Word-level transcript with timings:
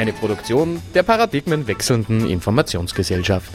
Eine 0.00 0.14
Produktion 0.14 0.80
der 0.94 1.02
paradigmenwechselnden 1.02 2.26
Informationsgesellschaft. 2.26 3.50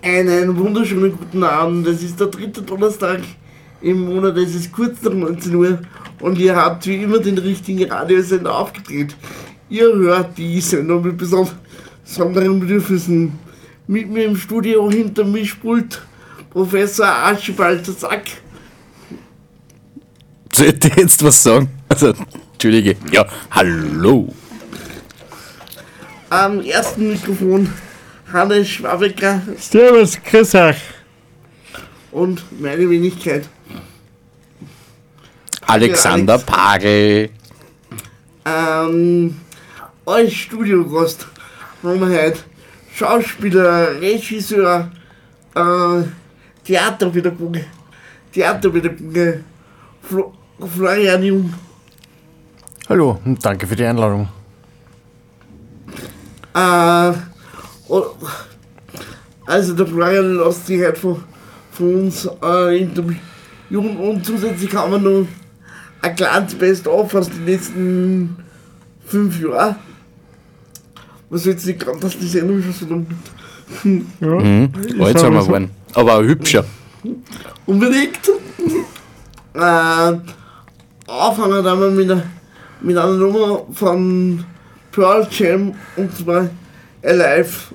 Einen 0.00 0.56
wunderschönen 0.56 1.18
guten 1.18 1.42
Abend. 1.42 1.88
Es 1.88 2.04
ist 2.04 2.20
der 2.20 2.28
dritte 2.28 2.62
Donnerstag 2.62 3.18
im 3.80 4.04
Monat. 4.04 4.36
Es 4.36 4.54
ist 4.54 4.70
kurz 4.70 5.02
nach 5.02 5.12
19 5.12 5.52
Uhr 5.56 5.80
und 6.20 6.38
ihr 6.38 6.54
habt 6.54 6.86
wie 6.86 7.02
immer 7.02 7.18
den 7.18 7.38
richtigen 7.38 7.90
Radiosender 7.90 8.56
aufgedreht. 8.56 9.16
Ihr 9.68 9.92
hört 9.92 10.38
die 10.38 10.60
Sendung 10.60 11.02
mit 11.02 11.18
besonderen 12.06 12.60
Bedürfnissen. 12.60 13.38
Mit 13.88 14.08
mir 14.08 14.24
im 14.24 14.36
Studio 14.36 14.90
hinter 14.90 15.24
Mischpult 15.24 16.00
Professor 16.50 17.06
Archibald 17.06 17.84
Sack. 17.86 18.22
Sollte 20.52 20.90
jetzt 20.96 21.22
was 21.22 21.42
sagen? 21.42 21.68
Also, 21.88 22.14
Entschuldige. 22.52 22.96
Ja, 23.12 23.26
hallo. 23.50 24.32
Am 26.30 26.60
ersten 26.62 27.10
Mikrofon 27.10 27.72
Hannes 28.32 28.68
Schwabecker 28.68 29.42
Servus, 29.58 30.18
grüß 30.20 30.54
euch. 30.56 30.76
und 32.10 32.42
meine 32.60 32.88
Wenigkeit. 32.90 33.48
Alexander 35.66 36.34
Alex. 36.34 36.46
Pagel. 36.46 37.30
Ähm, 38.44 39.36
als 40.04 40.32
Studiogast 40.32 41.26
haben 41.82 42.00
wir 42.00 42.22
heute 42.22 42.38
Schauspieler, 42.94 44.00
Regisseur, 44.00 44.90
äh, 45.54 46.02
Theaterpädagoge, 46.64 47.64
Theaterpädagoge 48.32 49.44
Flo 50.02 50.32
Florian 50.58 51.22
Jung. 51.22 51.54
Hallo 52.88 53.20
und 53.24 53.44
danke 53.44 53.66
für 53.66 53.76
die 53.76 53.84
Einladung. 53.84 54.28
Äh, 56.54 57.12
also 59.46 59.74
der 59.74 59.86
Florian 59.86 60.36
lässt 60.36 60.66
sich 60.66 60.80
heute 60.80 60.96
von, 60.96 61.24
von 61.72 61.94
uns 61.94 62.28
äh, 62.42 62.78
interviewen 62.78 63.96
und 63.98 64.24
zusätzlich 64.24 64.74
haben 64.74 64.92
wir 64.92 64.98
noch 64.98 65.26
ein 66.00 66.16
kleines 66.16 66.54
Best-of 66.54 67.14
aus 67.14 67.28
den 67.28 67.44
letzten 67.44 68.36
fünf 69.04 69.40
Jahren. 69.40 69.76
Was 71.30 71.44
jetzt 71.44 71.66
nicht 71.66 71.78
gerade, 71.80 71.98
dass 72.00 72.18
die 72.18 72.26
Sendung 72.28 72.62
schon 72.62 72.72
so 72.72 72.86
lang 72.86 73.06
gibt. 73.08 73.28
Ja, 74.20 74.28
Mhm. 74.28 74.70
Alt 75.02 75.18
sind 75.18 75.32
wir 75.32 75.40
geworden. 75.42 75.70
Aber 75.94 76.14
auch 76.18 76.22
hübscher. 76.22 76.64
Unbedingt. 77.66 78.20
äh, 79.54 79.58
anfangen 79.58 80.22
dann 81.64 81.80
wir 81.80 81.90
mit, 81.90 82.10
einer- 82.10 82.22
mit 82.80 82.96
einer 82.96 83.12
Nummer 83.12 83.62
von 83.72 84.44
Pearl 84.92 85.26
Jam 85.30 85.74
und 85.96 86.16
zwar 86.16 86.48
Alive. 87.02 87.74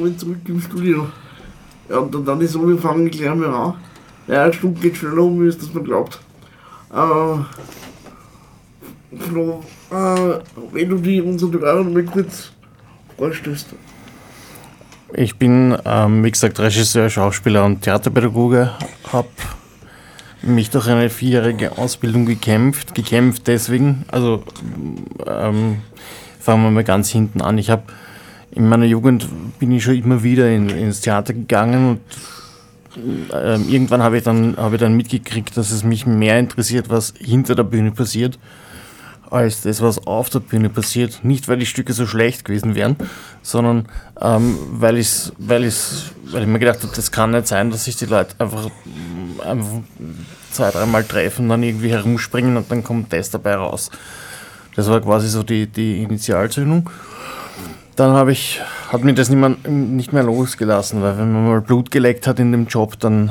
Willkommen 0.00 0.18
zurück 0.18 0.38
im 0.48 0.60
Studio. 0.60 1.08
Ja, 1.88 1.98
und 1.98 2.26
dann 2.26 2.40
ist 2.40 2.52
so, 2.52 2.66
wir 2.66 2.78
fangen 2.78 3.10
gleich 3.10 3.34
mal 3.34 3.52
an. 3.52 3.74
Ja, 4.26 4.44
eine 4.44 4.52
Stunde 4.52 4.80
geht 4.80 4.96
schneller 4.96 5.22
um, 5.22 5.44
als 5.44 5.58
dass 5.58 5.74
man 5.74 5.84
glaubt. 5.84 6.18
Äh, 6.90 7.36
Flo, 9.18 9.62
äh, 9.90 10.38
wenn 10.72 10.88
du 10.88 10.96
die 10.96 11.20
unseren 11.20 11.60
Hörern 11.60 11.92
mal 11.92 12.04
kurz 12.04 12.52
vorstellst. 13.18 13.74
Ich 15.12 15.36
bin, 15.36 15.76
ähm, 15.84 16.24
wie 16.24 16.30
gesagt, 16.30 16.58
Regisseur, 16.60 17.10
Schauspieler 17.10 17.64
und 17.64 17.82
Theaterpädagoge. 17.82 18.70
Habe 19.12 19.28
mich 20.42 20.70
durch 20.70 20.88
eine 20.88 21.10
vierjährige 21.10 21.76
Ausbildung 21.76 22.24
gekämpft. 22.24 22.94
Gekämpft 22.94 23.48
deswegen, 23.48 24.04
also 24.10 24.44
ähm, 25.26 25.82
fangen 26.38 26.62
wir 26.62 26.70
mal 26.70 26.84
ganz 26.84 27.10
hinten 27.10 27.42
an. 27.42 27.58
Ich 27.58 27.68
habe 27.68 27.82
in 28.52 28.68
meiner 28.68 28.86
Jugend 28.86 29.28
bin 29.58 29.72
ich 29.72 29.84
schon 29.84 29.96
immer 29.96 30.22
wieder 30.22 30.50
in, 30.50 30.68
ins 30.68 31.00
Theater 31.00 31.32
gegangen 31.32 31.88
und 31.88 32.00
ähm, 33.32 33.68
irgendwann 33.68 34.02
habe 34.02 34.18
ich, 34.18 34.24
dann, 34.24 34.56
habe 34.56 34.76
ich 34.76 34.80
dann 34.80 34.96
mitgekriegt, 34.96 35.56
dass 35.56 35.70
es 35.70 35.84
mich 35.84 36.06
mehr 36.06 36.38
interessiert, 36.38 36.88
was 36.88 37.14
hinter 37.18 37.54
der 37.54 37.62
Bühne 37.62 37.92
passiert, 37.92 38.38
als 39.30 39.62
das, 39.62 39.80
was 39.80 40.06
auf 40.06 40.28
der 40.30 40.40
Bühne 40.40 40.68
passiert. 40.68 41.20
Nicht, 41.22 41.46
weil 41.46 41.58
die 41.58 41.66
Stücke 41.66 41.92
so 41.92 42.06
schlecht 42.06 42.44
gewesen 42.44 42.74
wären, 42.74 42.96
sondern 43.42 43.86
ähm, 44.20 44.58
weil, 44.72 44.98
ich's, 44.98 45.32
weil, 45.38 45.64
ich's, 45.64 46.12
weil 46.24 46.42
ich 46.42 46.48
mir 46.48 46.58
gedacht 46.58 46.82
habe, 46.82 46.92
das 46.94 47.12
kann 47.12 47.30
nicht 47.30 47.46
sein, 47.46 47.70
dass 47.70 47.84
sich 47.84 47.96
die 47.96 48.06
Leute 48.06 48.34
einfach, 48.38 48.70
einfach 49.44 49.80
zwei, 50.50 50.70
dreimal 50.72 51.04
treffen, 51.04 51.48
dann 51.48 51.62
irgendwie 51.62 51.90
herumspringen 51.90 52.56
und 52.56 52.70
dann 52.70 52.82
kommt 52.82 53.12
das 53.12 53.30
dabei 53.30 53.54
raus. 53.54 53.90
Das 54.74 54.88
war 54.88 55.00
quasi 55.00 55.28
so 55.28 55.44
die, 55.44 55.68
die 55.68 56.02
Initialzündung. 56.02 56.90
Dann 58.00 58.12
habe 58.12 58.32
ich, 58.32 58.62
hat 58.90 59.04
mir 59.04 59.12
das 59.12 59.28
nicht 59.28 59.38
mehr, 59.38 59.50
nicht 59.70 60.14
mehr 60.14 60.22
losgelassen, 60.22 61.02
weil 61.02 61.18
wenn 61.18 61.30
man 61.34 61.46
mal 61.46 61.60
Blut 61.60 61.90
geleckt 61.90 62.26
hat 62.26 62.38
in 62.40 62.50
dem 62.50 62.66
Job, 62.66 62.98
dann 62.98 63.30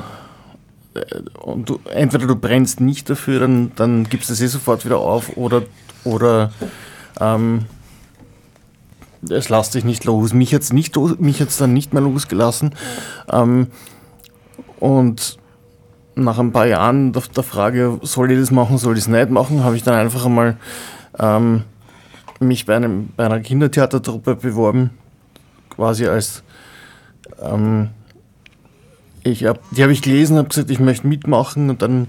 äh, 0.94 1.00
und 1.42 1.70
du, 1.70 1.80
entweder 1.92 2.28
du 2.28 2.36
brennst 2.36 2.80
nicht 2.80 3.10
dafür, 3.10 3.40
dann, 3.40 3.72
dann 3.76 4.04
gibst 4.04 4.30
du 4.30 4.34
es 4.34 4.42
eh 4.42 4.46
sofort 4.46 4.86
wieder 4.86 5.00
auf 5.00 5.36
oder, 5.38 5.64
oder 6.04 6.52
ähm, 7.20 7.66
es 9.28 9.50
lässt 9.50 9.74
dich 9.74 9.86
nicht 9.86 10.06
los. 10.06 10.34
Mich 10.34 10.52
jetzt 10.52 10.72
nicht 10.72 10.96
los- 10.96 11.18
mich 11.18 11.40
jetzt 11.40 11.60
dann 11.60 11.74
nicht 11.74 11.92
mehr 11.96 12.04
losgelassen. 12.04 12.76
Ähm, 13.32 13.70
und 14.80 15.40
nach 16.14 16.38
ein 16.38 16.52
paar 16.52 16.68
Jahren 16.68 17.12
der, 17.12 17.24
der 17.36 17.42
Frage, 17.42 18.00
soll 18.04 18.32
ich 18.34 18.40
das 18.40 18.52
machen, 18.52 18.78
soll 18.78 18.94
ich 18.94 19.06
es 19.06 19.08
nicht 19.08 19.32
machen, 19.32 19.64
habe 19.64 19.76
ich 19.76 19.82
dann 19.82 19.96
einfach 19.96 20.28
einmal 20.28 20.58
ähm, 21.18 21.64
mich 22.40 22.66
bei, 22.66 22.76
einem, 22.76 23.10
bei 23.16 23.26
einer 23.26 23.40
Kindertheatertruppe 23.40 24.36
beworben, 24.36 24.92
quasi 25.70 26.08
als 26.08 26.44
ähm, 27.42 27.90
ich 29.24 29.46
hab, 29.46 29.60
die 29.72 29.84
habe 29.84 29.92
ich 29.92 30.02
gelesen, 30.02 30.38
habe 30.38 30.50
gesagt, 30.50 30.70
ich 30.72 30.80
möchte 30.80 31.08
mitmachen 31.08 31.70
und 31.70 31.82
dann 31.82 32.08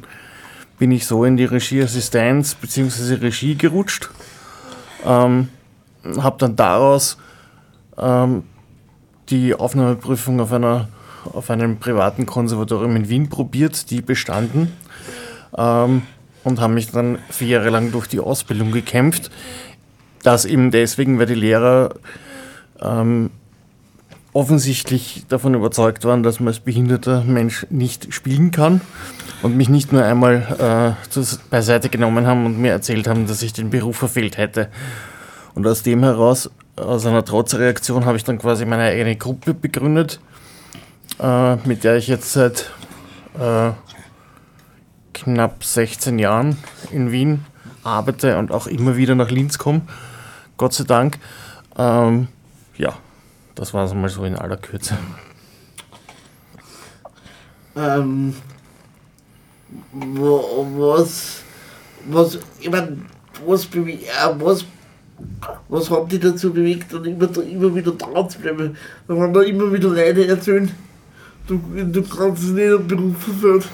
bin 0.79 0.93
ich 0.93 1.07
so 1.07 1.25
in 1.25 1.37
die 1.37 1.45
Regieassistenz 1.45 2.55
bzw. 2.55 3.15
Regie 3.15 3.55
gerutscht. 3.55 4.11
Ähm, 5.05 5.49
habe 6.19 6.37
dann 6.39 6.57
daraus 6.57 7.19
ähm, 7.99 8.45
die 9.29 9.55
Aufnahmeprüfung 9.55 10.41
auf, 10.41 10.53
einer, 10.53 10.89
auf 11.25 11.51
einem 11.51 11.79
privaten 11.79 12.27
Konservatorium 12.27 12.97
in 12.97 13.09
Wien 13.09 13.29
probiert, 13.29 13.91
die 13.91 14.01
bestanden 14.01 14.73
ähm, 15.57 16.03
und 16.45 16.61
habe 16.61 16.73
mich 16.73 16.91
dann 16.91 17.19
vier 17.29 17.49
Jahre 17.49 17.71
lang 17.71 17.93
durch 17.93 18.07
die 18.07 18.21
Ausbildung 18.21 18.73
gekämpft. 18.73 19.31
Das 20.23 20.45
eben 20.45 20.71
deswegen, 20.71 21.19
weil 21.19 21.27
die 21.27 21.35
Lehrer 21.35 21.95
ähm, 22.81 23.31
offensichtlich 24.33 25.25
davon 25.29 25.55
überzeugt 25.55 26.05
waren, 26.05 26.23
dass 26.23 26.41
man 26.41 26.49
als 26.49 26.61
behinderter 26.61 27.25
Mensch 27.25 27.67
nicht 27.71 28.13
spielen 28.15 28.51
kann 28.51 28.81
und 29.43 29.57
mich 29.57 29.69
nicht 29.69 29.93
nur 29.93 30.05
einmal 30.05 30.97
äh, 31.19 31.23
beiseite 31.51 31.89
genommen 31.89 32.27
haben 32.27 32.47
und 32.47 32.59
mir 32.59 32.71
erzählt 32.71 33.09
haben, 33.09 33.27
dass 33.27 33.43
ich 33.43 33.53
den 33.53 33.71
Beruf 33.71 33.97
verfehlt 33.97 34.37
hätte. 34.37 34.69
Und 35.55 35.67
aus 35.67 35.83
dem 35.83 36.03
heraus, 36.05 36.51
aus 36.77 37.07
einer 37.07 37.25
Trotzreaktion, 37.25 38.05
habe 38.05 38.17
ich 38.17 38.25
dann 38.25 38.39
quasi 38.39 38.65
meine 38.65 38.85
eigene 38.85 39.17
Gruppe 39.17 39.53
begründet, 39.53 40.21
äh, 41.21 41.57
mit 41.67 41.83
der 41.83 41.97
ich 41.97 42.07
jetzt 42.07 42.33
seit 42.33 42.71
äh, 43.39 43.73
knapp 45.13 45.65
16 45.65 46.19
Jahren 46.19 46.57
in 46.93 47.11
Wien 47.11 47.45
arbeite 47.83 48.39
und 48.39 48.53
auch 48.53 48.69
immer 48.69 48.97
wieder 48.97 49.17
nach 49.17 49.31
Linz 49.31 49.59
komme. 49.59 49.83
Gott 50.61 50.75
sei 50.75 50.85
Dank. 50.85 51.19
Ähm, 51.79 52.29
ja, 52.77 52.93
das 53.55 53.73
war 53.73 53.87
es 53.87 53.95
mal 53.95 54.11
so 54.11 54.25
in 54.25 54.37
aller 54.37 54.59
Kürze. 54.59 54.95
Ähm, 57.75 58.35
wo, 59.91 60.67
was, 60.77 61.45
was, 62.11 62.39
ich 62.61 62.71
mein, 62.71 63.07
was, 63.47 63.65
äh, 63.65 63.89
was, 64.39 64.67
was 65.71 65.91
hat 65.91 66.13
dich 66.13 66.21
dazu 66.21 66.53
bewegt, 66.53 66.93
dann 66.93 67.07
immer, 67.07 67.35
immer 67.39 67.75
wieder 67.75 67.93
dran 67.93 68.29
zu 68.29 68.39
bleiben? 68.39 68.77
Wenn 69.07 69.33
da 69.33 69.41
immer 69.41 69.73
wieder 69.73 69.89
Leute 69.89 70.29
erzählen, 70.29 70.71
du, 71.47 71.59
du 71.91 72.03
kannst 72.03 72.43
es 72.43 72.51
nicht 72.51 72.71
am 72.71 72.87
Beruf 72.87 73.17
verfehlen, 73.17 73.65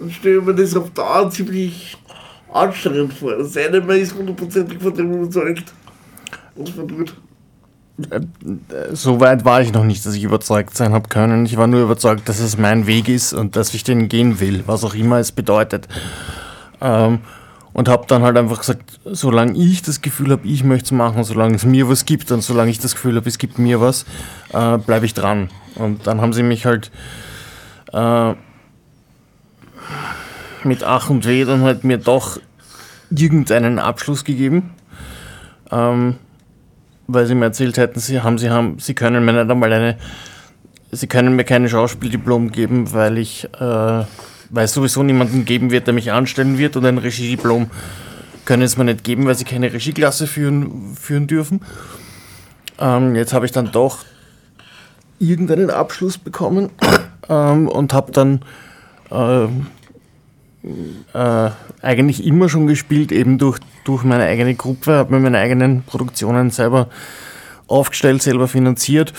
dann 0.00 0.10
stelle 0.10 0.38
ich 0.38 0.44
mir 0.44 0.54
das 0.56 0.74
auf 0.74 0.90
Dauer 0.90 1.30
ziemlich 1.30 1.96
anstrengend 2.52 3.12
vor. 3.12 3.44
Sei 3.44 3.68
denn, 3.68 3.86
man 3.86 3.96
ist 3.96 4.12
hundertprozentig 4.12 4.82
von 4.82 4.92
dem 4.92 5.12
überzeugt. 5.12 5.72
Ausprobiert? 6.60 7.14
So 8.92 9.20
weit 9.20 9.44
war 9.44 9.60
ich 9.60 9.72
noch 9.72 9.84
nicht, 9.84 10.04
dass 10.06 10.14
ich 10.14 10.24
überzeugt 10.24 10.76
sein 10.76 10.92
habe 10.92 11.08
können. 11.08 11.44
Ich 11.44 11.56
war 11.56 11.66
nur 11.66 11.82
überzeugt, 11.82 12.28
dass 12.28 12.40
es 12.40 12.56
mein 12.56 12.86
Weg 12.86 13.08
ist 13.08 13.32
und 13.32 13.54
dass 13.54 13.74
ich 13.74 13.84
den 13.84 14.08
gehen 14.08 14.40
will, 14.40 14.64
was 14.66 14.82
auch 14.82 14.94
immer 14.94 15.18
es 15.18 15.30
bedeutet. 15.30 15.88
Ähm, 16.80 17.20
und 17.74 17.88
habe 17.88 18.06
dann 18.06 18.22
halt 18.22 18.36
einfach 18.36 18.58
gesagt, 18.58 19.00
solange 19.04 19.56
ich 19.58 19.82
das 19.82 20.00
Gefühl 20.02 20.32
habe, 20.32 20.46
ich 20.46 20.64
möchte 20.64 20.86
es 20.86 20.92
machen, 20.92 21.24
solange 21.24 21.54
es 21.54 21.64
mir 21.64 21.88
was 21.88 22.04
gibt 22.04 22.30
und 22.30 22.42
solange 22.42 22.70
ich 22.70 22.78
das 22.78 22.94
Gefühl 22.94 23.16
habe, 23.16 23.28
es 23.28 23.38
gibt 23.38 23.58
mir 23.58 23.80
was, 23.80 24.04
äh, 24.52 24.78
bleibe 24.78 25.06
ich 25.06 25.14
dran. 25.14 25.48
Und 25.76 26.06
dann 26.06 26.20
haben 26.20 26.32
sie 26.32 26.42
mich 26.42 26.66
halt 26.66 26.90
äh, 27.92 28.34
mit 30.64 30.84
Ach 30.84 31.10
und 31.10 31.26
Weh 31.26 31.44
dann 31.44 31.62
halt 31.62 31.84
mir 31.84 31.98
doch 31.98 32.38
irgendeinen 33.10 33.78
Abschluss 33.78 34.24
gegeben. 34.24 34.70
Ähm, 35.70 36.16
weil 37.06 37.26
sie 37.26 37.34
mir 37.34 37.46
erzählt 37.46 37.76
hätten, 37.78 38.00
sie 38.00 38.20
haben, 38.20 38.38
sie 38.38 38.50
haben, 38.50 38.78
sie 38.78 38.94
können 38.94 39.24
mir 39.24 39.32
nicht 39.32 39.50
einmal 39.50 39.72
eine, 39.72 39.96
sie 40.90 41.06
können 41.06 41.36
mir 41.36 41.44
keine 41.44 41.68
Schauspieldiplom 41.68 42.52
geben, 42.52 42.92
weil 42.92 43.18
ich, 43.18 43.44
äh, 43.54 43.58
weil 43.58 44.64
es 44.64 44.72
sowieso 44.72 45.02
niemanden 45.02 45.44
geben 45.44 45.70
wird, 45.70 45.86
der 45.86 45.94
mich 45.94 46.12
anstellen 46.12 46.58
wird 46.58 46.76
und 46.76 46.84
ein 46.86 46.98
Regiediplom 46.98 47.70
können 48.44 48.62
es 48.62 48.76
mir 48.76 48.84
nicht 48.84 49.04
geben, 49.04 49.26
weil 49.26 49.34
sie 49.34 49.44
keine 49.44 49.72
Regieklasse 49.72 50.26
führen, 50.26 50.94
führen 50.96 51.26
dürfen. 51.26 51.60
Ähm, 52.78 53.14
jetzt 53.14 53.32
habe 53.32 53.46
ich 53.46 53.52
dann 53.52 53.70
doch 53.72 53.98
irgendeinen 55.18 55.70
Abschluss 55.70 56.18
bekommen 56.18 56.70
ähm, 57.28 57.68
und 57.68 57.92
habe 57.92 58.12
dann 58.12 58.40
ähm, 59.10 59.66
äh, 61.14 61.50
eigentlich 61.80 62.24
immer 62.24 62.48
schon 62.48 62.66
gespielt, 62.66 63.12
eben 63.12 63.38
durch, 63.38 63.58
durch 63.84 64.04
meine 64.04 64.24
eigene 64.24 64.54
Gruppe, 64.54 64.94
habe 64.94 65.14
mir 65.14 65.20
meine 65.20 65.38
eigenen 65.38 65.82
Produktionen 65.82 66.50
selber 66.50 66.88
aufgestellt, 67.66 68.22
selber 68.22 68.48
finanziert. 68.48 69.12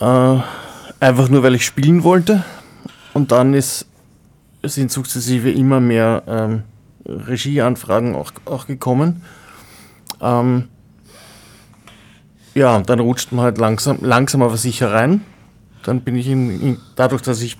Äh, 0.00 0.36
einfach 1.00 1.28
nur, 1.28 1.42
weil 1.42 1.54
ich 1.54 1.66
spielen 1.66 2.04
wollte. 2.04 2.44
Und 3.12 3.32
dann 3.32 3.54
ist, 3.54 3.86
sind 4.62 4.90
sukzessive 4.90 5.50
immer 5.50 5.80
mehr 5.80 6.22
ähm, 6.26 6.62
Regieanfragen 7.04 8.14
auch, 8.14 8.32
auch 8.44 8.66
gekommen. 8.66 9.22
Ähm, 10.20 10.68
ja, 12.54 12.76
und 12.76 12.88
dann 12.88 13.00
rutscht 13.00 13.32
man 13.32 13.44
halt 13.44 13.58
langsam, 13.58 13.98
langsam 14.00 14.42
aber 14.42 14.56
sicher 14.56 14.92
rein. 14.92 15.22
Dann 15.84 16.02
bin 16.02 16.16
ich 16.16 16.28
in, 16.28 16.60
in, 16.60 16.78
dadurch, 16.96 17.22
dass 17.22 17.42
ich 17.42 17.58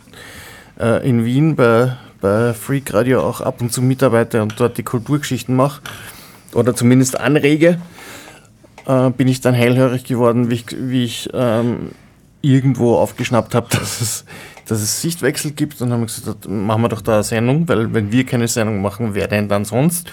äh, 0.79 1.07
in 1.09 1.25
Wien 1.25 1.57
bei, 1.57 1.97
bei 2.23 2.55
Freak 2.55 2.95
Radio 2.95 3.21
auch 3.21 3.43
ab 3.43 3.61
und 3.61 3.71
zu 3.73 3.83
mitarbeite 3.83 4.41
und 4.41 4.59
dort 4.59 4.79
die 4.79 4.83
Kulturgeschichten 4.83 5.55
mache 5.55 5.83
oder 6.55 6.75
zumindest 6.75 7.21
anrege, 7.21 7.79
äh, 8.87 9.11
bin 9.11 9.29
ich 9.29 9.43
dann 9.43 9.55
hellhörig 9.55 10.05
geworden, 10.05 10.49
wie 10.49 10.55
ich, 10.55 10.67
wie 10.71 11.05
ich 11.05 11.29
ähm, 11.35 11.91
irgendwo 12.41 12.97
aufgeschnappt 12.97 13.55
habe, 13.55 13.67
dass 13.71 14.01
es, 14.01 14.25
dass 14.67 14.81
es 14.81 15.03
Sichtwechsel 15.03 15.51
gibt 15.51 15.83
und 15.83 15.93
haben 15.93 16.07
gesagt, 16.07 16.49
machen 16.49 16.83
wir 16.83 16.89
doch 16.89 17.03
da 17.03 17.15
eine 17.15 17.23
Sendung, 17.25 17.69
weil 17.69 17.93
wenn 17.93 18.11
wir 18.13 18.25
keine 18.25 18.49
Sendung 18.49 18.81
machen, 18.81 19.15
wer 19.15 19.29
denn 19.29 19.49
dann 19.49 19.65
sonst? 19.65 20.11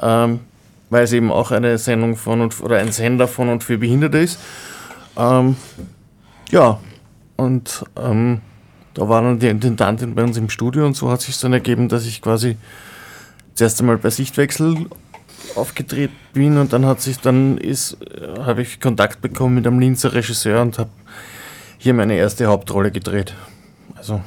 Ähm, 0.00 0.40
weil 0.88 1.04
es 1.04 1.12
eben 1.12 1.30
auch 1.30 1.50
eine 1.50 1.78
Sendung 1.78 2.16
von 2.16 2.40
und 2.40 2.60
oder 2.60 2.78
ein 2.78 2.92
Sender 2.92 3.28
von 3.28 3.48
und 3.48 3.62
für 3.62 3.78
Behinderte 3.78 4.18
ist. 4.18 4.38
Ähm, 5.16 5.56
ja, 6.50 6.80
und 7.36 7.84
ähm, 7.96 8.40
da 8.94 9.08
war 9.08 9.22
dann 9.22 9.38
die 9.38 9.48
Intendantin 9.48 10.14
bei 10.14 10.22
uns 10.22 10.36
im 10.36 10.50
Studio 10.50 10.86
und 10.86 10.96
so 10.96 11.10
hat 11.10 11.20
sich 11.20 11.38
dann 11.38 11.52
ergeben, 11.52 11.88
dass 11.88 12.06
ich 12.06 12.22
quasi 12.22 12.56
das 13.52 13.60
erste 13.62 13.84
Mal 13.84 13.98
bei 13.98 14.10
Sichtwechsel 14.10 14.86
aufgetreten 15.54 16.14
bin 16.32 16.58
und 16.58 16.72
dann 16.72 16.86
hat 16.86 17.00
sich 17.00 17.18
dann 17.18 17.58
ist 17.58 17.96
habe 18.38 18.62
ich 18.62 18.80
Kontakt 18.80 19.20
bekommen 19.20 19.56
mit 19.56 19.66
einem 19.66 19.78
Linzer 19.78 20.12
Regisseur 20.12 20.62
und 20.62 20.78
habe 20.78 20.90
hier 21.78 21.94
meine 21.94 22.14
erste 22.14 22.46
Hauptrolle 22.46 22.90
gedreht. 22.90 23.34
Also 23.96 24.20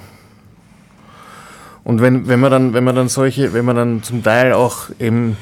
und 1.84 2.01
wenn, 2.01 2.27
wenn 2.27 2.39
man 2.39 2.51
dann 2.51 2.74
wenn 2.74 2.84
man 2.84 2.96
dann 2.96 3.10
solche 3.10 3.53
wenn 3.53 3.65
man 3.65 3.75
dann 3.75 4.03
zum 4.03 4.24
Teil 4.24 4.53
auch 4.53 4.89
eben 5.00 5.38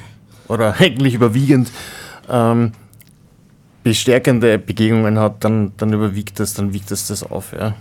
oder 0.47 0.75
eigentlich 0.79 1.13
überwiegend 1.13 1.71
ähm, 2.29 2.73
bestärkende 3.83 4.59
Begegnungen 4.59 5.17
hat, 5.19 5.43
dann, 5.43 5.73
dann 5.77 5.93
überwiegt 5.93 6.39
das, 6.39 6.53
dann 6.53 6.73
wiegt 6.73 6.91
das 6.91 7.07
das 7.07 7.23
auf, 7.23 7.53
ja. 7.53 7.73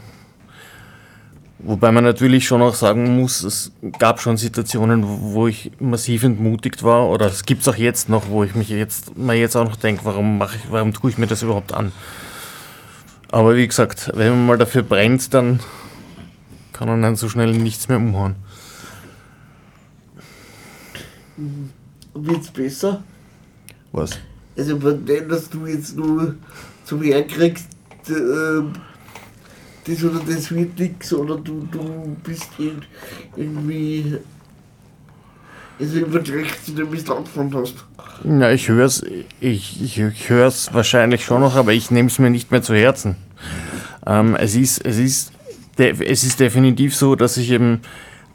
Wobei 1.62 1.93
man 1.93 2.05
natürlich 2.05 2.47
schon 2.47 2.62
auch 2.62 2.75
sagen 2.75 3.21
muss, 3.21 3.43
es 3.43 3.71
gab 3.99 4.21
schon 4.21 4.38
Situationen, 4.38 5.05
wo 5.07 5.47
ich 5.47 5.73
massiv 5.79 6.23
entmutigt 6.25 6.83
war, 6.83 7.09
oder 7.09 7.26
es 7.26 7.45
gibt 7.45 7.62
es 7.62 7.69
auch 7.69 7.76
jetzt 7.76 8.09
noch, 8.09 8.31
wo 8.31 8.45
ich 8.45 8.55
mich 8.55 8.71
jetzt 8.71 9.17
mal 9.19 9.37
jetzt 9.37 9.57
auch 9.57 9.67
noch 9.67 9.76
denke, 9.76 10.05
warum 10.05 10.38
mache 10.38 10.57
ich, 10.57 10.62
warum 10.73 10.95
tue 10.95 11.11
ich 11.11 11.19
mir 11.19 11.26
das 11.26 11.43
überhaupt 11.43 11.75
an? 11.75 11.93
Aber 13.31 13.57
wie 13.57 13.67
gesagt, 13.67 14.11
wenn 14.14 14.31
man 14.31 14.47
mal 14.47 14.59
dafür 14.59 14.83
brennt, 14.83 15.35
dann 15.35 15.61
kann 16.73 16.88
man 16.88 17.02
dann 17.02 17.17
so 17.17 17.29
schnell 17.29 17.52
nichts 17.52 17.88
mehr 17.88 17.99
umhauen. 17.99 18.37
Wird's 22.14 22.50
besser? 22.50 23.02
Was? 23.93 24.19
Also 24.57 24.81
von 24.81 25.05
dem, 25.05 25.29
dass 25.29 25.50
du 25.50 25.67
jetzt 25.67 25.95
nur 25.95 26.37
zum 26.85 27.02
Herkriegst, 27.02 27.69
äh, 28.09 28.62
das 29.85 30.05
oder 30.05 30.21
das 30.27 30.51
wird 30.51 30.79
nix 30.79 31.13
oder 31.13 31.37
du, 31.37 31.67
du 31.71 32.17
bist 32.25 32.49
irg- 32.59 32.85
irgendwie 33.37 34.19
also 35.79 35.99
überträgst 35.99 36.69
du 36.69 36.73
dir, 36.73 36.93
wie 36.93 37.01
du 37.01 37.15
angefangen 37.15 37.55
hast. 37.55 37.75
Ja, 38.25 38.51
ich 38.51 38.69
höre 38.69 38.85
es 38.85 39.03
ich, 39.41 39.83
ich, 39.83 39.99
ich 39.99 40.29
hör's 40.29 40.75
wahrscheinlich 40.75 41.25
schon 41.25 41.41
noch, 41.41 41.57
aber 41.57 41.73
ich 41.73 41.91
nehme 41.91 42.09
es 42.09 42.19
mir 42.19 42.29
nicht 42.29 42.51
mehr 42.51 42.61
zu 42.61 42.75
Herzen. 42.75 43.17
Ähm, 44.07 44.37
es, 44.37 44.55
ist, 44.55 44.85
es, 44.85 44.99
ist, 44.99 45.33
es 45.79 46.25
ist 46.25 46.39
definitiv 46.39 46.95
so, 46.95 47.17
dass 47.17 47.39
ich 47.39 47.51
eben, 47.51 47.81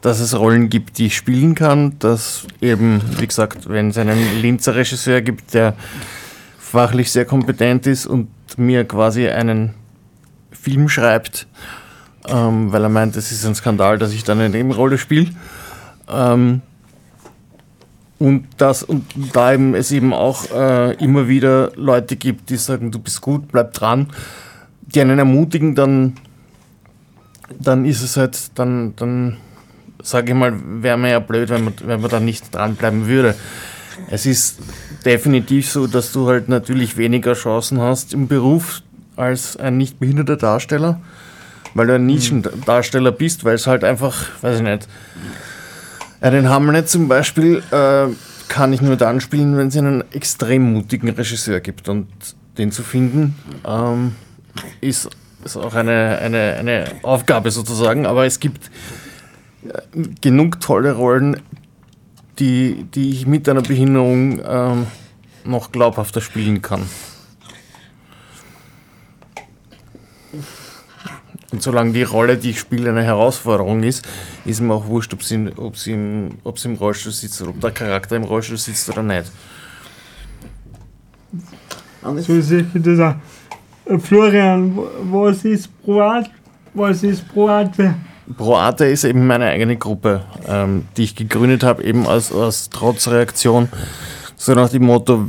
dass 0.00 0.18
es 0.18 0.36
Rollen 0.36 0.70
gibt, 0.70 0.98
die 0.98 1.06
ich 1.06 1.16
spielen 1.16 1.54
kann, 1.54 1.96
dass 2.00 2.48
eben, 2.60 3.00
wie 3.18 3.26
gesagt, 3.28 3.68
wenn 3.68 3.90
es 3.90 3.98
einen 3.98 4.40
Linzer 4.42 4.74
Regisseur 4.74 5.20
gibt, 5.20 5.54
der 5.54 5.74
fachlich 6.58 7.12
sehr 7.12 7.24
kompetent 7.24 7.86
ist 7.86 8.06
und 8.06 8.28
mir 8.56 8.84
quasi 8.84 9.28
einen 9.28 9.74
Film 10.66 10.88
schreibt, 10.88 11.46
ähm, 12.26 12.72
weil 12.72 12.82
er 12.82 12.88
meint, 12.88 13.14
es 13.14 13.30
ist 13.30 13.46
ein 13.46 13.54
Skandal, 13.54 13.98
dass 13.98 14.12
ich 14.12 14.24
dann 14.24 14.40
eine 14.40 14.48
Nebenrolle 14.48 14.98
spiele. 14.98 15.30
Ähm, 16.10 16.60
und 18.18 18.48
das 18.56 18.82
und 18.82 19.04
da 19.32 19.52
eben 19.52 19.76
es 19.76 19.92
eben 19.92 20.12
auch 20.12 20.50
äh, 20.50 20.94
immer 20.94 21.28
wieder 21.28 21.70
Leute 21.76 22.16
gibt, 22.16 22.50
die 22.50 22.56
sagen, 22.56 22.90
du 22.90 22.98
bist 22.98 23.20
gut, 23.20 23.46
bleib 23.52 23.74
dran, 23.74 24.08
die 24.80 25.00
einen 25.00 25.20
ermutigen, 25.20 25.76
dann, 25.76 26.14
dann 27.60 27.84
ist 27.84 28.02
es 28.02 28.16
halt, 28.16 28.58
dann, 28.58 28.96
dann 28.96 29.36
sage 30.02 30.32
ich 30.32 30.36
mal, 30.36 30.52
wäre 30.82 30.96
mir 30.96 31.10
ja 31.10 31.20
blöd, 31.20 31.48
wenn 31.48 31.62
man, 31.62 31.74
wenn 31.84 32.00
man 32.00 32.10
da 32.10 32.18
nicht 32.18 32.52
dranbleiben 32.52 33.06
würde. 33.06 33.36
Es 34.10 34.26
ist 34.26 34.58
definitiv 35.04 35.70
so, 35.70 35.86
dass 35.86 36.10
du 36.10 36.26
halt 36.26 36.48
natürlich 36.48 36.96
weniger 36.96 37.34
Chancen 37.34 37.80
hast 37.80 38.14
im 38.14 38.26
Beruf 38.26 38.82
als 39.16 39.56
ein 39.56 39.76
nicht 39.76 39.98
behinderter 39.98 40.36
Darsteller, 40.36 41.00
weil 41.74 41.86
du 41.86 41.94
ein 41.94 42.06
Nischendarsteller 42.06 43.12
bist, 43.12 43.44
weil 43.44 43.54
es 43.54 43.66
halt 43.66 43.84
einfach, 43.84 44.26
weiß 44.42 44.58
ich 44.58 44.62
nicht, 44.62 44.88
ja, 46.22 46.30
den 46.30 46.48
Hamlet 46.48 46.88
zum 46.88 47.08
Beispiel 47.08 47.62
äh, 47.70 48.06
kann 48.48 48.72
ich 48.72 48.80
nur 48.80 48.96
dann 48.96 49.20
spielen, 49.20 49.56
wenn 49.56 49.68
es 49.68 49.76
einen 49.76 50.04
extrem 50.12 50.72
mutigen 50.72 51.10
Regisseur 51.10 51.60
gibt. 51.60 51.88
Und 51.88 52.08
den 52.58 52.72
zu 52.72 52.82
finden, 52.82 53.36
ähm, 53.66 54.14
ist, 54.80 55.10
ist 55.44 55.56
auch 55.56 55.74
eine, 55.74 56.18
eine, 56.18 56.54
eine 56.58 56.84
Aufgabe 57.02 57.50
sozusagen. 57.50 58.06
Aber 58.06 58.24
es 58.24 58.40
gibt 58.40 58.70
äh, 59.68 60.02
genug 60.20 60.60
tolle 60.60 60.92
Rollen, 60.92 61.42
die, 62.38 62.84
die 62.94 63.10
ich 63.10 63.26
mit 63.26 63.48
einer 63.48 63.62
Behinderung 63.62 64.40
ähm, 64.46 64.86
noch 65.44 65.72
glaubhafter 65.72 66.20
spielen 66.20 66.62
kann. 66.62 66.82
Und 71.52 71.62
solange 71.62 71.92
die 71.92 72.02
Rolle, 72.02 72.36
die 72.36 72.50
ich 72.50 72.58
spiele, 72.58 72.90
eine 72.90 73.02
Herausforderung 73.04 73.82
ist, 73.84 74.06
ist 74.44 74.60
mir 74.60 74.74
auch 74.74 74.86
wurscht, 74.86 75.12
ob 75.14 75.22
sie, 75.22 75.36
in- 75.36 75.52
ob 75.56 75.76
sie, 75.76 75.92
im, 75.92 76.30
ob 76.44 76.58
sie 76.58 76.68
im 76.68 76.74
Rollstuhl 76.74 77.12
sitzt 77.12 77.40
oder 77.40 77.50
ob 77.50 77.60
der 77.60 77.70
Charakter 77.70 78.16
im 78.16 78.24
Rollstuhl 78.24 78.56
sitzt 78.58 78.88
oder 78.88 79.02
nicht. 79.02 79.30
So 82.02 83.00
auch. 83.00 83.14
Äh, 83.86 83.98
Florian, 83.98 84.76
was 85.10 85.44
ist 85.44 85.68
Proat? 85.82 86.30
Was 86.74 87.02
ist 87.02 87.26
Proate? 87.28 87.94
Proate 88.36 88.86
ist 88.86 89.04
eben 89.04 89.26
meine 89.26 89.46
eigene 89.46 89.76
Gruppe, 89.76 90.24
ähm, 90.48 90.86
die 90.96 91.04
ich 91.04 91.14
gegründet 91.14 91.62
habe, 91.62 91.82
eben 91.84 92.06
als, 92.06 92.32
als 92.32 92.68
Trotzreaktion. 92.70 93.68
So 94.36 94.54
nach 94.54 94.68
dem 94.68 94.84
Motto, 94.84 95.26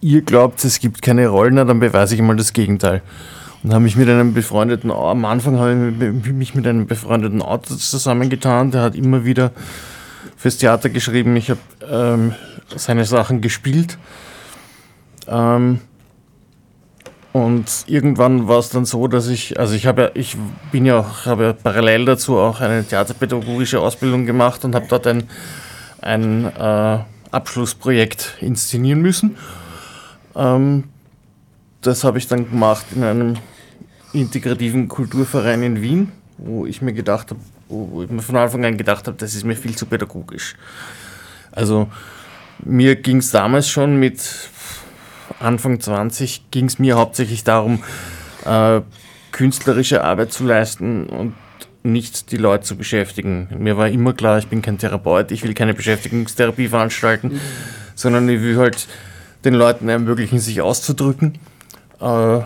ihr 0.00 0.22
glaubt, 0.22 0.64
es 0.64 0.78
gibt 0.78 1.02
keine 1.02 1.26
Rollen, 1.28 1.56
dann 1.56 1.80
beweise 1.80 2.14
ich 2.14 2.22
mal 2.22 2.36
das 2.36 2.52
Gegenteil. 2.52 3.02
Und 3.66 3.74
habe 3.74 3.82
mich 3.82 3.96
mit 3.96 4.08
einem 4.08 4.32
befreundeten, 4.32 4.92
am 4.92 5.24
Anfang 5.24 5.58
habe 5.58 5.72
ich 5.72 5.76
mi- 5.98 6.32
mich 6.32 6.54
mit 6.54 6.68
einem 6.68 6.86
befreundeten 6.86 7.42
Autor 7.42 7.76
zusammengetan, 7.76 8.70
der 8.70 8.82
hat 8.82 8.94
immer 8.94 9.24
wieder 9.24 9.50
fürs 10.36 10.58
Theater 10.58 10.88
geschrieben, 10.88 11.34
ich 11.34 11.50
habe 11.50 11.58
ähm, 11.90 12.34
seine 12.76 13.04
Sachen 13.04 13.40
gespielt. 13.40 13.98
Ähm, 15.26 15.80
Und 17.32 17.66
irgendwann 17.88 18.46
war 18.46 18.60
es 18.60 18.68
dann 18.68 18.84
so, 18.84 19.08
dass 19.08 19.26
ich, 19.26 19.58
also 19.58 19.74
ich 19.74 19.88
habe 19.88 20.02
ja, 20.02 20.10
ich 20.14 20.36
bin 20.70 20.86
ja 20.86 21.00
auch, 21.00 21.26
habe 21.26 21.44
ja 21.46 21.52
parallel 21.52 22.04
dazu 22.04 22.36
auch 22.38 22.60
eine 22.60 22.84
theaterpädagogische 22.84 23.80
Ausbildung 23.80 24.26
gemacht 24.26 24.64
und 24.64 24.76
habe 24.76 24.86
dort 24.88 25.08
ein, 25.08 25.24
ein 26.00 26.44
äh, 26.44 26.98
Abschlussprojekt 27.32 28.36
inszenieren 28.40 29.02
müssen. 29.02 29.36
Ähm, 30.36 30.84
das 31.80 32.04
habe 32.04 32.18
ich 32.18 32.28
dann 32.28 32.48
gemacht 32.48 32.86
in 32.94 33.02
einem 33.02 33.34
integrativen 34.16 34.88
Kulturverein 34.88 35.62
in 35.62 35.82
Wien, 35.82 36.12
wo 36.38 36.66
ich 36.66 36.82
mir 36.82 36.92
gedacht 36.92 37.30
habe, 37.30 37.40
wo 37.68 38.02
ich 38.02 38.10
mir 38.10 38.22
von 38.22 38.36
Anfang 38.36 38.64
an 38.64 38.76
gedacht 38.76 39.06
habe, 39.06 39.16
das 39.16 39.34
ist 39.34 39.44
mir 39.44 39.56
viel 39.56 39.76
zu 39.76 39.86
pädagogisch. 39.86 40.56
Also 41.52 41.88
mir 42.64 42.96
ging 42.96 43.18
es 43.18 43.30
damals 43.30 43.68
schon 43.68 43.98
mit 43.98 44.20
Anfang 45.40 45.80
20 45.80 46.50
ging 46.50 46.66
es 46.66 46.78
mir 46.78 46.96
hauptsächlich 46.96 47.44
darum, 47.44 47.82
äh, 48.44 48.80
künstlerische 49.32 50.02
Arbeit 50.02 50.32
zu 50.32 50.44
leisten 50.44 51.06
und 51.06 51.34
nicht 51.82 52.32
die 52.32 52.36
Leute 52.36 52.64
zu 52.64 52.76
beschäftigen. 52.76 53.48
Mir 53.58 53.76
war 53.76 53.88
immer 53.88 54.12
klar, 54.12 54.38
ich 54.38 54.48
bin 54.48 54.62
kein 54.62 54.78
Therapeut, 54.78 55.30
ich 55.30 55.44
will 55.44 55.54
keine 55.54 55.74
Beschäftigungstherapie 55.74 56.68
veranstalten, 56.68 57.40
sondern 57.94 58.28
ich 58.28 58.40
will 58.40 58.56
halt 58.56 58.88
den 59.44 59.54
Leuten 59.54 59.88
ermöglichen, 59.88 60.38
sich 60.38 60.60
auszudrücken 60.60 61.38
äh, 62.00 62.40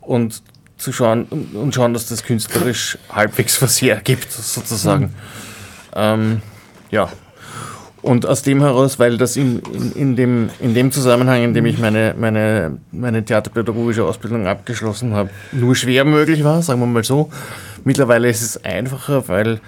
und 0.00 0.42
zu 0.76 0.92
schauen 0.92 1.24
und 1.24 1.74
schauen, 1.74 1.92
dass 1.92 2.06
das 2.06 2.22
künstlerisch 2.22 2.98
halbwegs 3.10 3.60
was 3.62 3.80
hergibt, 3.80 4.30
sozusagen. 4.30 5.14
Ähm, 5.94 6.42
ja, 6.90 7.08
und 8.06 8.24
aus 8.24 8.42
dem 8.42 8.60
heraus, 8.60 9.00
weil 9.00 9.18
das 9.18 9.36
in, 9.36 9.58
in, 9.58 9.92
in, 9.92 10.16
dem, 10.16 10.50
in 10.60 10.74
dem 10.74 10.92
Zusammenhang, 10.92 11.42
in 11.42 11.54
dem 11.54 11.66
ich 11.66 11.78
meine, 11.78 12.14
meine, 12.16 12.78
meine 12.92 13.24
theaterpädagogische 13.24 14.04
Ausbildung 14.04 14.46
abgeschlossen 14.46 15.12
habe, 15.12 15.30
nur 15.50 15.74
schwer 15.74 16.04
möglich 16.04 16.44
war, 16.44 16.62
sagen 16.62 16.78
wir 16.78 16.86
mal 16.86 17.02
so. 17.02 17.30
Mittlerweile 17.82 18.28
ist 18.28 18.42
es 18.42 18.64
einfacher, 18.64 19.26
weil 19.28 19.60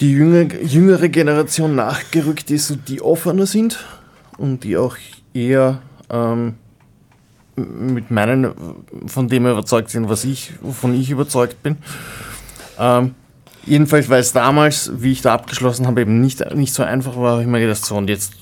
die 0.00 0.12
jüngere, 0.12 0.62
jüngere 0.62 1.08
Generation 1.08 1.74
nachgerückt 1.74 2.52
ist 2.52 2.70
und 2.70 2.88
die 2.88 3.00
offener 3.00 3.46
sind 3.46 3.84
und 4.38 4.62
die 4.62 4.76
auch 4.76 4.96
eher 5.34 5.80
ähm, 6.08 6.54
mit 7.56 8.10
meinen, 8.10 8.54
von 9.06 9.28
dem 9.28 9.46
überzeugt 9.46 9.90
sind, 9.90 10.08
was 10.08 10.24
ich, 10.24 10.52
wovon 10.60 10.94
ich 10.94 11.10
überzeugt 11.10 11.62
bin. 11.62 11.78
Ähm, 12.78 13.14
Jedenfalls, 13.66 14.08
weil 14.08 14.20
es 14.20 14.32
damals, 14.32 14.92
wie 14.94 15.10
ich 15.10 15.22
da 15.22 15.34
abgeschlossen 15.34 15.88
habe, 15.88 16.00
eben 16.00 16.20
nicht, 16.20 16.54
nicht 16.54 16.72
so 16.72 16.84
einfach 16.84 17.16
war, 17.16 17.32
habe 17.32 17.42
ich 17.42 17.48
mir 17.48 17.58
gedacht, 17.58 17.84
so 17.84 17.96
und 17.96 18.08
jetzt 18.08 18.34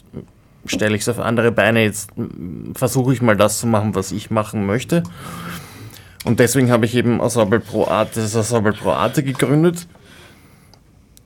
stelle 0.66 0.94
ich 0.94 1.00
es 1.00 1.09
auf 1.09 1.18
andere 1.18 1.50
Beine, 1.50 1.83
jetzt 1.83 2.11
versuche 2.75 3.14
ich 3.14 3.23
mal 3.23 3.35
das 3.35 3.59
zu 3.59 3.66
machen, 3.66 3.94
was 3.94 4.12
ich 4.12 4.30
machen 4.30 4.66
möchte. 4.66 5.02
Und 6.25 6.40
deswegen 6.40 6.71
habe 6.71 6.85
ich 6.85 6.94
eben 6.94 7.21
Ensemble 7.21 7.60
Pro 7.60 7.86
Arte, 7.86 8.21
das 8.21 8.34
Ensemble 8.34 8.75
Pro 8.75 8.91
Arte 8.91 9.23
gegründet, 9.23 9.86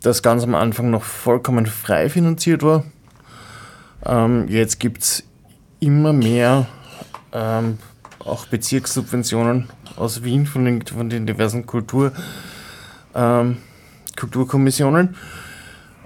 das 0.02 0.22
ganz 0.22 0.44
am 0.44 0.54
Anfang 0.54 0.90
noch 0.90 1.02
vollkommen 1.02 1.66
frei 1.66 2.08
finanziert 2.08 2.62
war. 2.62 2.84
Ähm, 4.06 4.46
jetzt 4.46 4.78
gibt 4.78 5.02
es 5.02 5.24
immer 5.80 6.12
mehr 6.12 6.66
ähm, 7.32 7.78
auch 8.28 8.46
Bezirkssubventionen 8.46 9.68
aus 9.96 10.22
Wien 10.22 10.46
von 10.46 10.64
den, 10.64 10.86
von 10.86 11.08
den 11.10 11.26
diversen 11.26 11.66
Kultur. 11.66 12.12
Ähm, 13.14 13.58
Kulturkommissionen, 14.18 15.16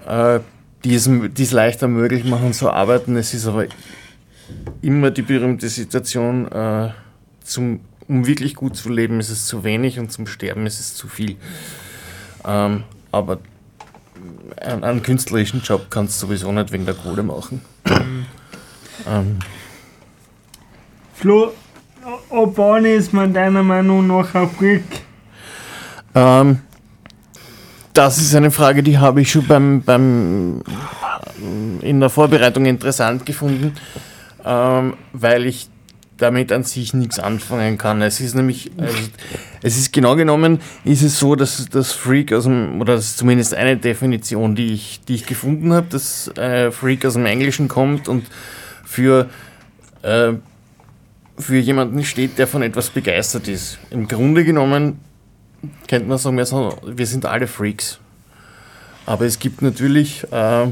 äh, 0.05 0.39
die, 0.83 0.95
es, 0.95 1.09
die 1.09 1.43
es 1.43 1.51
leichter 1.51 1.87
möglich 1.87 2.23
machen 2.23 2.53
zu 2.53 2.69
arbeiten. 2.69 3.15
Es 3.15 3.33
ist 3.33 3.47
aber 3.47 3.65
immer 4.81 5.11
die 5.11 5.23
berühmte 5.23 5.67
Situation, 5.69 6.51
äh, 6.51 6.91
zum, 7.43 7.81
um 8.07 8.27
wirklich 8.27 8.55
gut 8.55 8.75
zu 8.75 8.89
leben, 8.89 9.19
ist 9.19 9.29
es 9.29 9.47
zu 9.47 9.63
wenig 9.63 9.99
und 9.99 10.11
zum 10.11 10.27
Sterben 10.27 10.65
ist 10.65 10.79
es 10.79 10.95
zu 10.95 11.07
viel. 11.07 11.37
Ähm, 12.45 12.83
aber 13.11 13.39
einen, 14.61 14.83
einen, 14.83 15.01
künstlerischen 15.01 15.61
Job 15.61 15.87
kannst 15.89 16.21
du 16.21 16.27
sowieso 16.27 16.51
nicht 16.51 16.71
wegen 16.71 16.85
der 16.85 16.95
Kohle 16.95 17.23
machen. 17.23 17.61
ähm. 19.07 19.39
Flo, 21.15 21.53
ob 22.33 22.57
ist 22.83 23.13
man 23.13 23.31
deiner 23.31 23.63
Meinung 23.63 24.07
nach 24.07 24.33
ein 24.33 24.49
Freak? 24.49 24.83
Ähm, 26.15 26.59
das 27.93 28.17
ist 28.17 28.33
eine 28.33 28.49
Frage, 28.49 28.81
die 28.81 28.97
habe 28.97 29.21
ich 29.21 29.31
schon 29.31 29.45
beim, 29.45 29.83
beim, 29.83 30.63
in 31.81 31.99
der 31.99 32.09
Vorbereitung 32.09 32.65
interessant 32.65 33.25
gefunden, 33.25 33.73
ähm, 34.43 34.95
weil 35.13 35.45
ich 35.45 35.69
damit 36.17 36.51
an 36.51 36.63
sich 36.63 36.93
nichts 36.93 37.19
anfangen 37.19 37.77
kann. 37.77 38.01
Es 38.01 38.19
ist 38.19 38.33
nämlich, 38.33 38.71
also, 38.77 38.97
es 39.61 39.77
ist 39.77 39.93
genau 39.93 40.15
genommen, 40.15 40.59
ist 40.83 41.03
es 41.03 41.19
so, 41.19 41.35
dass 41.35 41.67
das 41.69 41.91
Freak 41.91 42.33
aus 42.33 42.45
dem, 42.45 42.81
oder 42.81 42.95
das 42.95 43.05
ist 43.05 43.17
zumindest 43.17 43.53
eine 43.53 43.77
Definition, 43.77 44.55
die 44.55 44.73
ich, 44.73 45.01
die 45.07 45.15
ich 45.15 45.25
gefunden 45.27 45.71
habe, 45.73 45.87
dass 45.89 46.29
äh, 46.37 46.71
Freak 46.71 47.05
aus 47.05 47.13
dem 47.13 47.27
Englischen 47.27 47.67
kommt 47.67 48.07
und 48.07 48.25
für, 48.83 49.29
äh, 50.01 50.33
für 51.37 51.57
jemanden 51.57 52.03
steht, 52.03 52.37
der 52.37 52.47
von 52.47 52.61
etwas 52.61 52.89
begeistert 52.89 53.47
ist. 53.47 53.79
Im 53.89 54.07
Grunde 54.07 54.43
genommen 54.43 54.99
könnte 55.87 56.07
man 56.07 56.17
sagen, 56.17 56.37
wir 56.37 57.07
sind 57.07 57.25
alle 57.25 57.47
Freaks. 57.47 57.99
Aber 59.05 59.25
es 59.25 59.39
gibt 59.39 59.61
natürlich 59.61 60.25
äh, 60.31 60.67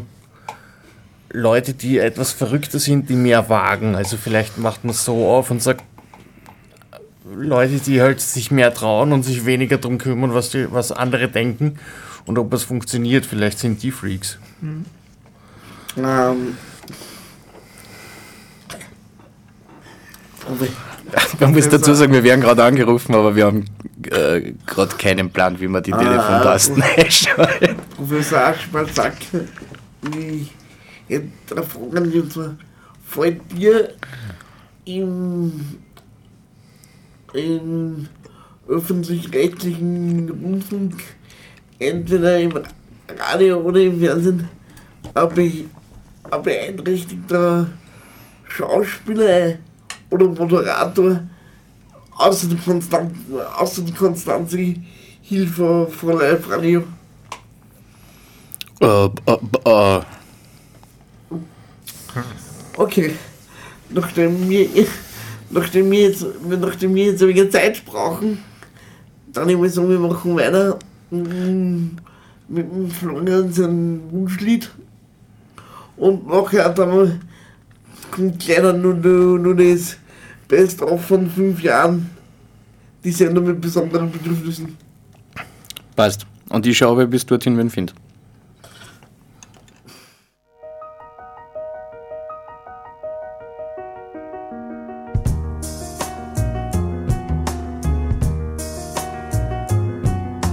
Leute, 1.32 1.74
die 1.74 1.98
etwas 1.98 2.32
verrückter 2.32 2.80
sind, 2.80 3.10
die 3.10 3.16
mehr 3.16 3.50
wagen. 3.50 3.96
Also 3.96 4.18
vielleicht 4.18 4.58
macht 4.58 4.84
man 4.84 4.92
es 4.92 5.04
so 5.04 5.28
auf 5.28 5.52
und 5.52 5.62
sagt, 5.62 5.84
Leute, 7.34 7.80
die 7.80 8.02
halt 8.02 8.22
sich 8.22 8.52
mehr 8.52 8.74
trauen 8.74 9.14
und 9.14 9.24
sich 9.24 9.46
weniger 9.46 9.78
darum 9.78 9.98
kümmern, 9.98 10.34
was, 10.34 10.50
die, 10.50 10.72
was 10.72 10.92
andere 10.92 11.30
denken 11.30 11.80
und 12.26 12.38
ob 12.38 12.54
es 12.54 12.64
funktioniert. 12.64 13.26
Vielleicht 13.26 13.60
sind 13.60 13.82
die 13.84 13.92
Freaks. 13.92 14.38
Mhm. 14.62 14.86
Ähm. 15.98 16.58
Man 21.40 21.52
muss 21.54 21.70
dazu 21.70 21.94
sagen, 21.94 22.14
wir 22.14 22.24
werden 22.24 22.42
gerade 22.42 22.64
angerufen, 22.64 23.16
aber 23.16 23.36
wir 23.36 23.46
haben 23.46 23.66
äh, 24.10 24.54
gerade 24.66 24.96
keinen 24.98 25.30
Plan, 25.30 25.60
wie 25.60 25.68
man 25.68 25.84
die 25.84 25.94
ah, 25.94 25.98
Telefontasten 25.98 26.84
einschaltet. 26.98 27.78
Professor 27.98 28.40
Aschmann 28.40 28.88
sagt, 28.88 29.28
ich 30.16 30.52
hätte 31.08 31.28
eine 31.52 31.64
Frage 31.64 32.22
und 32.22 32.32
zwar, 32.32 32.56
fällt 33.06 33.52
dir 33.52 33.94
im, 34.86 35.78
im 37.34 38.08
öffentlich-rechtlichen 38.68 40.30
Rundfunk, 40.30 40.96
entweder 41.80 42.40
im 42.40 42.54
Radio 43.30 43.60
oder 43.60 43.82
im 43.82 44.00
Fernsehen, 44.00 44.48
ein 45.14 46.44
beeinträchtigter 46.44 47.68
Schauspieler 48.48 49.58
oder 50.12 50.28
Moderator 50.28 51.22
außer 52.18 52.48
die 52.48 52.58
Konstanze, 52.58 53.16
außer 53.58 53.82
die 53.82 53.94
Konstanze 53.94 54.76
Hilfe 55.22 55.88
von 55.90 56.20
Live 56.20 56.50
Radio? 56.50 56.84
Äh, 58.80 59.06
äh, 59.06 59.38
äh. 59.66 60.02
Okay. 62.78 63.14
Nachdem 63.90 64.50
wir, 64.50 64.68
nachdem 65.50 65.92
wir 65.92 66.02
jetzt, 66.02 66.26
nachdem 66.48 66.96
wir 66.96 67.06
jetzt 67.06 67.22
weniger 67.22 67.50
Zeit 67.50 67.84
brauchen, 67.86 68.40
dann 69.34 69.50
ich 69.50 69.58
mal 69.58 69.70
sagen, 69.70 69.90
wir 69.90 70.00
machen 70.00 70.36
weiter 70.36 70.80
mit 71.10 72.72
dem 72.72 72.90
Florian 72.90 73.52
sein 73.52 74.02
Wunschlied. 74.12 74.70
Und 75.98 76.28
nachher 76.28 76.70
dann 76.70 77.22
kommt 78.12 78.48
leider 78.48 78.74
nur, 78.74 78.94
nur, 78.94 79.40
nur 79.40 79.56
das 79.56 79.98
Best 80.52 80.82
of 80.82 81.06
von 81.06 81.30
fünf 81.30 81.64
Jahren. 81.64 82.10
Die 83.06 83.12
Sendung 83.12 83.46
mit 83.46 83.62
besonderen 83.62 84.12
Bedürfnissen. 84.12 84.76
Passt. 85.96 86.28
Und 86.50 86.66
ich 86.66 86.78
schaue, 86.78 87.08
bis 87.08 87.26
dorthin 87.26 87.58
wen 87.58 87.70
findet. 87.70 87.96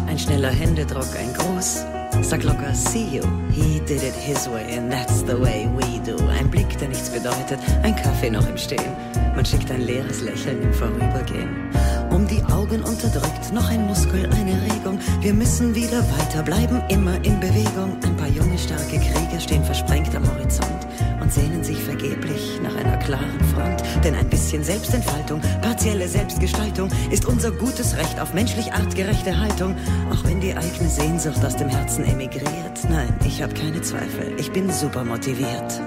Ein 0.07 0.17
schneller 0.17 0.51
Händedruck, 0.51 1.09
ein 1.19 1.35
Gruß. 1.35 1.85
Sag 2.23 2.45
locker, 2.45 2.73
see 2.75 3.07
you. 3.17 3.23
He 3.51 3.81
did 3.81 4.03
it 4.03 4.15
his 4.15 4.49
way 4.49 4.77
and 4.77 4.93
that's 4.93 5.23
the 5.23 5.41
way 5.41 5.69
we 5.77 5.99
do. 6.05 6.17
Ein 6.29 6.49
Blick, 6.51 6.77
der 6.79 6.89
nichts 6.89 7.11
bedeutet, 7.11 7.59
ein 7.83 7.97
im 8.49 8.57
Stehen. 8.57 8.93
Man 9.35 9.45
schickt 9.45 9.71
ein 9.71 9.83
leeres 9.83 10.23
Lächeln 10.23 10.63
im 10.63 10.73
Vorübergehen. 10.73 11.49
Um 12.11 12.27
die 12.27 12.43
Augen 12.45 12.83
unterdrückt, 12.83 13.53
noch 13.53 13.71
ein 13.71 13.87
Muskel, 13.87 14.29
eine 14.33 14.61
Regung. 14.63 14.99
Wir 15.21 15.35
müssen 15.35 15.75
wieder 15.75 16.03
weiter, 16.19 16.43
bleiben 16.43 16.83
immer 16.89 17.15
in 17.25 17.39
Bewegung. 17.39 17.97
Ein 18.05 18.17
paar 18.17 18.29
junge, 18.29 18.59
starke 18.59 18.99
Krieger 18.99 19.41
stehen 19.41 19.63
versprengt 19.63 20.15
am 20.17 20.29
Horizont 20.29 20.87
und 21.21 21.33
sehnen 21.33 21.63
sich 21.63 21.79
vergeblich 21.79 22.59
nach 22.63 22.75
einer 22.75 22.97
klaren 22.97 23.41
Front. 23.55 23.83
Denn 24.03 24.15
ein 24.15 24.29
bisschen 24.29 24.65
Selbstentfaltung, 24.65 25.41
partielle 25.61 26.09
Selbstgestaltung 26.09 26.91
ist 27.11 27.27
unser 27.27 27.53
gutes 27.53 27.97
Recht 27.97 28.19
auf 28.19 28.35
menschlich 28.35 28.73
artgerechte 28.73 29.39
Haltung. 29.39 29.77
Auch 30.11 30.25
wenn 30.25 30.41
die 30.41 30.55
eigene 30.55 30.89
Sehnsucht 30.89 31.45
aus 31.45 31.57
dem 31.57 31.69
Herzen 31.69 32.05
emigriert. 32.05 32.89
Nein, 32.91 33.15
ich 33.27 33.43
habe 33.43 33.55
keine 33.55 33.81
Zweifel, 33.83 34.35
ich 34.39 34.51
bin 34.51 34.73
super 34.73 35.05
motiviert. 35.05 35.81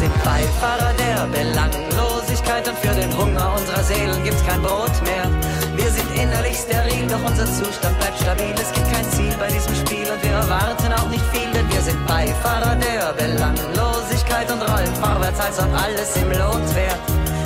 Wir 0.00 0.08
sind 0.08 0.24
Beifahrer 0.24 0.94
der 0.94 1.26
Belanglosigkeit 1.26 2.66
und 2.66 2.78
für 2.78 2.94
den 2.94 3.14
Hunger 3.18 3.52
unserer 3.54 3.82
Seelen 3.84 4.24
gibt's 4.24 4.42
kein 4.46 4.62
Brot 4.62 4.96
mehr. 5.04 5.28
Wir 5.76 5.90
sind 5.90 6.10
innerlich 6.16 6.56
steril, 6.56 7.06
doch 7.06 7.22
unser 7.22 7.44
Zustand 7.44 7.98
bleibt 7.98 8.18
stabil. 8.18 8.54
Es 8.54 8.72
gibt 8.72 8.90
kein 8.90 9.04
Ziel 9.10 9.34
bei 9.38 9.48
diesem 9.48 9.74
Spiel 9.74 10.10
und 10.10 10.22
wir 10.22 10.30
erwarten 10.30 10.90
auch 10.94 11.10
nicht 11.10 11.24
viel, 11.26 11.52
denn 11.52 11.70
wir 11.70 11.82
sind 11.82 11.98
Beifahrer 12.06 12.76
der 12.76 13.12
Belanglosigkeit 13.12 14.50
und 14.50 14.62
rollen 14.62 14.94
vorwärts, 14.94 15.38
als 15.38 15.58
ob 15.58 15.68
alles 15.74 16.16
im 16.16 16.30
Lot 16.30 16.74
wäre. 16.74 16.96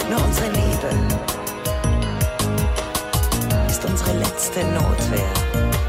Nur 0.08 0.24
unsere 0.24 0.48
Liebe 0.50 0.90
ist 3.68 3.84
unsere 3.84 4.12
letzte 4.12 4.60
Notwehr. 4.60 5.83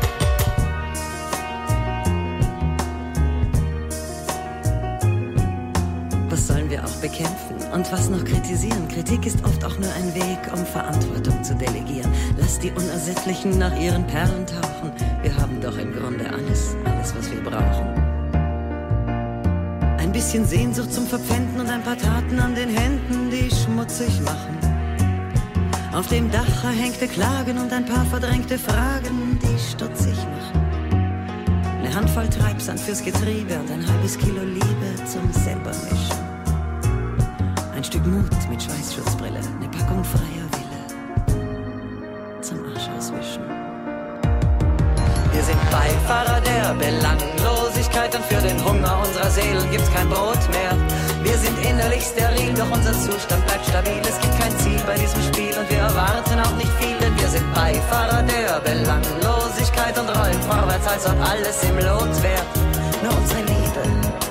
Auch 6.86 7.02
bekämpfen 7.02 7.56
und 7.74 7.92
was 7.92 8.10
noch 8.10 8.24
kritisieren? 8.24 8.88
Kritik 8.88 9.26
ist 9.26 9.44
oft 9.44 9.64
auch 9.66 9.78
nur 9.80 9.92
ein 9.94 10.14
Weg, 10.14 10.40
um 10.54 10.66
Verantwortung 10.66 11.44
zu 11.44 11.56
delegieren. 11.56 12.12
Lass 12.38 12.60
die 12.60 12.72
Unersättlichen 12.72 13.58
nach 13.58 13.76
ihren 13.80 14.06
Perlen 14.06 14.46
tauchen. 14.46 14.92
Wir 15.22 15.36
haben 15.36 15.60
doch 15.62 15.78
im 15.78 15.94
Grunde 15.94 16.30
alles, 16.30 16.76
alles, 16.86 17.16
was 17.16 17.32
wir 17.32 17.44
brauchen. 17.44 17.88
Ein 19.98 20.12
bisschen 20.12 20.46
Sehnsucht 20.46 20.94
zum 20.94 21.08
Verpfänden 21.08 21.60
und 21.60 21.70
ein 21.70 21.82
paar 21.82 21.98
Taten 21.98 22.40
an 22.40 22.54
den 22.54 22.70
Händen, 22.70 23.32
die 23.32 23.50
schmutzig 23.54 24.22
machen. 24.22 24.56
Auf 25.92 26.08
dem 26.08 26.30
Dach 26.30 26.64
erhängte 26.64 27.08
Klagen 27.08 27.58
und 27.58 27.72
ein 27.74 27.86
paar 27.86 28.06
verdrängte 28.06 28.60
Fragen, 28.60 29.40
die 29.42 29.60
stutzig 29.60 30.18
machen. 30.18 30.62
Eine 31.80 31.96
Handvoll 31.96 32.28
Treibsand 32.28 32.80
fürs 32.80 33.04
Getriebe 33.04 33.58
und 33.60 33.72
ein 33.72 33.88
halbes 33.88 34.18
Kilo 34.18 34.44
Liebe 34.44 35.06
zum. 35.06 35.26
Ein 35.56 36.05
Stück 37.86 38.06
Mut 38.08 38.34
mit 38.50 38.64
Schweißschutzbrille, 38.64 39.38
eine 39.38 39.70
Packung 39.70 40.04
freier 40.04 40.50
Wille 40.58 40.82
zum 42.42 42.58
Arsch 42.66 42.90
auswischen. 42.98 43.44
Wir 45.32 45.44
sind 45.44 45.60
Beifahrer 45.70 46.42
der 46.42 46.74
Belanglosigkeit 46.74 48.16
und 48.16 48.26
für 48.26 48.42
den 48.42 48.58
Hunger 48.66 48.98
unserer 49.06 49.30
Seelen 49.30 49.70
gibt's 49.70 49.94
kein 49.94 50.10
Brot 50.10 50.42
mehr. 50.50 50.74
Wir 51.22 51.38
sind 51.38 51.56
innerlich 51.64 52.04
steril, 52.04 52.56
doch 52.56 52.72
unser 52.76 52.94
Zustand 52.94 53.46
bleibt 53.46 53.68
stabil. 53.68 54.02
Es 54.02 54.20
gibt 54.20 54.40
kein 54.40 54.58
Ziel 54.58 54.82
bei 54.88 54.96
diesem 54.96 55.22
Spiel 55.22 55.54
und 55.54 55.70
wir 55.70 55.78
erwarten 55.78 56.40
auch 56.40 56.58
nicht 56.58 56.74
viel, 56.82 56.98
denn 56.98 57.16
wir 57.20 57.28
sind 57.30 57.46
Beifahrer 57.54 58.24
der 58.24 58.62
Belanglosigkeit 58.62 59.96
und 60.00 60.10
rollen 60.10 60.42
vorwärts, 60.50 60.88
als 60.88 61.06
ob 61.06 61.22
alles 61.22 61.62
im 61.62 61.78
Lot 61.86 62.24
wäre. 62.24 62.46
Nur 63.04 63.16
unsere 63.16 63.42
Liebe 63.42 64.25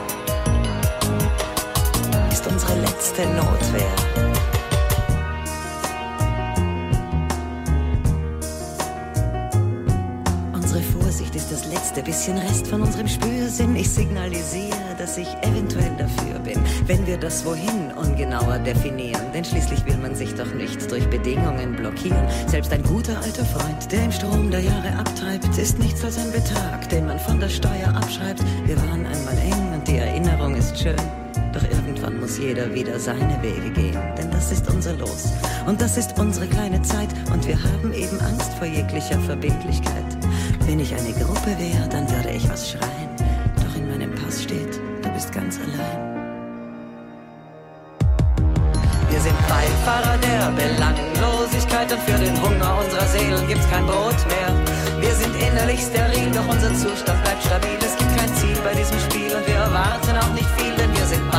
unsere 2.64 2.80
letzte 2.80 3.22
Notwehr. 3.22 3.94
Unsere 10.52 10.80
Vorsicht 10.82 11.34
ist 11.34 11.52
das 11.52 11.66
letzte 11.66 12.02
bisschen 12.02 12.38
Rest 12.38 12.66
von 12.66 12.82
unserem 12.82 13.08
Spürsinn. 13.08 13.76
Ich 13.76 13.90
signalisiere, 13.90 14.76
dass 14.98 15.18
ich 15.18 15.28
eventuell 15.42 15.92
dafür 15.98 16.38
bin, 16.40 16.60
wenn 16.86 17.06
wir 17.06 17.18
das 17.18 17.44
Wohin 17.44 17.92
ungenauer 17.96 18.58
definieren. 18.58 19.32
Denn 19.32 19.44
schließlich 19.44 19.84
will 19.86 19.96
man 19.98 20.14
sich 20.14 20.34
doch 20.34 20.52
nicht 20.54 20.90
durch 20.90 21.08
Bedingungen 21.08 21.76
blockieren. 21.76 22.26
Selbst 22.46 22.72
ein 22.72 22.82
guter 22.82 23.16
alter 23.20 23.44
Freund, 23.44 23.90
der 23.92 24.04
im 24.04 24.12
Strom 24.12 24.50
der 24.50 24.60
Jahre 24.60 24.96
abtreibt, 24.98 25.56
ist 25.58 25.78
nichts 25.78 26.04
als 26.04 26.18
ein 26.18 26.32
Betrag, 26.32 26.88
den 26.88 27.06
man 27.06 27.18
von 27.18 27.40
der 27.40 27.48
Steuer 27.48 27.94
abschreibt. 27.94 28.42
Wir 28.66 28.76
waren 28.76 29.06
einmal 29.06 29.38
eng 29.38 29.74
und 29.74 29.86
die 29.86 29.96
Erinnerung 29.96 30.54
ist 30.54 30.78
schön. 30.78 31.23
Doch 31.54 31.62
irgendwann 31.62 32.18
muss 32.18 32.38
jeder 32.38 32.74
wieder 32.74 32.98
seine 32.98 33.40
Wege 33.40 33.70
gehen, 33.70 33.96
denn 34.18 34.28
das 34.32 34.50
ist 34.50 34.68
unser 34.68 34.92
Los 34.94 35.32
und 35.66 35.80
das 35.80 35.96
ist 35.96 36.18
unsere 36.18 36.48
kleine 36.48 36.82
Zeit 36.82 37.10
und 37.32 37.46
wir 37.46 37.56
haben 37.56 37.92
eben 37.94 38.20
Angst 38.22 38.52
vor 38.58 38.66
jeglicher 38.66 39.20
Verbindlichkeit. 39.20 40.18
Wenn 40.66 40.80
ich 40.80 40.92
eine 40.92 41.12
Gruppe 41.12 41.56
wäre, 41.56 41.88
dann 41.88 42.10
würde 42.10 42.30
ich 42.30 42.50
was 42.50 42.70
schreien, 42.70 43.08
doch 43.56 43.76
in 43.76 43.88
meinem 43.88 44.12
Pass 44.16 44.42
steht, 44.42 44.80
du 45.02 45.08
bist 45.10 45.30
ganz 45.30 45.60
allein. 45.60 46.14
Wir 49.10 49.20
sind 49.20 49.38
Beifahrer 49.46 50.18
der 50.18 50.50
Belanglosigkeit 50.58 51.92
und 51.92 52.00
für 52.02 52.18
den 52.18 52.34
Hunger 52.42 52.78
unserer 52.82 53.06
Seelen 53.06 53.46
gibt's 53.46 53.70
kein 53.70 53.86
Brot 53.86 54.18
mehr. 54.26 54.50
Wir 55.00 55.14
sind 55.14 55.34
innerlich 55.36 55.80
steril, 55.80 56.32
doch 56.34 56.48
unser 56.48 56.74
Zustand 56.74 57.22
bleibt 57.22 57.44
stabil. 57.44 57.78
Es 57.78 57.96
gibt 57.96 58.16
kein 58.18 58.34
Ziel 58.34 58.56
bei 58.64 58.74
diesem 58.74 58.98
Spiel 58.98 59.32
und 59.36 59.46
wir 59.46 59.54
erwarten 59.54 60.16
auch 60.18 60.34
nicht 60.34 60.50
viel, 60.58 60.73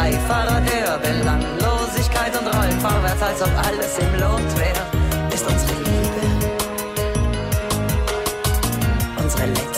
Beifahrer 0.05 0.61
der 0.61 0.99
Belanglosigkeit 0.99 2.31
und 2.39 2.45
rollen 2.45 2.79
vorwärts, 2.79 3.23
als 3.23 3.41
ob 3.41 3.49
alles 3.57 3.97
im 3.97 4.19
Lot 4.19 4.59
wäre. 4.59 5.33
Ist 5.33 5.47
unsere 5.47 5.73
Liebe 5.79 5.95
unsere 9.17 9.47
letzte 9.47 9.74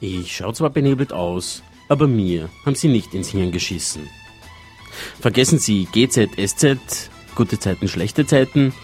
Ich 0.00 0.36
schau 0.36 0.52
zwar 0.52 0.70
benebelt 0.70 1.12
aus, 1.12 1.62
aber 1.88 2.06
mir 2.06 2.50
haben 2.64 2.74
sie 2.74 2.88
nicht 2.88 3.14
ins 3.14 3.30
Hirn 3.30 3.50
geschissen. 3.50 4.08
Vergessen 5.20 5.58
Sie 5.58 5.86
GZSZ, 5.90 7.10
gute 7.34 7.58
Zeiten, 7.58 7.88
schlechte 7.88 8.26
Zeiten, 8.26 8.74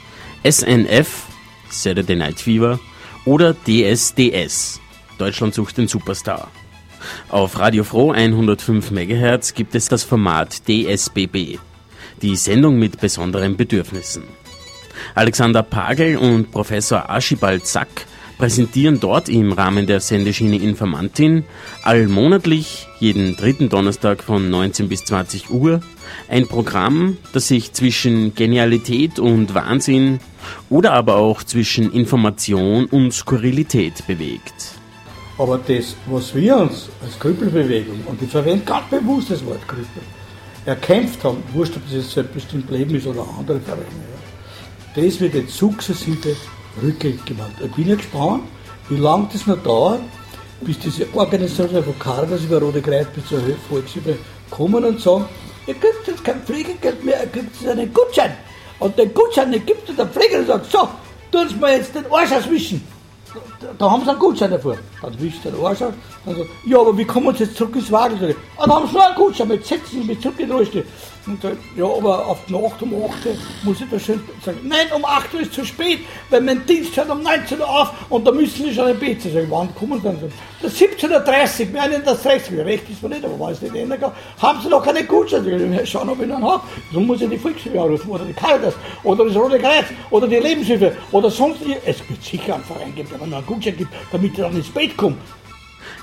SNF, 0.49 1.25
Saturday 1.69 2.17
Night 2.17 2.41
Fever 2.41 2.81
oder 3.25 3.55
DSDS, 3.55 4.81
Deutschland 5.19 5.55
sucht 5.55 5.79
den 5.79 5.89
Superstar. 5.89 6.51
Auf 7.29 7.59
Radio 7.59 7.85
Froh 7.85 8.13
105 8.13 8.91
MHz 8.91 9.55
gibt 9.55 9.75
es 9.75 9.89
das 9.89 10.05
Format 10.05 10.63
DSBB, 10.67 11.59
die 12.23 12.37
Sendung 12.37 12.79
mit 12.79 13.01
besonderen 13.01 13.57
Bedürfnissen. 13.57 14.25
Alexander 15.15 15.63
Pagel 15.63 16.17
und 16.17 16.51
Professor 16.51 17.09
Archibald 17.11 17.67
Sack 17.67 18.07
präsentieren 18.39 19.01
dort 19.01 19.29
im 19.29 19.53
Rahmen 19.53 19.87
der 19.87 20.01
Sendeschiene 20.01 20.57
Informantin 20.57 21.45
allmonatlich, 21.83 22.89
jeden 23.01 23.37
dritten 23.37 23.69
Donnerstag 23.69 24.23
von 24.23 24.51
19 24.51 24.89
bis 24.89 25.05
20 25.05 25.51
Uhr, 25.51 25.81
ein 26.29 26.47
Programm, 26.47 27.17
das 27.33 27.49
sich 27.49 27.73
zwischen 27.73 28.35
Genialität 28.35 29.19
und 29.19 29.55
Wahnsinn 29.55 30.21
oder 30.71 30.93
aber 30.93 31.17
auch 31.17 31.43
zwischen 31.43 31.93
Information 31.93 32.87
und 32.87 33.13
Skurrilität 33.13 34.07
bewegt. 34.07 34.55
Aber 35.39 35.59
das, 35.59 35.97
was 36.07 36.35
wir 36.35 36.57
uns 36.57 36.89
als 37.03 37.19
Krüppelbewegung, 37.19 38.01
und 38.07 38.21
ich 38.21 38.31
verwende 38.31 38.65
ganz 38.65 38.89
bewusst 38.91 39.31
das 39.31 39.45
Wort 39.47 39.67
Krüppel, 39.67 40.03
erkämpft 40.65 41.25
haben, 41.25 41.43
wurscht, 41.53 41.77
ob 41.77 41.85
das 41.85 41.95
jetzt 41.95 42.11
selbstbestimmt 42.13 42.71
Leben 42.71 42.95
ist 42.95 43.07
oder 43.07 43.27
andere 43.39 43.61
Vereine, 43.61 43.83
ja, 43.85 45.03
das 45.03 45.21
wird 45.21 45.35
jetzt 45.35 45.57
sukzessive 45.57 46.37
rückgängig 46.81 47.25
gemacht. 47.25 47.53
Ich 47.65 47.73
bin 47.73 47.89
ja 47.89 47.97
gespannt, 47.97 48.45
wie 48.89 48.97
lange 48.97 49.29
das 49.33 49.47
noch 49.47 49.63
dauert, 49.63 50.01
bis 50.61 50.79
diese 50.79 51.07
Organisation 51.15 51.69
von 51.83 51.99
Caritas 51.99 52.43
über 52.43 52.61
Rote 52.61 52.81
Kreuz 52.81 53.07
bis 53.15 53.27
zur 53.27 53.41
Volkshilfe 53.69 54.17
kommen 54.51 54.85
und 54.85 55.01
sagen, 55.01 55.25
ihr 55.67 55.75
kriegt 55.75 56.07
jetzt 56.07 56.25
kein 56.25 56.41
Pflegegeld 56.43 57.05
mehr, 57.05 57.23
ihr 57.23 57.29
kriegt 57.29 57.61
jetzt 57.61 57.71
einen 57.71 57.93
Gutschein. 57.93 58.37
Und 58.79 58.99
den 58.99 59.13
Gutschein 59.15 59.53
den 59.53 59.65
gibt 59.65 59.89
es 59.89 59.97
der 59.97 60.07
Pfleger 60.07 60.39
und 60.41 60.47
sagt, 60.47 60.71
so, 60.71 60.89
tun 61.31 61.49
Sie 61.49 61.57
mir 61.57 61.77
jetzt 61.77 61.95
den 61.95 62.05
Arsch 62.11 62.33
auswischen. 62.33 62.87
Da, 63.79 63.91
haben 63.91 64.05
sie 64.05 64.11
einen 64.11 64.19
Gutschein 64.19 64.51
davor. 64.51 64.77
Dann 65.01 65.21
wischt 65.21 65.45
der 65.45 65.55
Arsch 65.55 65.81
aus. 65.81 65.95
Dann 66.27 66.37
sagt, 66.37 66.49
ja, 66.67 66.79
aber 66.79 66.97
wie 66.99 67.05
kommen 67.05 67.35
Sie 67.35 67.45
jetzt 67.45 67.57
zurück 67.57 67.77
ins 67.77 67.91
Wagel? 67.91 68.37
Ah, 68.59 68.67
da 68.67 68.75
haben 68.75 68.87
sie 68.87 68.95
noch 68.95 69.07
einen 69.07 69.15
Gutschein, 69.15 69.51
jetzt 69.51 69.69
setzen 69.69 70.03
Sie 70.03 70.05
mich 70.05 70.21
zurück 70.21 70.39
in 70.39 70.49
den 70.49 70.57
Rollstuhl. 70.57 70.85
Und 71.25 71.43
dann, 71.45 71.57
ja, 71.77 71.85
aber 71.85 72.27
auf 72.27 72.39
die 72.49 72.53
Nacht 72.53 72.83
um 72.83 72.95
8 72.95 73.27
Uhr 73.27 73.37
muss 73.63 73.81
ich 73.81 73.89
da 73.89 73.99
schön 73.99 74.21
sagen, 74.45 74.59
nein, 74.65 74.87
um 74.95 75.05
8 75.05 75.33
Uhr 75.35 75.41
ist 75.43 75.53
zu 75.53 75.65
spät, 75.65 76.01
weil 76.31 76.41
mein 76.41 76.67
Dienst 76.67 76.97
hört 76.97 77.11
um 77.11 77.23
19 77.23 77.61
Uhr 77.61 77.69
auf 77.69 77.93
und 78.11 78.27
da 78.27 78.33
müssen 78.33 78.65
Sie 78.65 78.75
schon 78.75 78.91
im 78.91 78.99
Bett 78.99 79.23
sein. 79.23 79.47
Wann 79.49 79.73
kommen 79.77 80.01
Sie 80.01 80.05
dann? 80.05 80.19
Das 80.61 80.75
17.30 80.75 81.69
Uhr, 81.69 81.75
wir 81.75 81.83
haben 81.83 82.03
das 82.05 82.25
Recht, 82.25 82.51
recht 82.51 82.91
ist 82.91 83.03
mir 83.03 83.11
nicht, 83.11 83.25
aber 83.25 83.51
es 83.51 83.63
nicht 83.63 83.75
ändern 83.75 84.01
kann, 84.01 84.13
haben 84.39 84.61
Sie 84.63 84.69
noch 84.69 84.85
keine 84.85 85.05
Gutscheine. 85.05 85.81
Ich, 85.83 85.91
schauen, 85.91 86.09
ob 86.09 86.19
ich 86.19 86.25
einen 86.25 86.43
habe. 86.43 86.63
So 86.93 87.01
muss 87.01 87.21
ich 87.21 87.31
die 87.31 87.39
Volkshilfe 87.39 87.81
anrufen 87.81 88.11
oder 88.11 88.25
die 88.25 88.33
Caritas 88.33 88.75
oder 89.05 89.25
das 89.25 89.37
Rote 89.37 89.61
Kreuz 89.61 89.87
oder 90.11 90.27
die 90.27 90.37
Lebenshilfe 90.37 90.97
oder 91.13 91.31
sonst. 91.31 91.61
Es 91.87 92.01
wird 92.09 92.23
sicher 92.23 92.57
einen 92.57 92.65
Verein 92.65 92.95
geben, 92.97 93.09
der 93.11 93.25
mir 93.27 93.37
einen 93.37 93.47
Gutschein 93.47 93.77
gibt, 93.77 93.93
damit 94.11 94.33
ich 94.33 94.39
dann 94.39 94.57
ins 94.57 94.71
Bett 94.71 94.97
komme. 94.97 95.17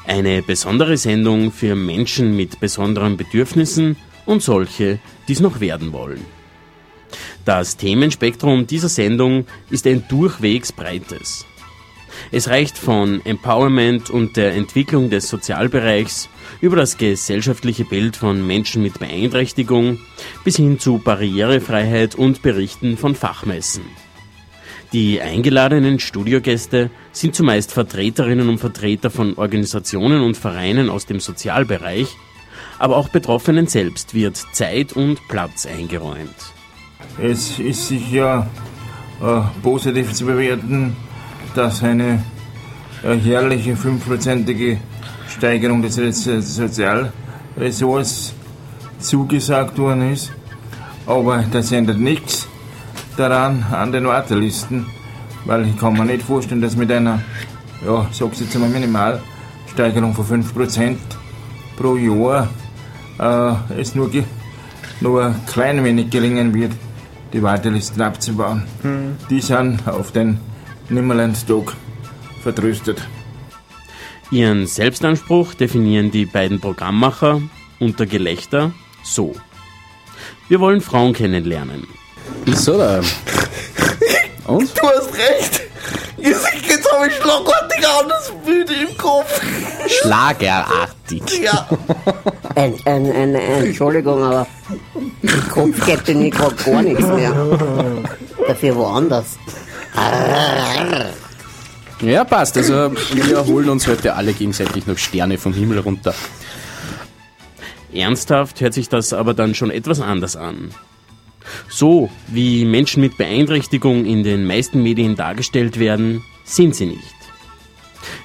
Eine 0.07 0.41
besondere 0.41 0.95
Sendung 0.95 1.51
für 1.51 1.75
Menschen 1.75 2.35
mit 2.37 2.61
besonderen 2.61 3.17
Bedürfnissen 3.17 3.97
und 4.29 4.43
solche, 4.43 4.99
die 5.27 5.33
es 5.33 5.39
noch 5.39 5.59
werden 5.59 5.91
wollen. 5.91 6.23
Das 7.45 7.77
Themenspektrum 7.77 8.67
dieser 8.67 8.87
Sendung 8.87 9.47
ist 9.71 9.87
ein 9.87 10.03
durchwegs 10.07 10.71
breites. 10.71 11.47
Es 12.31 12.47
reicht 12.47 12.77
von 12.77 13.25
Empowerment 13.25 14.11
und 14.11 14.37
der 14.37 14.53
Entwicklung 14.53 15.09
des 15.09 15.29
Sozialbereichs 15.29 16.29
über 16.61 16.75
das 16.75 16.97
gesellschaftliche 16.97 17.85
Bild 17.85 18.17
von 18.17 18.45
Menschen 18.45 18.83
mit 18.83 18.99
Beeinträchtigung 18.99 19.97
bis 20.43 20.57
hin 20.57 20.77
zu 20.77 20.99
Barrierefreiheit 20.99 22.13
und 22.13 22.43
Berichten 22.43 22.97
von 22.97 23.15
Fachmessen. 23.15 23.83
Die 24.93 25.21
eingeladenen 25.21 25.99
Studiogäste 25.99 26.91
sind 27.11 27.33
zumeist 27.33 27.71
Vertreterinnen 27.71 28.49
und 28.49 28.59
Vertreter 28.59 29.09
von 29.09 29.35
Organisationen 29.37 30.21
und 30.21 30.37
Vereinen 30.37 30.89
aus 30.89 31.07
dem 31.07 31.19
Sozialbereich, 31.19 32.15
aber 32.79 32.97
auch 32.97 33.09
Betroffenen 33.09 33.67
selbst 33.67 34.13
wird 34.13 34.37
Zeit 34.53 34.93
und 34.93 35.19
Platz 35.27 35.65
eingeräumt. 35.65 36.35
Es 37.21 37.59
ist 37.59 37.87
sicher 37.89 38.47
äh, 39.21 39.41
positiv 39.61 40.13
zu 40.13 40.25
bewerten, 40.25 40.95
dass 41.55 41.83
eine 41.83 42.23
äh, 43.03 43.15
jährliche 43.15 43.75
fünfprozentige 43.75 44.77
Steigerung 45.27 45.81
des 45.81 45.97
Re- 45.99 46.13
Sozialressorts 46.41 48.33
zugesagt 48.99 49.77
worden 49.77 50.13
ist. 50.13 50.31
Aber 51.05 51.43
das 51.51 51.71
ändert 51.71 51.97
nichts 51.97 52.47
daran 53.17 53.65
an 53.71 53.91
den 53.91 54.05
Wartelisten, 54.05 54.85
weil 55.45 55.67
ich 55.67 55.77
kann 55.77 55.93
mir 55.93 56.05
nicht 56.05 56.23
vorstellen, 56.23 56.61
dass 56.61 56.75
mit 56.75 56.91
einer, 56.91 57.21
ja, 57.85 58.07
sag's 58.11 58.39
jetzt 58.39 58.55
einmal 58.55 58.69
Minimalsteigerung 58.69 60.13
von 60.13 60.43
5% 60.43 60.95
pro 61.77 61.95
Jahr 61.97 62.47
äh, 63.19 63.53
es 63.79 63.95
nur, 63.95 64.09
ge- 64.09 64.23
nur 65.01 65.25
ein 65.25 65.45
klein 65.45 65.83
wenig 65.83 66.09
gelingen 66.09 66.53
wird, 66.53 66.71
die 67.33 67.41
Wartelisten 67.43 68.01
abzubauen. 68.01 68.63
Die 69.29 69.41
sind 69.41 69.87
auf 69.87 70.11
den 70.11 70.39
Nimmerlandstag 70.89 71.73
vertröstet. 72.41 73.01
Ihren 74.31 74.67
Selbstanspruch 74.67 75.53
definieren 75.53 76.11
die 76.11 76.25
beiden 76.25 76.59
Programmmacher 76.59 77.41
unter 77.79 78.05
Gelächter 78.05 78.71
so. 79.03 79.35
Wir 80.47 80.59
wollen 80.59 80.81
Frauen 80.81 81.13
kennenlernen. 81.13 81.87
Ist 82.45 82.63
so 82.65 82.77
da. 82.77 83.01
Und? 84.47 84.69
Du 84.77 84.87
hast 84.87 85.13
recht. 85.15 85.61
Jetzt, 86.21 86.47
jetzt 86.67 86.91
habe 86.91 87.07
ich 87.07 87.15
schlagartig 87.15 87.87
anders 87.99 88.31
Bild 88.45 88.69
im 88.71 88.97
Kopf. 88.97 89.41
Schlagerartig. 89.87 91.39
Ja. 91.41 91.67
Ein, 92.55 92.75
ein, 92.85 93.05
ein, 93.11 93.35
ein, 93.35 93.65
Entschuldigung, 93.65 94.23
aber 94.23 94.47
im 95.21 95.49
Kopf 95.49 95.85
geht 95.85 96.05
bei 96.05 96.13
mir 96.13 96.29
gerade 96.29 96.55
gar 96.55 96.81
nichts 96.81 97.05
mehr. 97.05 97.33
Dafür 98.47 98.75
woanders. 98.75 99.37
Ja, 102.01 102.23
passt. 102.23 102.57
Also 102.57 102.91
wir 103.13 103.45
holen 103.45 103.69
uns 103.69 103.87
heute 103.87 104.15
alle 104.15 104.33
gegenseitig 104.33 104.87
noch 104.87 104.97
Sterne 104.97 105.37
vom 105.37 105.53
Himmel 105.53 105.79
runter. 105.79 106.13
Ernsthaft 107.93 108.61
hört 108.61 108.73
sich 108.73 108.89
das 108.89 109.13
aber 109.13 109.33
dann 109.33 109.55
schon 109.55 109.71
etwas 109.71 109.99
anders 109.99 110.35
an. 110.35 110.71
So 111.67 112.09
wie 112.27 112.65
Menschen 112.65 113.01
mit 113.01 113.17
Beeinträchtigung 113.17 114.05
in 114.05 114.23
den 114.23 114.45
meisten 114.45 114.83
Medien 114.83 115.15
dargestellt 115.15 115.79
werden, 115.79 116.23
sind 116.43 116.75
sie 116.75 116.87
nicht. 116.87 117.15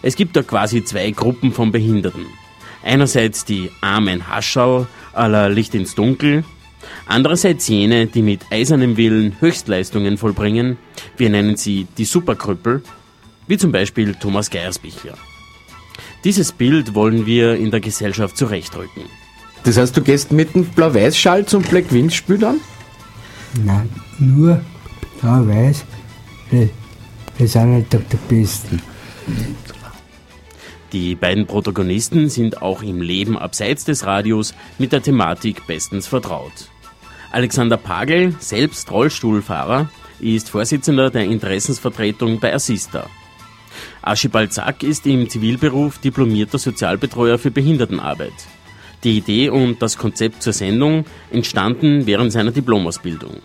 Es 0.02 0.16
gibt 0.16 0.36
da 0.36 0.42
quasi 0.42 0.84
zwei 0.84 1.10
Gruppen 1.10 1.52
von 1.52 1.72
Behinderten. 1.72 2.26
Einerseits 2.82 3.44
die 3.44 3.70
armen 3.80 4.28
Hascherl 4.28 4.86
aller 5.12 5.48
Licht 5.48 5.74
ins 5.74 5.94
Dunkel, 5.94 6.44
andererseits 7.06 7.68
jene, 7.68 8.06
die 8.06 8.22
mit 8.22 8.40
eisernem 8.50 8.96
Willen 8.96 9.36
Höchstleistungen 9.40 10.18
vollbringen, 10.18 10.76
wir 11.16 11.30
nennen 11.30 11.56
sie 11.56 11.86
die 11.96 12.04
Superkrüppel, 12.04 12.82
wie 13.46 13.58
zum 13.58 13.72
Beispiel 13.72 14.14
Thomas 14.14 14.50
Geiersbichler. 14.50 15.14
Dieses 16.24 16.52
Bild 16.52 16.94
wollen 16.94 17.26
wir 17.26 17.56
in 17.56 17.70
der 17.70 17.80
Gesellschaft 17.80 18.36
zurechtrücken. 18.36 19.04
Das 19.64 19.78
heißt, 19.78 19.96
du 19.96 20.02
gehst 20.02 20.32
mit 20.32 20.54
dem 20.54 20.64
Blau-Weiß-Schal 20.66 21.46
zum 21.46 21.62
Black 21.62 21.92
Wind-Spiel 21.92 22.38
dann? 22.38 22.60
Nein, 23.62 23.88
nur 24.18 24.60
da 25.22 25.46
weiß, 25.46 25.84
wir, 26.50 26.68
sind 27.48 27.72
halt 27.72 27.94
doch 27.94 28.00
die 28.10 28.34
Besten. 28.34 28.82
Die 30.92 31.14
beiden 31.14 31.46
Protagonisten 31.46 32.28
sind 32.28 32.62
auch 32.62 32.82
im 32.82 33.00
Leben 33.00 33.38
abseits 33.38 33.84
des 33.84 34.06
Radios 34.06 34.54
mit 34.78 34.92
der 34.92 35.02
Thematik 35.02 35.66
bestens 35.66 36.06
vertraut. 36.06 36.68
Alexander 37.32 37.76
Pagel, 37.76 38.34
selbst 38.38 38.90
Rollstuhlfahrer, 38.90 39.88
ist 40.20 40.50
Vorsitzender 40.50 41.10
der 41.10 41.24
Interessensvertretung 41.24 42.38
bei 42.38 42.54
Assista. 42.54 43.08
Archibald 44.02 44.52
Zack 44.52 44.82
ist 44.82 45.06
im 45.06 45.28
Zivilberuf 45.28 45.98
diplomierter 45.98 46.58
Sozialbetreuer 46.58 47.38
für 47.38 47.50
Behindertenarbeit. 47.50 48.32
Die 49.04 49.18
Idee 49.18 49.50
und 49.50 49.82
das 49.82 49.98
Konzept 49.98 50.42
zur 50.42 50.54
Sendung 50.54 51.04
entstanden 51.30 52.06
während 52.06 52.32
seiner 52.32 52.52
Diplomausbildung. 52.52 53.36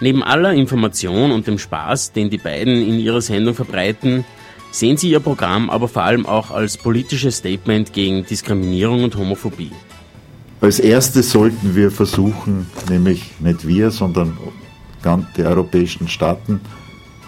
Neben 0.00 0.22
aller 0.22 0.52
Information 0.52 1.32
und 1.32 1.46
dem 1.46 1.58
Spaß, 1.58 2.12
den 2.12 2.30
die 2.30 2.38
beiden 2.38 2.74
in 2.74 2.98
ihrer 2.98 3.20
Sendung 3.20 3.54
verbreiten, 3.54 4.24
sehen 4.70 4.96
sie 4.96 5.10
ihr 5.10 5.20
Programm 5.20 5.68
aber 5.68 5.88
vor 5.88 6.02
allem 6.02 6.26
auch 6.26 6.50
als 6.50 6.76
politisches 6.76 7.38
Statement 7.38 7.92
gegen 7.92 8.24
Diskriminierung 8.24 9.04
und 9.04 9.16
Homophobie. 9.16 9.72
Als 10.60 10.78
erstes 10.78 11.32
sollten 11.32 11.74
wir 11.74 11.90
versuchen, 11.90 12.66
nämlich 12.88 13.32
nicht 13.40 13.66
wir, 13.66 13.90
sondern 13.90 14.38
die 15.36 15.42
europäischen 15.42 16.06
Staaten, 16.06 16.60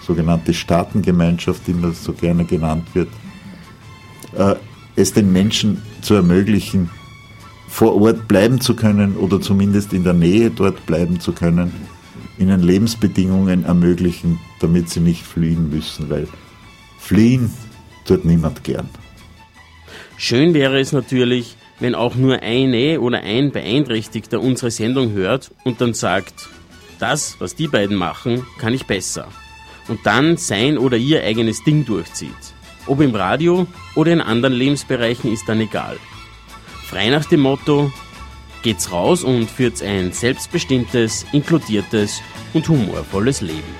sogenannte 0.01 0.53
Staatengemeinschaft, 0.53 1.67
die 1.67 1.71
immer 1.71 1.91
so 1.91 2.13
gerne 2.13 2.45
genannt 2.45 2.87
wird, 2.93 3.09
äh, 4.37 4.55
es 4.95 5.11
den 5.11 5.33
Menschen 5.33 5.81
zu 6.01 6.13
ermöglichen, 6.13 6.89
vor 7.67 8.01
Ort 8.01 8.27
bleiben 8.27 8.61
zu 8.61 8.75
können 8.75 9.15
oder 9.15 9.41
zumindest 9.41 9.93
in 9.93 10.03
der 10.03 10.13
Nähe 10.13 10.49
dort 10.49 10.85
bleiben 10.85 11.19
zu 11.19 11.33
können, 11.33 11.73
ihnen 12.37 12.61
Lebensbedingungen 12.61 13.65
ermöglichen, 13.65 14.39
damit 14.59 14.89
sie 14.89 14.99
nicht 14.99 15.23
fliehen 15.23 15.69
müssen, 15.69 16.09
weil 16.09 16.27
fliehen 16.99 17.51
tut 18.05 18.25
niemand 18.25 18.63
gern. 18.63 18.89
Schön 20.17 20.53
wäre 20.53 20.79
es 20.79 20.91
natürlich, 20.91 21.57
wenn 21.79 21.95
auch 21.95 22.15
nur 22.15 22.41
eine 22.41 23.01
oder 23.01 23.21
ein 23.21 23.51
Beeinträchtigter 23.51 24.39
unsere 24.39 24.71
Sendung 24.71 25.11
hört 25.11 25.51
und 25.63 25.81
dann 25.81 25.93
sagt, 25.93 26.49
das, 26.99 27.35
was 27.39 27.55
die 27.55 27.67
beiden 27.67 27.97
machen, 27.97 28.45
kann 28.59 28.73
ich 28.73 28.85
besser. 28.85 29.27
Und 29.87 29.99
dann 30.05 30.37
sein 30.37 30.77
oder 30.77 30.97
ihr 30.97 31.23
eigenes 31.23 31.63
Ding 31.63 31.85
durchzieht. 31.85 32.31
Ob 32.87 33.01
im 33.01 33.13
Radio 33.13 33.67
oder 33.95 34.13
in 34.13 34.21
anderen 34.21 34.53
Lebensbereichen 34.53 35.31
ist 35.31 35.47
dann 35.47 35.59
egal. 35.59 35.97
Frei 36.95 37.09
nach 37.09 37.25
dem 37.25 37.41
Motto, 37.41 37.91
geht's 38.63 38.89
raus 38.89 39.25
und 39.25 39.51
führt 39.51 39.83
ein 39.83 40.13
selbstbestimmtes, 40.13 41.25
inkludiertes 41.33 42.21
und 42.53 42.69
humorvolles 42.69 43.41
Leben. 43.41 43.75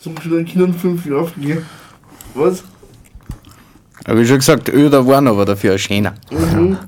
schon 0.00 0.30
den 0.30 0.44
Kindern 0.44 0.72
fünf 0.72 1.04
Jahre 1.04 1.22
aufgegeben. 1.22 1.66
Was? 2.34 2.62
Habe 4.06 4.22
ich 4.22 4.28
schon 4.28 4.36
gesagt, 4.38 4.68
öder 4.68 5.04
waren 5.04 5.26
aber 5.26 5.44
dafür 5.44 5.72
ein 5.72 5.78
schöner. 5.80 6.14
Mhm. 6.30 6.78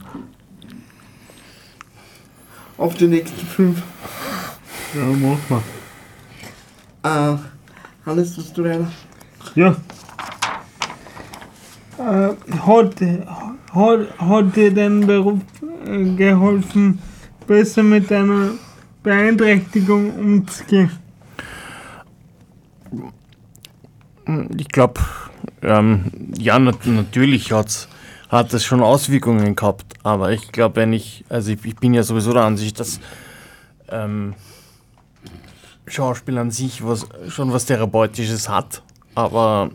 Auf 2.78 2.94
die 2.94 3.08
nächsten 3.08 3.44
fünf. 3.44 3.82
Ja, 4.94 5.02
mach 5.02 5.62
mal. 7.02 7.34
Äh, 7.34 7.51
Hannes, 8.04 8.34
tust 8.34 8.58
du 8.58 8.64
weiter? 8.64 8.90
Ja. 9.54 9.76
Äh, 11.98 12.34
hat, 12.66 12.94
hat, 13.72 14.18
hat 14.18 14.56
dir 14.56 14.74
dein 14.74 15.06
Beruf 15.06 15.38
äh, 15.86 16.16
geholfen, 16.16 16.98
besser 17.46 17.84
mit 17.84 18.10
deiner 18.10 18.50
Beeinträchtigung 19.04 20.10
umzugehen? 20.18 20.90
Ich 24.56 24.68
glaube, 24.68 25.00
ähm, 25.62 26.10
ja, 26.38 26.58
nat 26.58 26.84
natürlich 26.86 27.52
hat's, 27.52 27.88
hat 28.28 28.52
es 28.52 28.64
schon 28.64 28.82
Auswirkungen 28.82 29.54
gehabt, 29.54 29.94
aber 30.02 30.32
ich 30.32 30.50
glaube, 30.50 30.76
wenn 30.76 30.92
ich, 30.92 31.24
also 31.28 31.52
ich, 31.52 31.64
ich 31.64 31.76
bin 31.76 31.94
ja 31.94 32.02
sowieso 32.02 32.32
der 32.32 32.42
Ansicht, 32.42 32.80
dass 32.80 32.98
ähm, 33.90 34.34
Schauspiel 35.92 36.38
an 36.38 36.50
sich 36.50 36.84
was, 36.84 37.06
schon 37.28 37.52
was 37.52 37.66
Therapeutisches 37.66 38.48
hat, 38.48 38.82
aber 39.14 39.70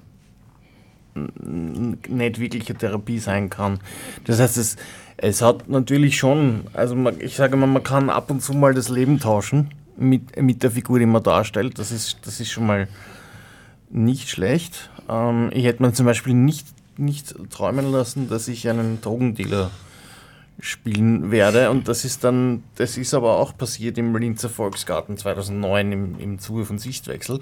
nicht 1.15 2.39
wirklich 2.39 2.69
eine 2.69 2.77
Therapie 2.77 3.19
sein 3.19 3.49
kann. 3.49 3.79
Das 4.25 4.39
heißt, 4.39 4.57
es, 4.57 4.75
es 5.17 5.41
hat 5.41 5.67
natürlich 5.67 6.17
schon, 6.17 6.65
also 6.73 6.95
man, 6.95 7.19
ich 7.19 7.35
sage 7.35 7.57
mal, 7.57 7.67
man 7.67 7.83
kann 7.83 8.09
ab 8.09 8.29
und 8.29 8.41
zu 8.41 8.53
mal 8.53 8.73
das 8.73 8.89
Leben 8.89 9.19
tauschen 9.19 9.71
mit, 9.97 10.39
mit 10.41 10.63
der 10.63 10.71
Figur, 10.71 10.99
die 10.99 11.05
man 11.05 11.23
darstellt. 11.23 11.79
Das 11.79 11.91
ist, 11.91 12.19
das 12.23 12.39
ist 12.39 12.51
schon 12.51 12.67
mal 12.67 12.87
nicht 13.89 14.29
schlecht. 14.29 14.89
Ähm, 15.09 15.49
ich 15.53 15.65
hätte 15.65 15.81
mir 15.81 15.93
zum 15.93 16.05
Beispiel 16.05 16.33
nicht, 16.33 16.67
nicht 16.97 17.35
träumen 17.49 17.91
lassen, 17.91 18.29
dass 18.29 18.47
ich 18.47 18.69
einen 18.69 19.01
Drogendealer 19.01 19.71
spielen 20.59 21.31
werde. 21.31 21.69
Und 21.69 21.87
das 21.87 22.05
ist 22.05 22.23
dann, 22.23 22.63
das 22.75 22.97
ist 22.97 23.13
aber 23.13 23.37
auch 23.37 23.57
passiert 23.57 23.97
im 23.97 24.15
Linzer 24.15 24.49
Volksgarten 24.49 25.17
2009 25.17 25.91
im, 25.91 26.19
im 26.19 26.39
Zuge 26.39 26.65
von 26.65 26.79
Sichtwechsel. 26.79 27.39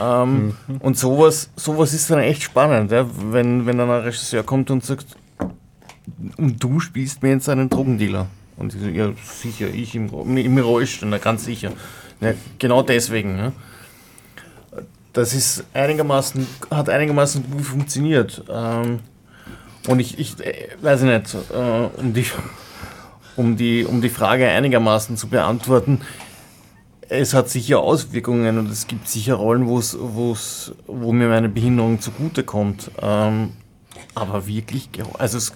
Ähm, 0.00 0.56
Und 0.80 0.98
sowas, 0.98 1.50
sowas 1.56 1.92
ist 1.94 2.10
dann 2.10 2.18
echt 2.18 2.42
spannend, 2.42 2.90
ja? 2.90 3.06
wenn, 3.30 3.66
wenn 3.66 3.78
dann 3.78 3.90
ein 3.90 4.02
Regisseur 4.02 4.42
kommt 4.42 4.70
und 4.70 4.84
sagt, 4.84 5.06
und 6.36 6.62
du 6.62 6.80
spielst 6.80 7.22
mir 7.22 7.30
jetzt 7.30 7.48
einen 7.48 7.70
Drogendealer. 7.70 8.26
Und 8.56 8.74
ich 8.74 8.80
so, 8.80 8.88
ja, 8.88 9.12
sicher, 9.24 9.68
ich 9.68 9.94
im, 9.94 10.36
im 10.36 10.58
Rollstuhl, 10.58 11.08
na, 11.08 11.18
ganz 11.18 11.44
sicher. 11.44 11.72
Ja, 12.20 12.34
genau 12.58 12.82
deswegen. 12.82 13.38
Ja. 13.38 13.52
Das 15.12 15.34
ist 15.34 15.64
einigermaßen, 15.74 16.46
hat 16.70 16.88
einigermaßen 16.88 17.44
gut 17.50 17.62
funktioniert. 17.62 18.42
Ähm, 18.48 19.00
und 19.88 20.00
ich, 20.00 20.18
ich 20.18 20.38
äh, 20.40 20.68
weiß 20.80 21.02
nicht, 21.02 21.34
äh, 21.34 22.00
um, 22.00 22.12
die, 22.14 22.26
um, 23.36 23.56
die, 23.56 23.84
um 23.84 24.00
die 24.00 24.08
Frage 24.08 24.48
einigermaßen 24.48 25.16
zu 25.16 25.28
beantworten, 25.28 26.00
es 27.08 27.34
hat 27.34 27.50
sicher 27.50 27.80
Auswirkungen 27.80 28.58
und 28.58 28.70
es 28.70 28.86
gibt 28.86 29.06
sicher 29.08 29.34
Rollen, 29.34 29.66
wo's, 29.66 29.96
wo's, 30.00 30.72
wo 30.86 31.12
mir 31.12 31.28
meine 31.28 31.48
Behinderung 31.50 32.00
zugutekommt. 32.00 32.90
Ähm, 33.00 33.50
aber 34.14 34.46
wirklich, 34.46 34.88
also 35.18 35.36
es, 35.36 35.52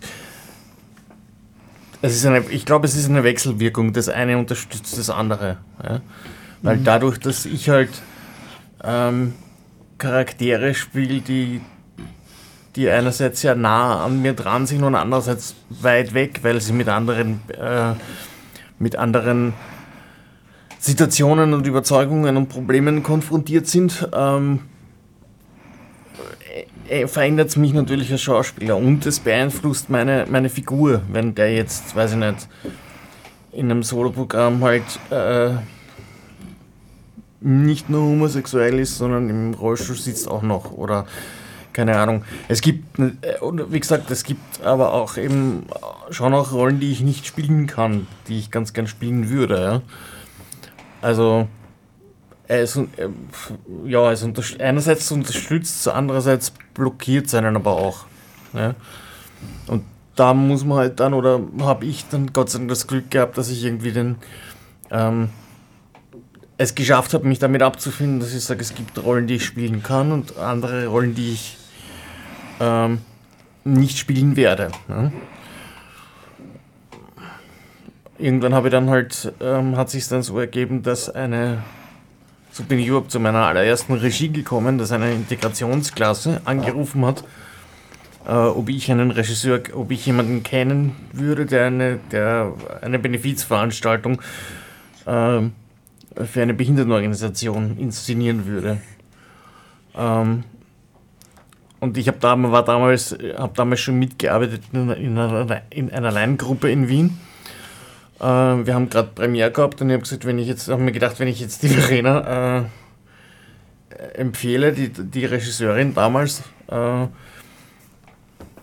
es 2.03 2.15
ist 2.17 2.27
eine, 2.27 2.41
ich 2.51 2.67
glaube, 2.67 2.87
es 2.87 2.95
ist 2.95 3.09
eine 3.09 3.25
Wechselwirkung. 3.25 3.95
Das 3.95 4.09
eine 4.11 4.37
unterstützt 4.37 4.99
das 4.99 5.09
andere. 5.09 5.59
Ja? 5.83 6.01
Weil 6.63 6.77
Mhm. 6.79 6.85
dadurch, 6.85 7.19
dass 7.19 7.47
ich 7.47 7.71
halt 7.71 7.91
ähm, 8.85 9.33
Charaktere 9.99 10.75
spiele, 10.75 11.21
die, 11.21 11.63
die 12.77 12.91
einerseits 12.91 13.41
sehr 13.41 13.55
nah 13.55 14.05
an 14.05 14.23
mir 14.23 14.35
dran 14.35 14.67
sind 14.67 14.85
und 14.85 14.95
andererseits 14.95 15.55
weit 15.71 16.15
weg, 16.15 16.41
weil 16.43 16.61
sie 16.61 16.73
mit 16.73 16.89
anderen, 16.89 17.41
äh, 17.51 17.95
mit 18.79 18.97
anderen 18.97 19.55
Situationen 20.79 21.55
und 21.55 21.67
Überzeugungen 21.67 22.37
und 22.37 22.49
Problemen 22.49 23.03
konfrontiert 23.03 23.67
sind, 23.67 24.09
ähm, 24.13 24.61
äh, 26.89 27.07
verändert 27.07 27.49
es 27.49 27.57
mich 27.57 27.73
natürlich 27.73 28.13
als 28.13 28.23
Schauspieler 28.23 28.77
und 28.77 29.07
es 29.07 29.21
beeinflusst 29.21 29.91
meine, 29.91 30.27
meine 30.29 30.51
Figur, 30.51 31.01
wenn 31.11 31.35
der 31.35 31.55
jetzt, 31.55 31.97
weiß 31.97 32.13
ich 32.13 32.19
nicht, 32.19 32.49
in 33.53 33.71
einem 33.71 33.83
Soloprogramm 33.83 34.63
halt 34.63 34.85
äh, 35.11 35.55
nicht 37.41 37.89
nur 37.91 38.03
homosexuell 38.03 38.79
ist, 38.79 38.99
sondern 38.99 39.31
im 39.31 39.55
Rollstuhl 39.55 39.97
sitzt 39.97 40.29
auch 40.29 40.43
noch 40.43 40.73
oder 40.73 41.07
keine 41.77 41.99
Ahnung. 41.99 42.25
Es 42.49 42.63
gibt, 42.63 42.99
äh, 42.99 43.13
wie 43.43 43.81
gesagt, 43.81 44.11
es 44.11 44.25
gibt 44.25 44.65
aber 44.65 44.95
auch 44.95 45.19
eben 45.19 45.67
schon 46.09 46.33
auch 46.33 46.51
Rollen, 46.53 46.81
die 46.81 46.91
ich 46.91 47.03
nicht 47.03 47.27
spielen 47.27 47.67
kann, 47.67 48.07
die 48.29 48.39
ich 48.39 48.51
ganz 48.51 48.73
gern 48.73 48.87
spielen 48.87 49.29
würde. 49.29 49.63
Ja? 49.63 49.83
Also, 51.03 51.49
es, 52.49 52.77
äh, 52.77 52.89
ja, 53.85 54.11
es 54.11 54.27
einerseits 54.59 55.13
unterstützt 55.13 55.87
andererseits 55.87 56.51
blockiert 56.73 57.27
es 57.27 57.35
einen 57.35 57.57
aber 57.57 57.73
auch. 57.73 58.07
Ja? 58.55 58.75
Und 59.67 59.85
da 60.15 60.33
muss 60.33 60.65
man 60.65 60.79
halt 60.79 60.99
dann, 60.99 61.13
oder 61.13 61.41
habe 61.61 61.85
ich 61.85 62.09
dann 62.09 62.33
Gott 62.33 62.49
sei 62.49 62.61
Dank 62.61 62.71
das 62.71 62.87
Glück 62.87 63.11
gehabt, 63.11 63.37
dass 63.37 63.51
ich 63.51 63.63
irgendwie 63.65 63.93
den, 63.93 64.17
ähm, 64.91 65.29
es 66.57 66.75
geschafft 66.75 67.13
habe, 67.13 67.29
mich 67.29 67.39
damit 67.39 67.61
abzufinden, 67.61 68.21
dass 68.21 68.33
ich 68.33 68.43
sage, 68.43 68.63
es 68.63 68.75
gibt 68.75 68.97
Rollen, 69.05 69.27
die 69.27 69.35
ich 69.35 69.45
spielen 69.45 69.83
kann 69.83 70.11
und 70.11 70.39
andere 70.39 70.87
Rollen, 70.87 71.15
die 71.15 71.35
ich 71.35 71.59
ähm, 72.61 73.01
nicht 73.65 73.99
spielen 73.99 74.37
werde. 74.37 74.71
Ne? 74.89 75.13
Irgendwann 78.19 78.55
habe 78.55 78.69
ich 78.69 78.73
dann 78.73 78.89
halt, 78.89 79.33
ähm, 79.41 79.77
hat 79.77 79.91
sich 79.91 80.09
dann 80.09 80.23
so 80.23 80.39
ergeben, 80.39 80.83
dass 80.83 81.11
eine, 81.11 81.63
so 82.51 82.63
bin 82.65 82.79
ich 82.79 82.87
überhaupt 82.87 83.11
zu 83.11 83.21
meiner 83.21 83.47
allerersten 83.47 83.93
Regie 83.93 84.31
gekommen, 84.31 84.79
dass 84.79 84.93
eine 84.93 85.13
Integrationsklasse 85.13 86.41
angerufen 86.47 87.05
hat, 87.05 87.25
äh, 88.27 88.33
ob 88.33 88.71
ich 88.71 88.91
einen 88.91 89.11
Regisseur, 89.11 89.61
ob 89.75 89.91
ich 89.91 90.07
jemanden 90.07 90.43
kennen 90.43 90.97
würde, 91.13 91.45
der 91.45 91.67
eine, 91.67 91.99
der 92.11 92.55
eine 92.81 92.99
Benefizveranstaltung 92.99 94.23
ähm, 95.07 95.53
für 96.25 96.41
eine 96.41 96.55
Behindertenorganisation 96.55 97.77
inszenieren 97.79 98.47
würde. 98.47 98.81
Ähm, 99.95 100.45
und 101.81 101.97
ich 101.99 102.09
habe 102.09 102.19
da, 102.21 102.41
war 102.51 102.65
damals, 102.65 103.17
habe 103.37 103.53
damals 103.55 103.81
schon 103.81 103.99
mitgearbeitet 103.99 104.63
in, 104.73 104.81
einer- 104.81 104.97
in, 104.97 105.19
einer, 105.19 105.63
in 105.71 105.91
einer 105.91 106.11
Lerngruppe 106.13 106.71
in 106.71 106.89
Wien. 106.89 107.19
Äh, 108.21 108.25
wir 108.25 108.75
haben 108.75 108.89
gerade 108.89 109.09
Premiere 109.15 109.51
gehabt 109.51 109.81
und 109.81 109.89
ich 109.91 109.95
habe 109.95 110.03
gesagt, 110.03 110.25
wenn 110.25 110.39
ich 110.39 110.49
jetzt, 110.49 110.69
habe 110.69 110.83
mir 110.83 110.93
gedacht, 110.93 111.19
wenn 111.21 111.29
ich 111.29 111.41
jetzt 111.41 111.63
die 111.63 111.69
Verena 111.77 112.65
äh, 113.91 113.95
empfehle, 114.15 114.73
die, 114.73 114.89
die 114.89 115.25
Regisseurin 115.25 115.95
damals, 115.95 116.41
äh, 116.69 117.07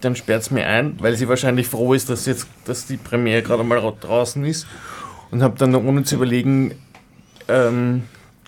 dann 0.02 0.16
sperrt 0.16 0.42
es 0.42 0.52
mir 0.52 0.68
ein, 0.68 0.96
weil 1.00 1.16
sie 1.16 1.30
wahrscheinlich 1.30 1.68
froh 1.68 1.94
ist, 1.94 2.10
dass 2.10 2.26
jetzt, 2.26 2.48
dass 2.66 2.86
die 2.88 2.98
Premiere 2.98 3.42
gerade 3.42 3.64
mal 3.64 3.78
ra- 3.80 3.94
draußen 4.00 4.44
ist. 4.44 4.68
Und 5.32 5.42
habe 5.42 5.58
dann 5.58 5.74
ohne 5.76 6.04
zu 6.04 6.16
überlegen 6.16 6.76
ähm, 7.48 8.04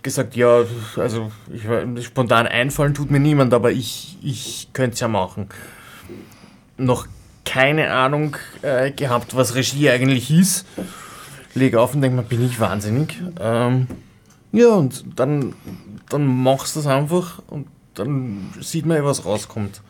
gesagt, 0.05 0.37
ja, 0.37 0.63
also 0.95 1.31
ich, 1.51 2.05
spontan 2.05 2.47
einfallen 2.47 2.93
tut 2.93 3.11
mir 3.11 3.19
niemand, 3.19 3.53
aber 3.53 3.71
ich, 3.71 4.17
ich 4.21 4.69
könnte 4.71 4.93
es 4.93 5.01
ja 5.01 5.09
machen. 5.09 5.49
Noch 6.77 7.07
keine 7.43 7.91
Ahnung 7.91 8.37
äh, 8.61 8.91
gehabt, 8.91 9.35
was 9.35 9.55
Regie 9.55 9.89
eigentlich 9.89 10.31
ist. 10.31 10.65
Leg 11.53 11.75
auf 11.75 11.93
und 11.93 12.01
denke 12.01 12.17
mir, 12.17 12.23
bin 12.23 12.45
ich 12.45 12.59
wahnsinnig. 12.59 13.21
Ähm, 13.39 13.87
ja, 14.51 14.69
und 14.69 15.03
dann, 15.15 15.53
dann 16.09 16.25
machst 16.25 16.75
du 16.75 16.79
es 16.79 16.87
einfach 16.87 17.41
und 17.47 17.67
dann 17.95 18.53
sieht 18.61 18.85
man, 18.85 19.03
was 19.03 19.25
rauskommt. 19.25 19.81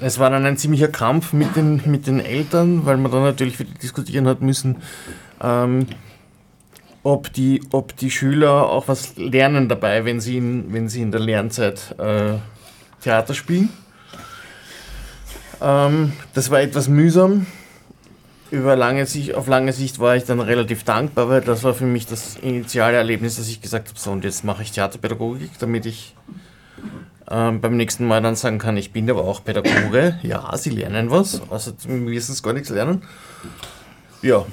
Es 0.00 0.18
war 0.18 0.30
dann 0.30 0.46
ein 0.46 0.56
ziemlicher 0.56 0.88
Kampf 0.88 1.32
mit 1.32 1.56
den, 1.56 1.82
mit 1.86 2.06
den 2.06 2.20
Eltern, 2.20 2.86
weil 2.86 2.96
man 2.96 3.10
dann 3.10 3.22
natürlich 3.22 3.58
wieder 3.58 3.72
diskutieren 3.82 4.26
hat 4.28 4.40
müssen, 4.40 4.76
ähm, 5.42 5.86
ob, 7.06 7.32
die, 7.32 7.62
ob 7.70 7.96
die 7.96 8.10
Schüler 8.10 8.68
auch 8.68 8.88
was 8.88 9.16
lernen 9.16 9.68
dabei, 9.68 10.04
wenn 10.04 10.20
sie 10.20 10.38
in, 10.38 10.72
wenn 10.72 10.88
sie 10.88 11.02
in 11.02 11.12
der 11.12 11.20
Lernzeit 11.20 11.94
äh, 11.98 12.34
Theater 13.00 13.32
spielen. 13.32 13.68
Ähm, 15.60 16.14
das 16.34 16.50
war 16.50 16.60
etwas 16.60 16.88
mühsam. 16.88 17.46
Über 18.50 18.74
lange 18.74 19.06
Sicht, 19.06 19.36
auf 19.36 19.46
lange 19.46 19.72
Sicht 19.72 20.00
war 20.00 20.16
ich 20.16 20.24
dann 20.24 20.40
relativ 20.40 20.82
dankbar, 20.82 21.28
weil 21.28 21.42
das 21.42 21.62
war 21.62 21.74
für 21.74 21.84
mich 21.84 22.06
das 22.06 22.36
initiale 22.42 22.96
Erlebnis, 22.96 23.36
dass 23.36 23.48
ich 23.48 23.60
gesagt 23.60 23.88
habe, 23.88 23.98
so 24.00 24.10
und 24.10 24.24
jetzt 24.24 24.42
mache 24.42 24.64
ich 24.64 24.72
Theaterpädagogik, 24.72 25.50
damit 25.60 25.86
ich 25.86 26.16
ähm, 27.30 27.60
beim 27.60 27.76
nächsten 27.76 28.04
Mal 28.04 28.20
dann 28.20 28.34
sagen 28.34 28.58
kann, 28.58 28.76
ich 28.76 28.92
bin 28.92 29.08
aber 29.08 29.24
auch 29.24 29.44
Pädagoge. 29.44 30.18
Ja, 30.22 30.56
sie 30.56 30.70
lernen 30.70 31.10
was, 31.12 31.40
also 31.50 31.72
müssen 31.86 32.32
es 32.32 32.42
gar 32.42 32.52
nichts 32.52 32.70
lernen. 32.70 33.02
Ja. 34.22 34.44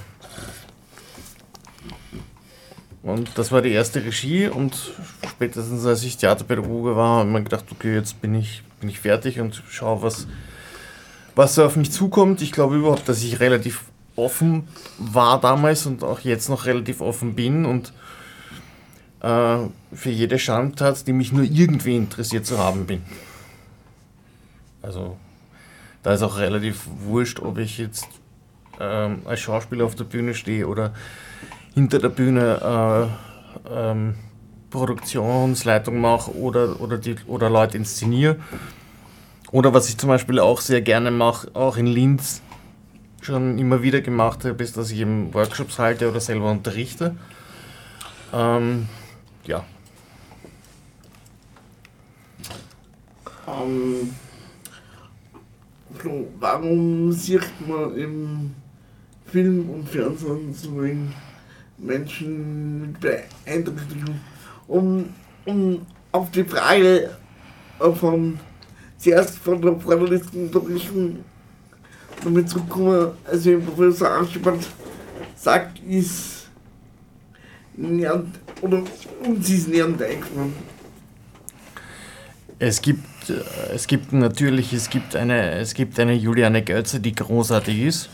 Und 3.04 3.38
das 3.38 3.51
war 3.51 3.62
die 3.62 3.72
erste 3.72 4.04
Regie 4.04 4.47
und 4.47 4.93
spätestens 5.28 5.86
als 5.86 6.04
ich 6.04 6.16
Theaterpädagoge 6.16 6.95
war, 6.95 7.20
habe 7.20 7.28
ich 7.28 7.34
mir 7.34 7.43
gedacht, 7.43 7.66
okay, 7.70 7.93
jetzt 7.93 8.22
bin 8.22 8.34
ich, 8.34 8.64
bin 8.80 8.89
ich 8.89 9.01
fertig 9.01 9.41
und 9.41 9.62
schaue, 9.70 10.01
was, 10.01 10.26
was 11.36 11.60
auf 11.60 11.76
mich 11.76 11.91
zukommt. 11.91 12.41
Ich 12.41 12.54
glaube 12.54 12.78
überhaupt, 12.78 13.10
dass 13.10 13.22
ich 13.22 13.41
relativ 13.41 13.82
offen 14.16 14.70
war 14.97 15.41
damals 15.41 15.86
und 15.86 16.01
auch 16.01 16.22
jetzt 16.22 16.47
noch 16.47 16.66
relativ 16.66 17.01
offen 17.01 17.36
bin 17.36 17.66
und 17.66 17.91
äh, 19.20 19.58
für 19.91 20.10
jede 20.10 20.39
Schandtat, 20.39 21.06
die 21.06 21.14
mich 21.14 21.34
nur 21.34 21.43
irgendwie 21.43 21.97
interessiert 21.97 22.45
zu 22.45 22.58
haben 22.58 22.86
bin. 22.86 23.01
Also 24.82 25.18
da 26.04 26.14
ist 26.14 26.22
auch 26.22 26.38
relativ 26.38 26.88
wurscht, 26.99 27.39
ob 27.39 27.58
ich 27.58 27.80
jetzt 27.80 28.08
ähm, 28.80 29.24
als 29.26 29.41
Schauspieler 29.41 29.84
auf 29.84 29.95
der 29.95 30.06
Bühne 30.06 30.34
stehe 30.36 30.68
oder 30.68 30.93
hinter 31.74 32.00
der 32.00 32.10
Bühne 32.10 33.10
äh, 33.68 33.74
ähm, 33.74 34.16
Produktionsleitung 34.70 36.00
mache 36.00 36.36
oder, 36.36 36.80
oder, 36.82 36.98
die, 36.98 37.16
oder 37.28 37.50
Leute 37.50 37.78
inszeniere. 37.78 38.38
Oder 39.52 39.74
was 39.74 39.88
ich 39.88 39.98
zum 39.98 40.10
Beispiel 40.10 40.40
auch 40.40 40.62
sehr 40.62 40.82
gerne 40.82 41.12
mache, 41.12 41.50
auch 41.54 41.78
in 41.78 41.86
Linz 41.86 42.42
schon 43.22 43.58
immer 43.60 43.84
wieder 43.84 44.02
gemacht 44.02 44.44
habe, 44.46 44.64
ist, 44.64 44.76
dass 44.78 44.92
ich 44.92 45.00
eben 45.00 45.34
Workshops 45.34 45.80
halte 45.80 46.10
oder 46.10 46.20
selber 46.20 46.50
unterrichte. 46.52 47.16
Ähm, 48.34 48.88
ja. 49.46 49.64
Ähm, 53.48 54.10
warum 56.40 57.12
sieht 57.12 57.68
man 57.68 57.96
im 57.96 58.56
Film 59.28 59.70
und 59.70 59.88
Fernsehen 59.88 60.54
so 60.54 60.82
wenig 60.82 61.16
Menschen 61.84 62.82
mit 62.82 63.00
Beeinträchtigung? 63.00 64.20
Um, 64.68 65.10
um 65.46 65.86
auf 66.12 66.32
die 66.32 66.44
Frage 66.44 67.10
von 67.80 68.40
zuerst 68.98 69.38
von 69.38 69.62
der 69.62 69.76
vorletzten 69.76 70.46
Unterbrechung 70.46 71.20
damit 72.24 72.50
zurückkommen, 72.50 73.12
also 73.26 73.52
im 73.52 73.66
Professor 73.66 74.10
Archibald 74.10 74.66
sagt, 75.36 75.80
ist 75.84 76.48
nähernd, 77.76 78.40
oder 78.62 78.82
uns 79.26 79.50
ist 79.50 79.68
nähernd 79.68 80.02
eingefallen. 80.02 80.54
Es 82.60 82.82
gibt, 82.82 83.30
äh, 83.30 83.74
es 83.74 83.88
gibt 83.88 84.14
natürlich, 84.14 84.72
es 84.72 84.90
gibt 84.90 85.16
eine, 85.16 85.52
es 85.56 85.74
gibt 85.74 86.00
eine 86.00 86.14
Juliane 86.14 86.64
Götze, 86.64 87.00
die 87.02 87.14
großartig 87.14 87.82
ist. 87.82 88.10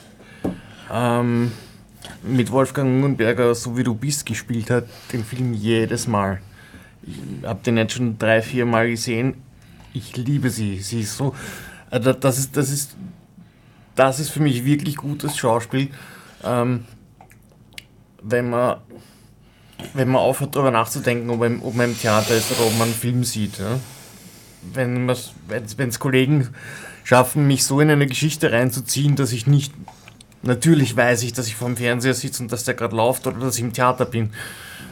Ähm, 0.92 1.52
mit 2.24 2.52
Wolfgang 2.52 2.90
Ungenberger, 2.90 3.54
so 3.56 3.78
wie 3.78 3.84
du 3.84 3.94
bist, 3.94 4.26
gespielt 4.26 4.70
hat, 4.70 4.86
den 5.14 5.24
Film 5.24 5.54
jedes 5.54 6.08
Mal. 6.08 6.42
Ich 7.04 7.18
habe 7.46 7.60
den 7.64 7.78
jetzt 7.78 7.94
schon 7.94 8.18
drei, 8.18 8.42
vier 8.42 8.66
Mal 8.66 8.90
gesehen. 8.90 9.36
Ich 9.94 10.16
liebe 10.18 10.50
sie. 10.50 10.80
Sie 10.80 11.02
ist 11.02 11.18
so. 11.18 11.34
äh, 11.92 12.00
da- 12.00 12.14
Das 12.14 12.38
ist, 12.38 12.56
das 12.56 12.70
ist, 12.70 12.96
das 13.96 14.20
ist 14.20 14.30
für 14.30 14.42
mich 14.42 14.66
wirklich 14.66 14.98
gutes 14.98 15.38
Schauspiel. 15.38 15.90
Ähm, 16.44 16.86
wenn 18.22 18.50
man, 18.50 18.78
wenn 19.94 20.10
man 20.10 20.22
aufhört, 20.22 20.56
darüber 20.56 20.72
nachzudenken, 20.72 21.30
ob 21.30 21.40
man, 21.40 21.62
ob 21.62 21.74
man 21.74 21.92
im 21.92 21.98
Theater 22.00 22.36
ist 22.36 22.52
oder 22.52 22.68
ob 22.68 22.74
man 22.74 22.90
einen 22.90 22.94
Film 22.94 23.24
sieht. 23.24 23.58
Ja? 23.60 23.80
Wenn 24.74 25.10
es 25.10 26.00
Kollegen 26.00 26.50
schaffen, 27.04 27.48
mich 27.48 27.64
so 27.64 27.80
in 27.80 27.90
eine 27.90 28.06
Geschichte 28.08 28.52
reinzuziehen, 28.52 29.16
dass 29.16 29.32
ich 29.32 29.48
nicht 29.48 29.74
Natürlich 30.42 30.96
weiß 30.96 31.24
ich, 31.24 31.34
dass 31.34 31.48
ich 31.48 31.56
vor 31.56 31.68
dem 31.68 31.78
Fernseher 31.78 32.14
sitze 32.14 32.42
und 32.44 32.52
dass 32.52 32.64
der 32.64 32.74
gerade 32.74 32.96
läuft 32.96 33.28
oder 33.28 33.40
dass 33.40 33.56
ich 33.56 33.62
im 33.62 33.74
Theater 33.74 34.06
bin. 34.06 34.32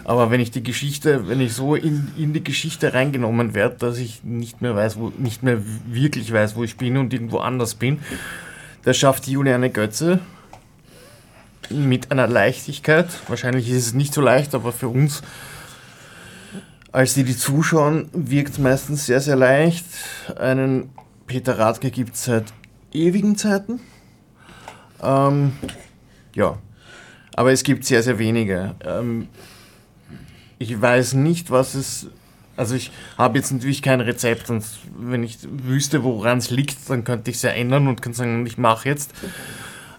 Aber 0.04 0.32
wenn 0.32 0.40
ich 0.40 0.52
die 0.52 0.64
Geschichte, 0.64 1.28
wenn 1.28 1.42
ich 1.42 1.54
so 1.54 1.76
in, 1.76 2.12
in 2.18 2.34
die 2.34 2.44
Geschichte 2.44 2.94
reingenommen 2.94 3.54
werde, 3.54 3.76
dass 3.76 3.98
ich 3.98 4.24
nicht 4.24 4.62
mehr 4.62 4.76
weiß, 4.76 4.98
wo, 4.98 5.12
nicht 5.18 5.44
mehr 5.44 5.62
wirklich 5.86 6.32
weiß, 6.32 6.56
wo 6.56 6.64
ich 6.64 6.78
bin 6.78 6.98
und 6.98 7.14
irgendwo 7.14 7.40
anders 7.40 7.76
bin, 7.76 8.00
das 8.84 8.98
schafft 8.98 9.28
Juliane 9.28 9.70
Götze 9.70 10.20
mit 11.70 12.12
einer 12.12 12.28
Leichtigkeit. 12.28 13.08
Wahrscheinlich 13.28 13.70
ist 13.70 13.88
es 13.88 13.94
nicht 13.94 14.14
so 14.14 14.22
leicht, 14.22 14.56
aber 14.56 14.72
für 14.72 14.88
uns, 14.88 15.22
als 16.94 17.14
die, 17.14 17.26
die 17.26 17.36
zuschauen, 17.36 18.10
wirkt 18.14 18.54
es 18.54 18.60
meistens 18.60 19.06
sehr, 19.06 19.20
sehr 19.20 19.36
leicht. 19.36 19.86
Einen 20.38 20.90
Peter 21.26 21.60
Radke 21.60 21.92
gibt 21.92 22.16
es 22.16 22.26
seit 22.26 22.46
ewigen 22.94 23.36
Zeiten. 23.36 23.82
Ähm, 25.02 25.54
ja, 26.34 26.58
aber 27.36 27.52
es 27.52 27.64
gibt 27.64 27.86
sehr, 27.86 28.04
sehr 28.04 28.20
wenige. 28.20 28.76
Ähm, 28.84 29.28
ich 30.60 30.80
weiß 30.80 31.14
nicht, 31.14 31.52
was 31.52 31.76
es. 31.76 32.08
Also 32.56 32.74
ich 32.74 32.92
habe 33.20 33.38
jetzt 33.38 33.52
natürlich 33.52 33.84
kein 33.84 34.02
Rezept 34.02 34.50
und 34.50 34.66
wenn 34.98 35.22
ich 35.22 35.38
wüsste, 35.48 36.04
woran 36.04 36.40
es 36.40 36.50
liegt, 36.50 36.90
dann 36.90 37.04
könnte 37.04 37.30
ich 37.30 37.38
es 37.38 37.44
ja 37.44 37.52
ändern 37.52 37.88
und 37.88 38.02
kann 38.02 38.14
sagen, 38.14 38.44
ich 38.48 38.58
mache 38.58 38.90
jetzt. 38.90 39.14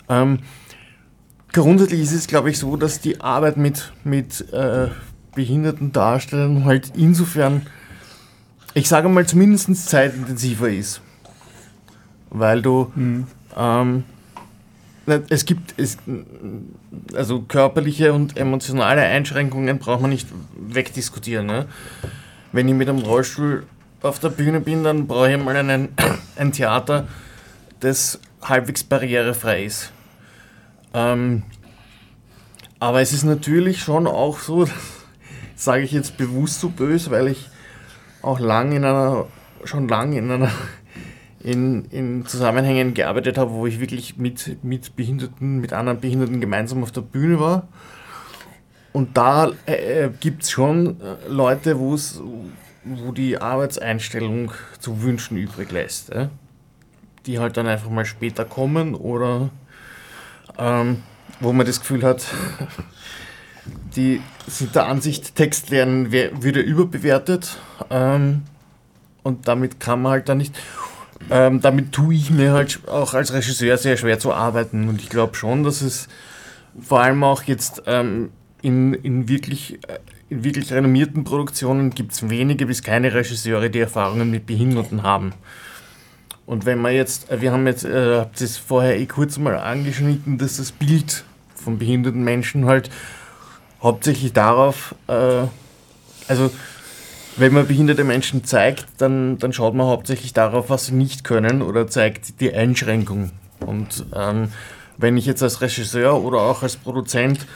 Ähm, 0.08 0.40
grundsätzlich 1.52 2.00
ist 2.00 2.12
es, 2.12 2.26
glaube 2.26 2.50
ich, 2.50 2.58
so, 2.58 2.76
dass 2.76 3.00
die 3.00 3.20
Arbeit 3.20 3.58
mit, 3.58 3.92
mit 4.02 4.52
äh, 4.52 4.88
behinderten 5.36 5.92
Darstellern 5.92 6.64
halt 6.64 6.92
insofern, 6.96 7.64
ich 8.74 8.88
sage 8.88 9.08
mal, 9.08 9.24
zumindest 9.24 9.88
zeitintensiver 9.88 10.68
ist. 10.68 11.00
Weil 12.30 12.60
du 12.60 12.92
ähm, 12.96 13.26
na, 13.56 14.02
es 15.28 15.44
gibt 15.44 15.74
es, 15.78 15.98
also 17.14 17.42
körperliche 17.42 18.12
und 18.12 18.36
emotionale 18.36 19.02
Einschränkungen 19.02 19.78
braucht 19.78 20.02
man 20.02 20.10
nicht 20.10 20.28
wegdiskutieren. 20.56 21.46
Ne? 21.46 21.66
Wenn 22.52 22.68
ich 22.68 22.74
mit 22.74 22.88
einem 22.88 23.00
Rollstuhl 23.00 23.66
auf 24.02 24.18
der 24.18 24.30
Bühne 24.30 24.60
bin, 24.60 24.84
dann 24.84 25.06
brauche 25.06 25.32
ich 25.32 25.42
mal 25.42 25.56
einen, 25.56 25.88
ein 26.36 26.52
Theater, 26.52 27.08
das 27.80 28.20
halbwegs 28.42 28.84
barrierefrei 28.84 29.64
ist. 29.64 29.92
Ähm, 30.94 31.42
aber 32.80 33.00
es 33.00 33.12
ist 33.12 33.24
natürlich 33.24 33.80
schon 33.80 34.06
auch 34.06 34.38
so, 34.38 34.66
sage 35.56 35.82
ich 35.82 35.92
jetzt 35.92 36.16
bewusst 36.16 36.60
so 36.60 36.68
böse, 36.68 37.10
weil 37.10 37.28
ich 37.28 37.48
auch 38.22 38.38
lang 38.38 38.72
in 38.72 38.84
einer, 38.84 39.26
schon 39.64 39.88
lange 39.88 40.18
in 40.18 40.30
einer 40.30 40.50
in, 41.48 41.86
in 41.86 42.26
Zusammenhängen 42.26 42.92
gearbeitet 42.92 43.38
habe, 43.38 43.52
wo 43.52 43.66
ich 43.66 43.80
wirklich 43.80 44.18
mit, 44.18 44.62
mit 44.62 44.96
Behinderten, 44.96 45.60
mit 45.60 45.72
anderen 45.72 45.98
Behinderten 45.98 46.42
gemeinsam 46.42 46.82
auf 46.82 46.92
der 46.92 47.00
Bühne 47.00 47.40
war. 47.40 47.68
Und 48.92 49.16
da 49.16 49.52
äh, 49.64 50.10
gibt 50.20 50.42
es 50.42 50.50
schon 50.50 51.00
äh, 51.00 51.16
Leute, 51.26 51.78
wo's, 51.78 52.20
wo 52.84 53.12
die 53.12 53.38
Arbeitseinstellung 53.40 54.52
zu 54.78 55.02
wünschen 55.02 55.38
übrig 55.38 55.72
lässt. 55.72 56.10
Äh? 56.10 56.28
Die 57.24 57.38
halt 57.38 57.56
dann 57.56 57.66
einfach 57.66 57.90
mal 57.90 58.04
später 58.04 58.44
kommen 58.44 58.94
oder 58.94 59.48
ähm, 60.58 61.02
wo 61.40 61.54
man 61.54 61.64
das 61.64 61.80
Gefühl 61.80 62.02
hat, 62.02 62.26
die 63.96 64.20
sind 64.46 64.74
der 64.74 64.86
Ansicht, 64.86 65.34
Text 65.34 65.70
lernen 65.70 66.12
würde 66.12 66.60
überbewertet. 66.60 67.56
Ähm, 67.88 68.42
und 69.22 69.48
damit 69.48 69.80
kann 69.80 70.02
man 70.02 70.12
halt 70.12 70.28
dann 70.28 70.38
nicht. 70.38 70.54
Ähm, 71.30 71.60
damit 71.60 71.92
tue 71.92 72.14
ich 72.14 72.30
mir 72.30 72.52
halt 72.52 72.80
auch 72.88 73.14
als 73.14 73.32
Regisseur 73.32 73.76
sehr 73.76 73.96
schwer 73.96 74.18
zu 74.18 74.32
arbeiten. 74.32 74.88
Und 74.88 75.00
ich 75.00 75.08
glaube 75.08 75.34
schon, 75.34 75.64
dass 75.64 75.82
es 75.82 76.08
vor 76.80 77.00
allem 77.00 77.22
auch 77.24 77.42
jetzt 77.42 77.82
ähm, 77.86 78.30
in, 78.62 78.94
in, 78.94 79.28
wirklich, 79.28 79.78
äh, 79.88 79.98
in 80.28 80.44
wirklich 80.44 80.72
renommierten 80.72 81.24
Produktionen 81.24 81.90
gibt 81.90 82.12
es 82.12 82.28
wenige 82.28 82.66
bis 82.66 82.82
keine 82.82 83.12
Regisseure, 83.12 83.70
die 83.70 83.80
Erfahrungen 83.80 84.30
mit 84.30 84.46
Behinderten 84.46 85.02
haben. 85.02 85.32
Und 86.46 86.64
wenn 86.64 86.80
man 86.80 86.94
jetzt, 86.94 87.30
äh, 87.30 87.40
wir 87.40 87.52
haben 87.52 87.66
jetzt, 87.66 87.84
äh, 87.84 88.16
habt 88.20 88.40
das 88.40 88.56
vorher 88.56 88.98
eh 88.98 89.06
kurz 89.06 89.38
mal 89.38 89.58
angeschnitten, 89.58 90.38
dass 90.38 90.56
das 90.56 90.72
Bild 90.72 91.24
von 91.54 91.78
behinderten 91.78 92.24
Menschen 92.24 92.66
halt 92.66 92.90
hauptsächlich 93.82 94.32
darauf, 94.32 94.94
äh, 95.08 95.42
also 96.26 96.50
wenn 97.38 97.52
man 97.52 97.66
behinderte 97.66 98.04
Menschen 98.04 98.44
zeigt, 98.44 98.86
dann, 98.98 99.38
dann 99.38 99.52
schaut 99.52 99.74
man 99.74 99.86
hauptsächlich 99.86 100.32
darauf, 100.32 100.70
was 100.70 100.86
sie 100.86 100.94
nicht 100.94 101.24
können 101.24 101.62
oder 101.62 101.86
zeigt 101.86 102.40
die 102.40 102.52
Einschränkung. 102.52 103.30
Und 103.60 104.06
ähm, 104.14 104.48
wenn 104.96 105.16
ich 105.16 105.26
jetzt 105.26 105.42
als 105.42 105.60
Regisseur 105.60 106.22
oder 106.22 106.38
auch 106.40 106.62
als 106.62 106.76
Produzent, 106.76 107.46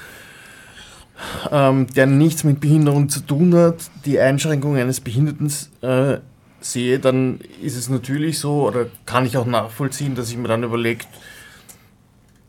ähm, 1.51 1.87
der 1.95 2.07
nichts 2.07 2.45
mit 2.45 2.61
Behinderung 2.61 3.09
zu 3.09 3.21
tun 3.21 3.55
hat, 3.55 3.77
die 4.05 4.19
Einschränkung 4.19 4.77
eines 4.77 5.01
Behinderten 5.01 5.53
äh, 5.83 6.19
sehe, 6.61 6.99
dann 6.99 7.41
ist 7.61 7.77
es 7.77 7.89
natürlich 7.89 8.39
so, 8.39 8.67
oder 8.67 8.87
kann 9.07 9.27
ich 9.27 9.37
auch 9.37 9.47
nachvollziehen, 9.47 10.15
dass 10.15 10.31
ich 10.31 10.37
mir 10.37 10.49
dann 10.49 10.63
überlege, 10.63 11.05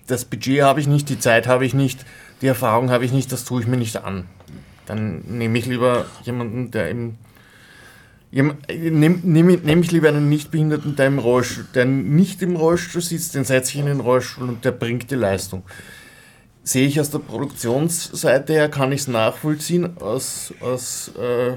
das 0.08 0.26
Budget 0.26 0.62
habe 0.62 0.80
ich 0.80 0.88
nicht, 0.88 1.10
die 1.10 1.20
Zeit 1.20 1.48
habe 1.48 1.66
ich 1.66 1.74
nicht, 1.74 2.06
die 2.42 2.48
Erfahrung 2.48 2.92
habe 2.92 3.06
ich 3.06 3.12
nicht, 3.12 3.32
das 3.32 3.46
tue 3.46 3.62
ich 3.62 3.68
mir 3.68 3.78
nicht 3.78 3.98
an. 4.04 4.26
Dann 4.86 5.22
nehme 5.28 5.58
ich 5.58 5.66
lieber 5.66 6.06
jemanden, 6.24 6.72
der 6.72 6.90
im 6.90 7.18
Nehme 8.34 8.58
nehm, 8.74 9.22
nehm 9.64 9.82
ich 9.84 9.92
lieber 9.92 10.08
einen 10.08 10.28
Nichtbehinderten, 10.28 10.96
der, 10.96 11.06
im 11.06 11.20
Rollstuhl, 11.20 11.68
der 11.76 11.86
nicht 11.86 12.42
im 12.42 12.56
Rollstuhl 12.56 13.02
sitzt, 13.02 13.36
den 13.36 13.44
setze 13.44 13.74
ich 13.74 13.80
in 13.80 13.86
den 13.86 14.00
Rollstuhl 14.00 14.50
und 14.50 14.66
der 14.66 14.72
bringt 14.72 15.12
die 15.12 15.16
Leistung. 15.16 15.64
Sehe 16.64 16.88
ich 16.88 17.00
aus 17.00 17.12
der 17.12 17.20
Produktionsseite 17.20 18.54
her, 18.54 18.70
kann 18.70 18.92
ich 18.92 19.02
es 19.02 19.08
nachvollziehen, 19.08 19.98
aus, 20.02 20.52
aus, 20.62 21.12
äh, 21.20 21.52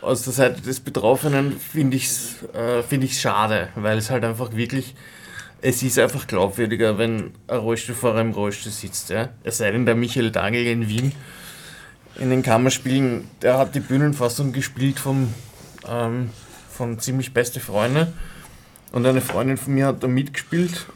aus 0.00 0.22
der 0.22 0.32
Seite 0.32 0.60
des 0.60 0.80
Betroffenen 0.80 1.52
finde 1.60 1.96
ich 1.96 2.06
es 2.06 2.42
äh, 2.52 2.82
find 2.82 3.08
schade, 3.10 3.68
weil 3.76 3.96
es 3.96 4.10
halt 4.10 4.24
einfach 4.24 4.56
wirklich, 4.56 4.96
es 5.62 5.82
ist 5.82 5.98
einfach 5.98 6.26
glaubwürdiger, 6.26 6.98
wenn 6.98 7.32
ein 7.46 7.58
Rollstuhlfahrer 7.58 8.20
im 8.20 8.32
Rollstuhl 8.32 8.72
sitzt. 8.72 9.10
Ja? 9.10 9.30
Es 9.42 9.58
sei 9.58 9.70
denn, 9.70 9.86
der 9.86 9.94
Michael 9.94 10.30
Dangel 10.30 10.66
in 10.66 10.88
Wien 10.88 11.12
in 12.16 12.30
den 12.30 12.42
Kammerspielen, 12.42 13.28
der 13.40 13.58
hat 13.58 13.74
die 13.74 13.80
Bühnenfassung 13.80 14.52
gespielt 14.52 14.98
vom, 14.98 15.32
ähm, 15.88 16.30
von 16.70 16.98
Ziemlich 16.98 17.32
Beste 17.32 17.60
Freunde. 17.60 18.12
Und 18.92 19.06
eine 19.06 19.20
Freundin 19.20 19.56
von 19.56 19.74
mir 19.74 19.86
hat 19.86 20.02
da 20.02 20.08
mitgespielt. 20.08 20.86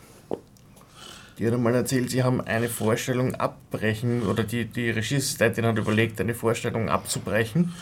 Die 1.38 1.46
hat 1.46 1.54
einmal 1.54 1.74
erzählt, 1.74 2.10
sie 2.10 2.22
haben 2.22 2.40
eine 2.40 2.68
Vorstellung 2.68 3.34
abbrechen, 3.34 4.22
oder 4.22 4.44
die, 4.44 4.66
die 4.66 4.90
Regieassistentin 4.90 5.64
hat 5.66 5.78
überlegt, 5.78 6.20
eine 6.20 6.34
Vorstellung 6.34 6.88
abzubrechen. 6.88 7.72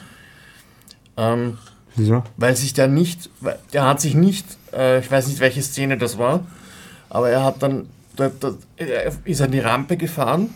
Ähm, 1.16 1.58
Wieso? 1.94 2.24
weil 2.36 2.56
sich 2.56 2.72
der 2.72 2.88
nicht, 2.88 3.28
der 3.72 3.84
hat 3.84 4.00
sich 4.00 4.14
nicht, 4.14 4.46
äh, 4.72 5.00
ich 5.00 5.10
weiß 5.10 5.26
nicht 5.26 5.40
welche 5.40 5.60
Szene 5.60 5.98
das 5.98 6.16
war, 6.16 6.46
aber 7.12 7.28
er 7.28 7.44
hat 7.44 7.62
dann, 7.62 7.90
da, 8.16 8.30
da, 8.40 8.54
er 8.78 9.12
ist 9.24 9.42
an 9.42 9.52
die 9.52 9.58
Rampe 9.58 9.98
gefahren, 9.98 10.48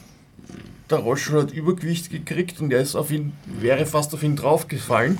der 0.88 0.98
Rollstuhl 0.98 1.42
hat 1.42 1.52
Übergewicht 1.52 2.11
gekriegt 2.11 2.62
und 2.62 2.72
er 2.72 2.80
ist 2.80 2.96
auf 2.96 3.11
ihn, 3.11 3.34
wäre 3.61 3.84
fast 3.84 4.14
auf 4.14 4.22
ihn 4.22 4.36
draufgefallen. 4.36 5.18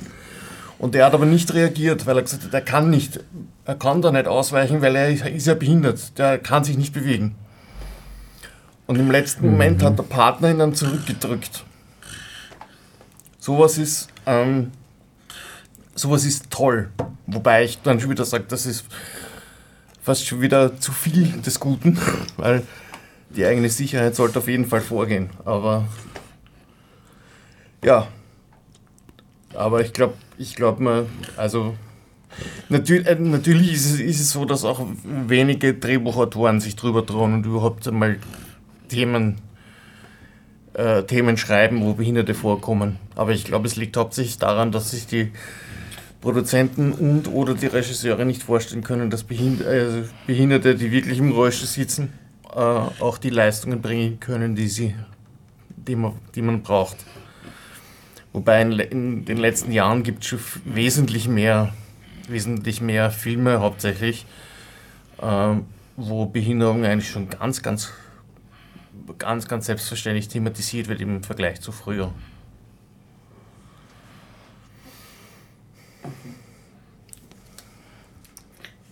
Und 0.78 0.95
der 0.95 1.05
hat 1.05 1.12
aber 1.12 1.26
nicht 1.26 1.53
reagiert, 1.53 2.07
weil 2.07 2.16
er 2.16 2.22
gesagt 2.22 2.45
hat, 2.45 2.55
er 2.55 2.62
kann 2.62 2.89
nicht, 2.89 3.20
er 3.66 3.74
kann 3.74 4.01
da 4.01 4.12
nicht 4.12 4.26
ausweichen, 4.28 4.80
weil 4.80 4.97
er 4.97 5.11
ist, 5.11 5.47
ja 5.47 5.55
behindert, 5.55 6.16
der 6.18 6.39
kann 6.39 6.64
sich 6.64 6.78
nicht 6.78 6.95
bewegen. 6.95 7.34
Und 8.87 8.97
im 8.97 9.11
letzten 9.11 9.51
Moment 9.51 9.82
hat 9.82 9.99
der 9.99 10.05
Partner 10.05 10.51
ihn 10.51 10.59
dann 10.59 10.74
zurückgedrückt. 10.74 11.64
Sowas 13.39 13.76
ist, 13.76 14.09
ähm, 14.24 14.70
sowas 15.95 16.24
ist 16.24 16.51
toll. 16.51 16.89
Wobei 17.26 17.64
ich 17.64 17.82
dann 17.82 18.01
schon 18.01 18.11
wieder 18.11 18.24
sage, 18.24 18.45
das 18.49 18.64
ist 18.64 18.87
fast 20.07 20.24
schon 20.24 20.40
wieder 20.40 20.78
zu 20.78 20.92
viel 20.92 21.32
des 21.42 21.59
Guten, 21.59 21.98
weil 22.36 22.62
die 23.30 23.44
eigene 23.44 23.68
Sicherheit 23.68 24.14
sollte 24.14 24.38
auf 24.38 24.46
jeden 24.46 24.64
Fall 24.64 24.80
vorgehen. 24.80 25.30
Aber 25.44 25.88
ja, 27.84 28.07
aber 29.52 29.80
ich 29.80 29.92
glaube, 29.92 30.14
ich 30.38 30.54
glaube 30.54 30.80
mal, 30.80 31.07
also 31.36 31.74
natürlich, 32.68 33.09
äh, 33.09 33.16
natürlich 33.16 33.72
ist 33.72 33.86
es, 33.86 33.98
ist 33.98 34.20
es 34.20 34.30
so, 34.30 34.44
dass 34.44 34.64
auch 34.64 34.86
wenige 35.02 35.74
Drehbuchautoren 35.74 36.61
sich 36.61 36.76
drüber 36.76 37.04
trauen 37.04 37.34
und 37.34 37.46
überhaupt 37.46 37.88
einmal 37.88 38.20
Themen, 38.88 39.38
äh, 40.74 41.02
Themen 41.02 41.36
schreiben, 41.36 41.82
wo 41.82 41.94
Behinderte 41.94 42.34
vorkommen. 42.34 43.00
Aber 43.16 43.32
ich 43.32 43.44
glaube, 43.44 43.66
es 43.66 43.74
liegt 43.74 43.96
hauptsächlich 43.96 44.38
daran, 44.38 44.70
dass 44.70 44.92
sich 44.92 45.09
die 45.09 45.32
Produzenten 46.21 46.93
und 46.93 47.29
oder 47.29 47.55
die 47.55 47.67
Regisseure 47.67 48.25
nicht 48.25 48.43
vorstellen 48.43 48.83
können, 48.83 49.11
dass 49.11 49.23
äh, 49.23 50.05
Behinderte, 50.27 50.75
die 50.75 50.91
wirklich 50.91 51.19
im 51.19 51.33
Rollstuhl 51.33 51.69
sitzen, 51.69 52.12
äh, 52.53 52.59
auch 52.59 53.19
die 53.19 53.31
Leistungen 53.31 53.81
bringen 53.83 54.19
können, 54.19 54.57
die, 54.57 54.69
sie, 54.69 54.95
die, 55.77 55.97
man, 55.97 56.14
die 56.35 56.43
man 56.43 56.62
braucht. 56.62 56.97
Wobei 58.33 58.62
in, 58.62 59.25
den 59.25 59.39
letzten 59.39 59.73
Jahren 59.73 60.03
gibt 60.03 60.23
es 60.23 60.29
schon 60.29 60.41
wesentlich 60.64 61.29
mehr, 61.29 61.73
wesentlich 62.29 62.81
mehr 62.81 63.11
Filme 63.11 63.61
hauptsächlich, 63.61 64.27
äh, 65.23 65.55
wo 65.97 66.27
Behinderung 66.27 66.85
eigentlich 66.85 67.11
schon 67.11 67.31
ganz, 67.31 67.62
ganz, 67.62 67.93
ganz, 69.19 69.49
ganz 69.49 69.67
selbstverständlich 69.67 70.29
thematisiert 70.29 70.89
wird 70.89 71.01
im 71.01 71.23
Vergleich 71.23 71.61
zu 71.61 71.73
früher. 71.73 72.12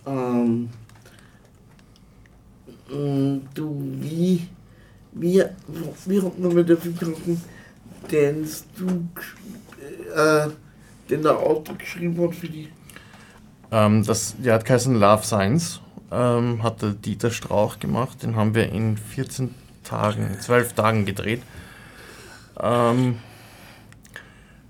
Ähm, 0.05 0.69
mm, 2.89 3.37
du, 3.53 3.81
wie, 4.01 4.47
wie, 5.11 5.43
wie 6.05 6.21
hat 6.21 6.39
man 6.39 6.53
mit 6.53 6.69
der 6.69 6.75
gesprochen, 6.75 7.41
den 8.11 8.47
du, 8.77 9.07
äh, 10.15 10.49
den 11.09 11.23
der 11.23 11.37
Autor 11.37 11.75
geschrieben 11.75 12.21
hat 12.21 12.35
für 12.35 12.47
die? 12.47 12.69
Ähm, 13.71 14.03
das, 14.05 14.35
der 14.37 14.55
hat 14.55 14.65
geheißen 14.65 14.95
Love 14.95 15.23
Science, 15.23 15.81
ähm, 16.11 16.61
hat 16.61 16.81
der 16.81 16.91
Dieter 16.91 17.31
Strauch 17.31 17.79
gemacht. 17.79 18.23
Den 18.23 18.35
haben 18.35 18.53
wir 18.53 18.71
in 18.71 18.97
14 18.97 19.53
Tagen, 19.83 20.37
12 20.39 20.73
Tagen 20.73 21.05
gedreht. 21.05 21.41
Ähm, 22.59 23.19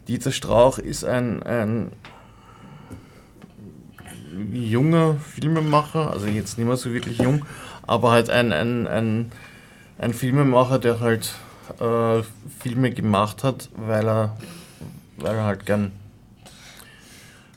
Dieter 0.07 0.31
Strauch 0.31 0.77
ist 0.77 1.03
ein, 1.03 1.43
ein 1.43 1.91
junger 4.53 5.15
Filmemacher, 5.15 6.11
also 6.11 6.27
jetzt 6.27 6.57
nicht 6.57 6.67
mehr 6.67 6.77
so 6.77 6.93
wirklich 6.93 7.19
jung, 7.19 7.45
aber 7.83 8.11
halt 8.11 8.29
ein, 8.29 8.51
ein, 8.51 8.87
ein, 8.87 9.31
ein 9.97 10.13
Filmemacher, 10.13 10.79
der 10.79 10.99
halt 10.99 11.33
äh, 11.79 12.23
Filme 12.59 12.91
gemacht 12.91 13.43
hat, 13.43 13.69
weil 13.75 14.07
er, 14.07 14.37
weil 15.17 15.35
er 15.35 15.43
halt 15.43 15.65
gern 15.65 15.91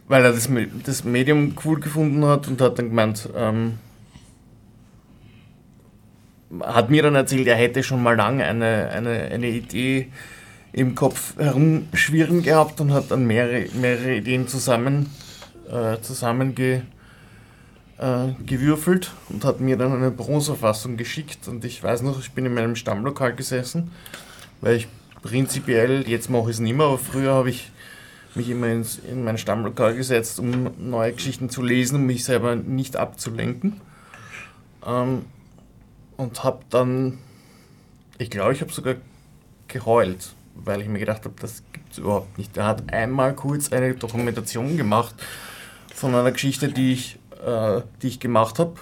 weil 0.09 0.25
er 0.25 0.33
das, 0.33 0.49
das 0.85 1.05
Medium 1.05 1.55
cool 1.65 1.81
gefunden 1.81 2.25
hat 2.25 2.49
und 2.49 2.61
hat 2.61 2.79
dann 2.79 2.89
gemeint, 2.89 3.29
ähm, 3.37 3.79
hat 6.61 6.89
mir 6.91 7.03
dann 7.03 7.15
erzählt, 7.15 7.47
er 7.47 7.57
hätte 7.57 7.83
schon 7.83 8.03
mal 8.03 8.17
lange 8.17 8.45
eine, 8.45 8.89
eine, 8.89 9.11
eine 9.31 9.49
Idee 9.49 10.09
im 10.73 10.95
Kopf 10.95 11.37
herumschwirren 11.39 12.43
gehabt 12.43 12.81
und 12.81 12.93
hat 12.93 13.11
dann 13.11 13.27
mehrere, 13.27 13.67
mehrere 13.75 14.17
Ideen 14.17 14.49
zusammen, 14.49 15.11
äh, 15.71 16.01
zusammenge, 16.01 16.83
äh, 17.99 18.33
gewürfelt 18.47 19.11
und 19.29 19.45
hat 19.45 19.61
mir 19.61 19.77
dann 19.77 19.93
eine 19.93 20.11
Bronzefassung 20.11 20.97
geschickt 20.97 21.49
und 21.49 21.65
ich 21.65 21.83
weiß 21.83 22.03
noch, 22.03 22.21
ich 22.21 22.33
bin 22.33 22.47
in 22.47 22.55
meinem 22.55 22.77
Stammlokal 22.77 23.35
gesessen, 23.35 23.91
weil 24.61 24.77
ich 24.77 24.89
prinzipiell, 25.23 26.09
jetzt 26.09 26.31
mache 26.31 26.45
ich 26.45 26.57
es 26.57 26.61
nicht 26.61 26.77
mehr, 26.77 26.87
aber 26.87 26.99
früher 26.99 27.35
habe 27.35 27.51
ich 27.51 27.71
mich 28.35 28.49
immer 28.51 28.69
ins, 28.69 28.99
in 28.99 29.25
mein 29.25 29.37
Stammlokal 29.37 29.95
gesetzt, 29.95 30.39
um 30.39 30.71
neue 30.79 31.13
Geschichten 31.13 31.51
zu 31.51 31.63
lesen, 31.63 31.97
um 31.97 32.07
mich 32.07 32.25
selber 32.25 32.55
nicht 32.55 32.97
abzulenken. 32.97 33.81
Ähm, 34.87 35.25
und 36.17 36.45
habe 36.45 36.61
dann, 36.71 37.19
ich 38.19 38.31
glaube, 38.31 38.53
ich 38.53 38.61
habe 38.61 38.73
sogar 38.73 38.95
geheult, 39.67 40.35
weil 40.55 40.81
ich 40.81 40.89
mir 40.89 40.99
gedacht 40.99 41.25
habe, 41.25 41.35
das 41.41 41.63
gibt 41.73 41.93
es 41.93 41.99
überhaupt 41.99 42.39
nicht. 42.39 42.57
Er 42.57 42.67
hat 42.67 42.93
einmal 42.93 43.35
kurz 43.35 43.73
eine 43.73 43.95
Dokumentation 43.95 44.77
gemacht 44.77 45.15
von 45.99 46.15
einer 46.15 46.33
Geschichte, 46.33 46.69
die 46.69 46.93
ich, 46.93 47.19
äh, 47.45 47.83
die 48.03 48.09
ich 48.09 48.21
gemacht 48.21 48.59
habe, 48.59 48.75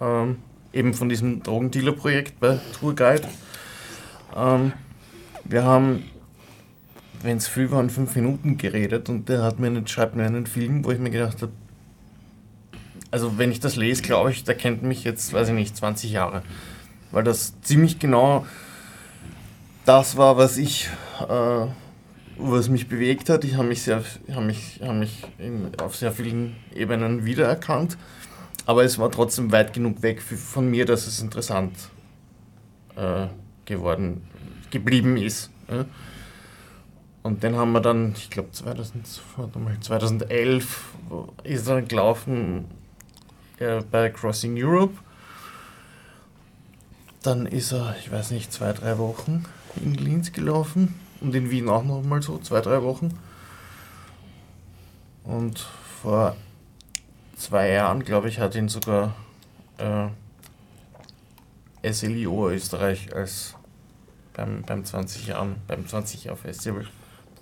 ähm, 0.00 0.36
eben 0.72 0.94
von 0.94 1.08
diesem 1.08 1.42
Drogendealer-Projekt 1.42 2.40
bei 2.40 2.60
Tourguide. 2.78 3.28
Ähm, 4.36 4.72
wir 5.44 5.64
haben 5.64 6.04
wenn 7.22 7.38
es 7.38 7.48
früh 7.48 7.70
waren, 7.70 7.90
fünf 7.90 8.14
Minuten 8.14 8.58
geredet 8.58 9.08
und 9.08 9.28
der 9.28 9.42
hat 9.42 9.58
mir 9.58 9.68
einen, 9.68 9.86
schreibt 9.86 10.14
mir 10.14 10.24
einen 10.24 10.46
Film, 10.46 10.84
wo 10.84 10.90
ich 10.90 10.98
mir 10.98 11.10
gedacht 11.10 11.42
habe, 11.42 11.52
also 13.10 13.38
wenn 13.38 13.50
ich 13.50 13.60
das 13.60 13.76
lese, 13.76 14.02
glaube 14.02 14.30
ich, 14.30 14.44
der 14.44 14.54
kennt 14.54 14.82
mich 14.82 15.04
jetzt, 15.04 15.32
weiß 15.32 15.48
ich 15.48 15.54
nicht, 15.54 15.76
20 15.76 16.12
Jahre. 16.12 16.42
Weil 17.10 17.24
das 17.24 17.60
ziemlich 17.62 17.98
genau 17.98 18.46
das 19.84 20.16
war, 20.16 20.36
was 20.36 20.58
ich, 20.58 20.90
äh, 21.28 21.66
was 22.38 22.68
mich 22.68 22.88
bewegt 22.88 23.28
hat. 23.28 23.44
Ich 23.44 23.56
habe 23.56 23.68
mich, 23.68 23.82
sehr, 23.82 24.02
hab 24.32 24.44
mich, 24.44 24.80
hab 24.82 24.94
mich 24.94 25.24
in, 25.38 25.70
auf 25.80 25.96
sehr 25.96 26.12
vielen 26.12 26.56
Ebenen 26.74 27.24
wiedererkannt. 27.24 27.98
Aber 28.66 28.84
es 28.84 28.98
war 28.98 29.10
trotzdem 29.10 29.50
weit 29.52 29.72
genug 29.72 30.02
weg 30.02 30.22
von 30.22 30.70
mir, 30.70 30.84
dass 30.84 31.06
es 31.06 31.20
interessant 31.20 31.72
äh, 32.96 33.26
geworden, 33.64 34.22
geblieben 34.70 35.16
ist. 35.16 35.50
Ja. 35.70 35.86
Und 37.22 37.42
den 37.42 37.56
haben 37.56 37.72
wir 37.72 37.80
dann, 37.80 38.14
ich 38.16 38.30
glaube 38.30 38.52
2011 38.52 40.84
ist 41.44 41.66
er 41.66 41.74
dann 41.74 41.88
gelaufen 41.88 42.66
äh, 43.58 43.82
bei 43.90 44.10
Crossing 44.10 44.54
Europe. 44.56 44.94
Dann 47.22 47.46
ist 47.46 47.72
er, 47.72 47.96
ich 47.98 48.12
weiß 48.12 48.30
nicht, 48.30 48.52
zwei, 48.52 48.72
drei 48.72 48.98
Wochen 48.98 49.44
in 49.82 49.94
Linz 49.94 50.32
gelaufen 50.32 50.94
und 51.20 51.34
in 51.34 51.50
Wien 51.50 51.68
auch 51.68 51.84
noch 51.84 52.02
mal 52.02 52.22
so, 52.22 52.38
zwei, 52.38 52.60
drei 52.60 52.82
Wochen. 52.82 53.18
Und 55.24 55.66
vor 56.02 56.36
zwei 57.36 57.70
Jahren, 57.70 58.04
glaube 58.04 58.28
ich, 58.28 58.38
hat 58.38 58.54
ihn 58.54 58.68
sogar 58.68 59.14
äh, 59.78 60.08
SLIO 61.92 62.50
Österreich 62.50 63.14
als 63.14 63.54
beim, 64.34 64.62
beim 64.62 64.84
20 64.84 65.26
Jahren, 65.26 65.56
beim 65.66 65.86
20 65.86 66.24
Jahr 66.24 66.36
Festival 66.36 66.86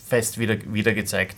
Fest 0.05 0.39
wieder, 0.39 0.57
wieder 0.73 0.95
gezeigt 0.95 1.37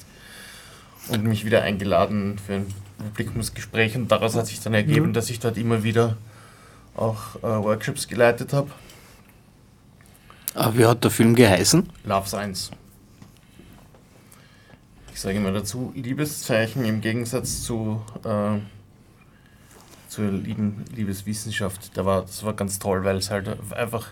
und 1.09 1.25
mich 1.25 1.45
wieder 1.45 1.63
eingeladen 1.63 2.39
für 2.39 2.55
ein 2.55 2.75
Publikumsgespräch 2.99 3.97
und 3.97 4.09
daraus 4.09 4.35
hat 4.35 4.47
sich 4.47 4.61
dann 4.61 4.75
ergeben, 4.75 5.09
Mhm. 5.09 5.13
dass 5.15 5.31
ich 5.31 5.41
dort 5.41 5.57
immer 5.57 5.83
wieder 5.83 6.17
auch 6.95 7.37
äh, 7.37 7.43
Workshops 7.43 8.09
geleitet 8.09 8.53
habe. 8.53 8.71
Ah, 10.59 10.73
wie 10.75 10.85
hat 10.85 11.05
der 11.05 11.13
Film 11.13 11.37
geheißen? 11.37 11.89
Love 12.03 12.27
Science. 12.27 12.73
ich 15.13 15.21
sage 15.21 15.37
immer 15.37 15.53
dazu, 15.53 15.93
Liebeszeichen 15.95 16.85
im 16.85 17.01
Gegensatz 17.01 17.63
zu, 17.63 18.03
äh, 18.25 18.59
zur 20.09 20.33
lieben 20.33 20.85
Liebeswissenschaft. 20.97 21.97
Da 21.97 22.05
war, 22.05 22.23
das 22.23 22.43
war 22.43 22.55
ganz 22.55 22.81
toll, 22.81 23.05
weil 23.05 23.19
es 23.19 23.31
halt 23.31 23.57
einfach, 23.73 24.09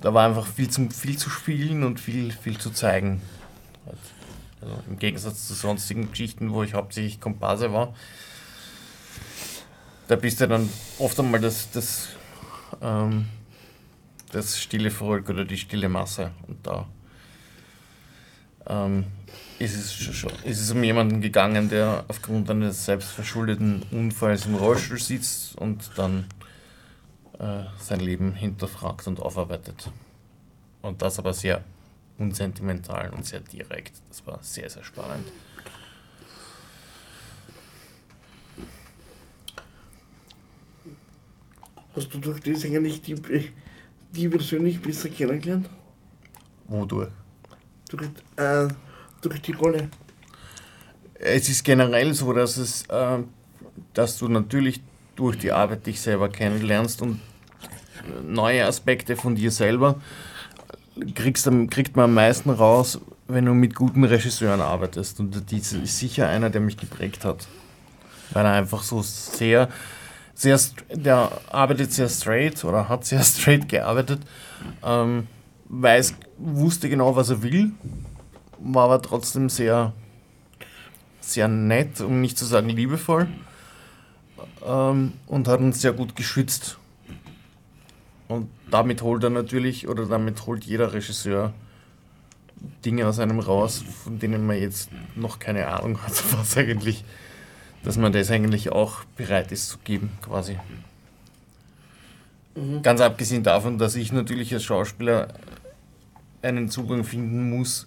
da 0.00 0.14
war 0.14 0.28
einfach 0.28 0.46
viel, 0.46 0.70
zum, 0.70 0.92
viel 0.92 1.18
zu 1.18 1.28
spielen 1.28 1.82
und 1.82 1.98
viel, 1.98 2.30
viel 2.30 2.58
zu 2.58 2.70
zeigen. 2.70 3.20
Also 4.60 4.74
Im 4.88 5.00
Gegensatz 5.00 5.48
zu 5.48 5.54
sonstigen 5.54 6.08
Geschichten, 6.12 6.52
wo 6.52 6.62
ich 6.62 6.74
hauptsächlich 6.74 7.20
Komparse 7.20 7.72
war, 7.72 7.94
da 10.06 10.14
bist 10.14 10.40
du 10.40 10.46
dann 10.46 10.68
oft 11.00 11.18
einmal 11.18 11.40
das, 11.40 11.68
das, 11.72 12.10
ähm, 12.80 13.26
das 14.32 14.58
stille 14.60 14.90
Volk 14.90 15.28
oder 15.28 15.44
die 15.44 15.58
stille 15.58 15.88
Masse. 15.88 16.32
Und 16.48 16.66
da 16.66 16.86
ähm, 18.66 19.04
ist, 19.58 19.76
es 19.76 19.94
schon, 19.94 20.32
ist 20.44 20.60
es 20.60 20.70
um 20.70 20.82
jemanden 20.82 21.20
gegangen, 21.20 21.68
der 21.68 22.04
aufgrund 22.08 22.50
eines 22.50 22.84
selbstverschuldeten 22.84 23.82
Unfalls 23.90 24.46
im 24.46 24.56
Rollstuhl 24.56 24.98
sitzt 24.98 25.56
und 25.56 25.90
dann 25.96 26.26
äh, 27.38 27.64
sein 27.78 28.00
Leben 28.00 28.34
hinterfragt 28.34 29.06
und 29.06 29.20
aufarbeitet. 29.20 29.90
Und 30.80 31.02
das 31.02 31.18
aber 31.18 31.32
sehr 31.32 31.62
unsentimental 32.18 33.10
und 33.10 33.24
sehr 33.26 33.40
direkt. 33.40 33.92
Das 34.08 34.26
war 34.26 34.38
sehr, 34.42 34.68
sehr 34.68 34.84
spannend. 34.84 35.26
Hast 41.94 42.12
du 42.14 42.18
durch 42.18 42.40
das 42.40 42.64
eigentlich 42.64 43.02
die, 43.02 43.14
die 44.12 44.28
persönlich 44.28 44.80
besser 44.80 45.08
kennengelernt? 45.08 45.68
Wodurch? 46.68 47.10
Durch, 47.88 48.08
äh, 48.36 48.68
durch 49.20 49.42
die 49.42 49.52
Rolle. 49.52 49.88
Es 51.14 51.48
ist 51.48 51.64
generell 51.64 52.14
so, 52.14 52.32
dass, 52.32 52.56
es, 52.56 52.82
äh, 52.86 53.18
dass 53.94 54.18
du 54.18 54.28
natürlich 54.28 54.80
durch 55.16 55.38
die 55.38 55.52
Arbeit 55.52 55.86
dich 55.86 56.00
selber 56.00 56.28
kennenlernst 56.28 57.02
und 57.02 57.20
neue 58.26 58.66
Aspekte 58.66 59.16
von 59.16 59.34
dir 59.34 59.50
selber 59.50 60.00
kriegst, 61.14 61.48
kriegt 61.70 61.96
man 61.96 62.06
am 62.06 62.14
meisten 62.14 62.50
raus, 62.50 63.00
wenn 63.28 63.44
du 63.44 63.54
mit 63.54 63.74
guten 63.74 64.04
Regisseuren 64.04 64.60
arbeitest. 64.60 65.20
Und 65.20 65.50
dieser 65.50 65.82
ist 65.82 65.98
sicher 65.98 66.28
einer, 66.28 66.50
der 66.50 66.60
mich 66.60 66.76
geprägt 66.76 67.24
hat. 67.24 67.46
Weil 68.32 68.44
er 68.46 68.52
einfach 68.52 68.82
so 68.82 69.02
sehr, 69.02 69.68
sehr, 70.34 70.58
der 70.92 71.30
arbeitet 71.50 71.92
sehr 71.92 72.08
straight 72.08 72.64
oder 72.64 72.88
hat 72.88 73.04
sehr 73.04 73.22
straight 73.22 73.68
gearbeitet, 73.68 74.20
ähm, 74.84 75.26
weiß, 75.68 76.14
wusste 76.38 76.88
genau, 76.88 77.16
was 77.16 77.30
er 77.30 77.42
will, 77.42 77.72
war 78.58 78.84
aber 78.84 79.02
trotzdem 79.02 79.48
sehr, 79.48 79.92
sehr 81.20 81.48
nett, 81.48 82.00
um 82.00 82.20
nicht 82.20 82.38
zu 82.38 82.44
sagen 82.44 82.68
liebevoll 82.68 83.28
ähm, 84.66 85.12
und 85.26 85.48
hat 85.48 85.60
uns 85.60 85.80
sehr 85.80 85.92
gut 85.92 86.16
geschützt. 86.16 86.78
Und 88.28 88.48
damit 88.70 89.02
holt 89.02 89.22
er 89.24 89.30
natürlich, 89.30 89.88
oder 89.88 90.06
damit 90.06 90.46
holt 90.46 90.64
jeder 90.64 90.92
Regisseur 90.92 91.52
Dinge 92.84 93.06
aus 93.06 93.18
einem 93.18 93.40
raus, 93.40 93.84
von 94.04 94.18
denen 94.18 94.46
man 94.46 94.58
jetzt 94.58 94.90
noch 95.14 95.38
keine 95.38 95.68
Ahnung 95.68 96.00
hat, 96.02 96.12
was 96.38 96.56
eigentlich, 96.56 97.04
dass 97.84 97.96
man 97.96 98.12
das 98.12 98.30
eigentlich 98.30 98.70
auch 98.70 99.04
bereit 99.16 99.52
ist 99.52 99.68
zu 99.68 99.78
geben, 99.78 100.10
quasi. 100.22 100.58
Mhm. 102.54 102.82
Ganz 102.82 103.00
abgesehen 103.00 103.42
davon, 103.42 103.78
dass 103.78 103.96
ich 103.96 104.12
natürlich 104.12 104.52
als 104.52 104.64
Schauspieler 104.64 105.28
einen 106.42 106.68
Zugang 106.68 107.04
finden 107.04 107.50
muss 107.50 107.86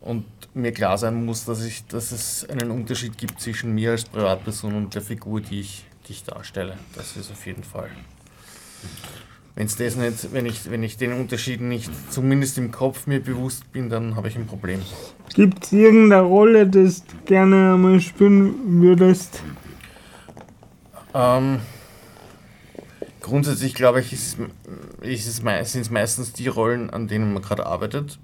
und 0.00 0.24
mir 0.54 0.72
klar 0.72 0.98
sein 0.98 1.24
muss, 1.24 1.44
dass, 1.44 1.64
ich, 1.64 1.86
dass 1.86 2.12
es 2.12 2.48
einen 2.48 2.70
Unterschied 2.70 3.18
gibt 3.18 3.40
zwischen 3.40 3.74
mir 3.74 3.92
als 3.92 4.04
Privatperson 4.04 4.74
und 4.74 4.94
der 4.94 5.02
Figur, 5.02 5.40
die 5.40 5.60
ich, 5.60 5.84
die 6.06 6.12
ich 6.12 6.24
darstelle. 6.24 6.78
Das 6.94 7.16
ist 7.16 7.30
auf 7.30 7.46
jeden 7.46 7.64
Fall. 7.64 7.90
Wenn's 9.58 9.74
das 9.74 9.96
nicht, 9.96 10.32
wenn, 10.32 10.46
ich, 10.46 10.70
wenn 10.70 10.84
ich 10.84 10.98
den 10.98 11.12
Unterschied 11.12 11.60
nicht 11.60 11.90
zumindest 12.12 12.58
im 12.58 12.70
Kopf 12.70 13.08
mir 13.08 13.20
bewusst 13.20 13.72
bin, 13.72 13.90
dann 13.90 14.14
habe 14.14 14.28
ich 14.28 14.36
ein 14.36 14.46
Problem. 14.46 14.80
Gibt 15.34 15.64
es 15.64 15.72
irgendeine 15.72 16.22
Rolle, 16.22 16.64
die 16.64 16.84
du 16.84 16.92
gerne 17.26 17.74
einmal 17.74 18.00
spielen 18.00 18.80
würdest? 18.80 19.42
Ähm, 21.12 21.58
grundsätzlich 23.20 23.74
glaube 23.74 23.98
ich, 23.98 24.12
ist, 24.12 24.38
ist 25.00 25.26
es 25.26 25.42
mei- 25.42 25.64
sind 25.64 25.80
es 25.80 25.90
meistens 25.90 26.32
die 26.32 26.46
Rollen, 26.46 26.90
an 26.90 27.08
denen 27.08 27.32
man 27.32 27.42
gerade 27.42 27.66
arbeitet. 27.66 28.20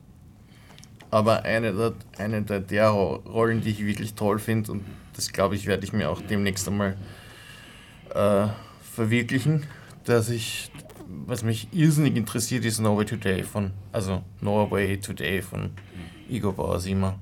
Aber 1.10 1.42
eine 1.42 1.72
der, 1.72 1.94
eine 2.16 2.42
der, 2.42 2.60
der 2.60 2.90
Rollen, 2.90 3.60
die 3.60 3.70
ich 3.70 3.84
wirklich 3.84 4.14
toll 4.14 4.38
finde, 4.38 4.70
und 4.70 4.84
das 5.14 5.32
glaube 5.32 5.56
ich, 5.56 5.66
werde 5.66 5.82
ich 5.82 5.92
mir 5.92 6.10
auch 6.10 6.20
demnächst 6.20 6.68
einmal 6.68 6.96
äh, 8.14 8.46
verwirklichen, 8.94 9.64
dass 10.04 10.28
ich, 10.28 10.70
was 11.26 11.42
mich 11.42 11.68
irrsinnig 11.72 12.16
interessiert, 12.16 12.64
ist 12.64 12.80
Norway 12.80 13.04
Today 13.04 13.42
von, 13.42 13.72
also 13.92 14.22
Norway 14.40 14.96
Today 14.98 15.42
von 15.42 15.70
Igor 16.28 16.54
Bauer-Siemer. 16.54 17.18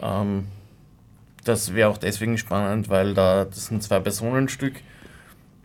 Ähm, 0.00 0.46
das 1.44 1.74
wäre 1.74 1.90
auch 1.90 1.98
deswegen 1.98 2.38
spannend, 2.38 2.88
weil 2.88 3.14
da 3.14 3.44
das 3.44 3.66
sind 3.66 3.82
zwei 3.82 4.00
Personenstück. 4.00 4.80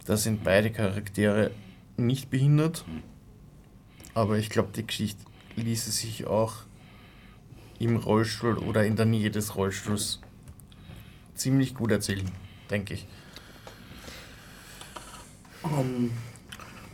Da 0.05 0.17
sind 0.17 0.43
beide 0.43 0.71
Charaktere 0.71 1.51
nicht 1.97 2.29
behindert. 2.29 2.85
Aber 4.13 4.37
ich 4.37 4.49
glaube, 4.49 4.69
die 4.75 4.85
Geschichte 4.85 5.23
ließe 5.55 5.91
sich 5.91 6.25
auch 6.27 6.53
im 7.79 7.95
Rollstuhl 7.95 8.57
oder 8.57 8.85
in 8.85 8.95
der 8.95 9.05
Nähe 9.05 9.31
des 9.31 9.55
Rollstuhls 9.55 10.19
ziemlich 11.35 11.75
gut 11.75 11.91
erzählen, 11.91 12.29
denke 12.69 12.95
ich. 12.95 13.07
Ähm, 15.63 16.11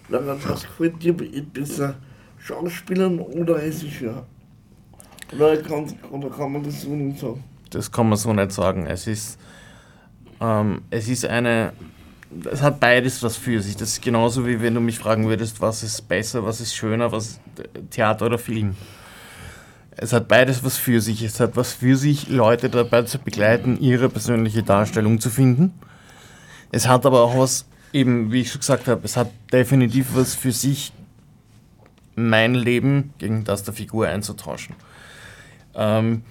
was 0.10 0.64
gefällt 0.64 1.02
dir 1.02 1.14
be- 1.16 1.42
besser? 1.42 1.96
Schauspielern 2.40 3.20
oder 3.20 3.56
Regisseur? 3.56 4.26
Oder 5.34 5.58
kann, 5.58 5.92
oder 6.12 6.30
kann 6.30 6.52
man 6.52 6.64
das 6.64 6.82
so 6.82 6.90
nicht 6.90 7.20
sagen? 7.20 7.44
Das 7.72 7.92
kann 7.92 8.10
man 8.10 8.18
so 8.18 8.32
nicht 8.34 8.52
sagen. 8.52 8.86
Es 8.86 9.08
ist, 9.08 9.40
ähm, 10.40 10.82
es 10.92 11.08
ist 11.08 11.26
eine, 11.26 11.74
es 12.52 12.62
hat 12.62 12.80
beides 12.80 13.24
was 13.24 13.36
für 13.36 13.62
sich. 13.62 13.76
Das 13.76 13.94
ist 13.94 14.02
genauso 14.02 14.46
wie 14.46 14.62
wenn 14.62 14.76
du 14.76 14.80
mich 14.82 15.00
fragen 15.00 15.28
würdest, 15.28 15.62
was 15.62 15.82
ist 15.82 16.08
besser, 16.08 16.46
was 16.46 16.62
ist 16.62 16.76
schöner, 16.76 17.12
was 17.12 17.40
Theater 17.90 18.28
oder 18.28 18.38
Film. 18.38 18.76
Es 19.98 20.14
hat 20.14 20.28
beides 20.28 20.64
was 20.64 20.78
für 20.78 21.02
sich. 21.02 21.24
Es 21.24 21.40
hat 21.40 21.56
was 21.56 21.74
für 21.74 21.96
sich, 21.96 22.28
Leute 22.28 22.70
dabei 22.70 23.04
zu 23.04 23.18
begleiten, 23.18 23.80
ihre 23.80 24.10
persönliche 24.10 24.62
Darstellung 24.62 25.20
zu 25.20 25.30
finden. 25.30 25.74
Es 26.72 26.88
hat 26.88 27.06
aber 27.06 27.22
auch 27.22 27.38
was, 27.38 27.66
eben 27.94 28.32
wie 28.32 28.42
ich 28.42 28.52
schon 28.52 28.60
gesagt 28.60 28.88
habe, 28.88 29.02
es 29.04 29.18
hat 29.18 29.32
definitiv 29.52 30.16
was 30.16 30.36
für 30.36 30.52
sich, 30.52 30.92
mein 32.16 32.56
Leben 32.56 33.14
gegen 33.18 33.44
das 33.44 33.64
der 33.64 33.74
Figur 33.74 34.08
einzutauschen. 34.08 34.76
Ähm, 35.76 36.24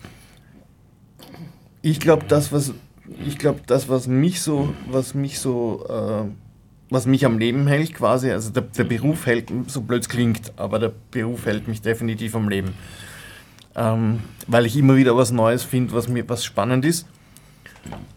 ich 1.82 2.00
glaube, 2.00 2.24
das, 2.26 2.52
was 2.52 2.72
ich 3.26 3.38
glaube, 3.38 3.60
das, 3.66 3.88
was 3.88 4.06
mich 4.06 4.40
so, 4.40 4.72
was 4.90 5.14
mich 5.14 5.38
so, 5.38 5.84
äh, 5.88 6.30
was 6.90 7.06
mich 7.06 7.26
am 7.26 7.38
Leben 7.38 7.66
hält, 7.66 7.94
quasi, 7.94 8.30
also 8.30 8.50
der, 8.50 8.62
der 8.62 8.84
Beruf 8.84 9.26
hält, 9.26 9.50
so 9.66 9.82
blöd 9.82 10.08
klingt, 10.08 10.52
aber 10.56 10.78
der 10.78 10.92
Beruf 11.10 11.46
hält 11.46 11.68
mich 11.68 11.82
definitiv 11.82 12.34
am 12.34 12.48
Leben. 12.48 12.74
Ähm, 13.76 14.20
weil 14.46 14.66
ich 14.66 14.76
immer 14.76 14.96
wieder 14.96 15.16
was 15.16 15.32
Neues 15.32 15.64
finde, 15.64 15.92
was 15.92 16.08
mir 16.08 16.28
was 16.28 16.44
spannend 16.44 16.84
ist. 16.84 17.06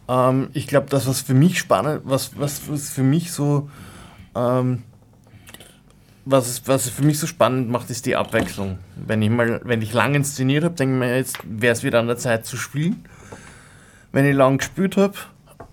Ähm, 0.08 0.50
ich 0.54 0.68
glaube, 0.68 0.88
das, 0.90 1.08
was 1.08 1.22
für 1.22 1.34
mich 1.34 1.60
spannend, 1.60 2.02
was, 2.06 2.38
was, 2.40 2.70
was 2.70 2.90
für 2.90 3.04
mich 3.04 3.32
so, 3.32 3.70
ähm, 4.36 4.84
was, 6.26 6.48
es, 6.48 6.68
was 6.68 6.86
es 6.86 6.92
für 6.92 7.04
mich 7.04 7.20
so 7.20 7.28
spannend 7.28 7.70
macht, 7.70 7.90
ist 7.90 8.06
die 8.06 8.16
Abwechslung. 8.16 8.80
Wenn 8.96 9.22
ich 9.22 9.30
mal, 9.30 9.62
wenn 9.64 9.82
ich 9.82 9.94
lang 9.94 10.16
inszeniert 10.16 10.64
habe, 10.64 10.76
denke 10.76 10.96
ich 10.96 11.00
mir, 11.00 11.18
jetzt 11.18 11.40
wäre 11.44 11.74
es 11.74 11.84
wieder 11.84 12.00
an 12.00 12.08
der 12.08 12.18
Zeit 12.18 12.46
zu 12.46 12.58
spielen. 12.58 13.04
Wenn 14.12 14.26
ich 14.26 14.36
lang 14.36 14.58
gespielt 14.58 14.98
habe, 14.98 15.16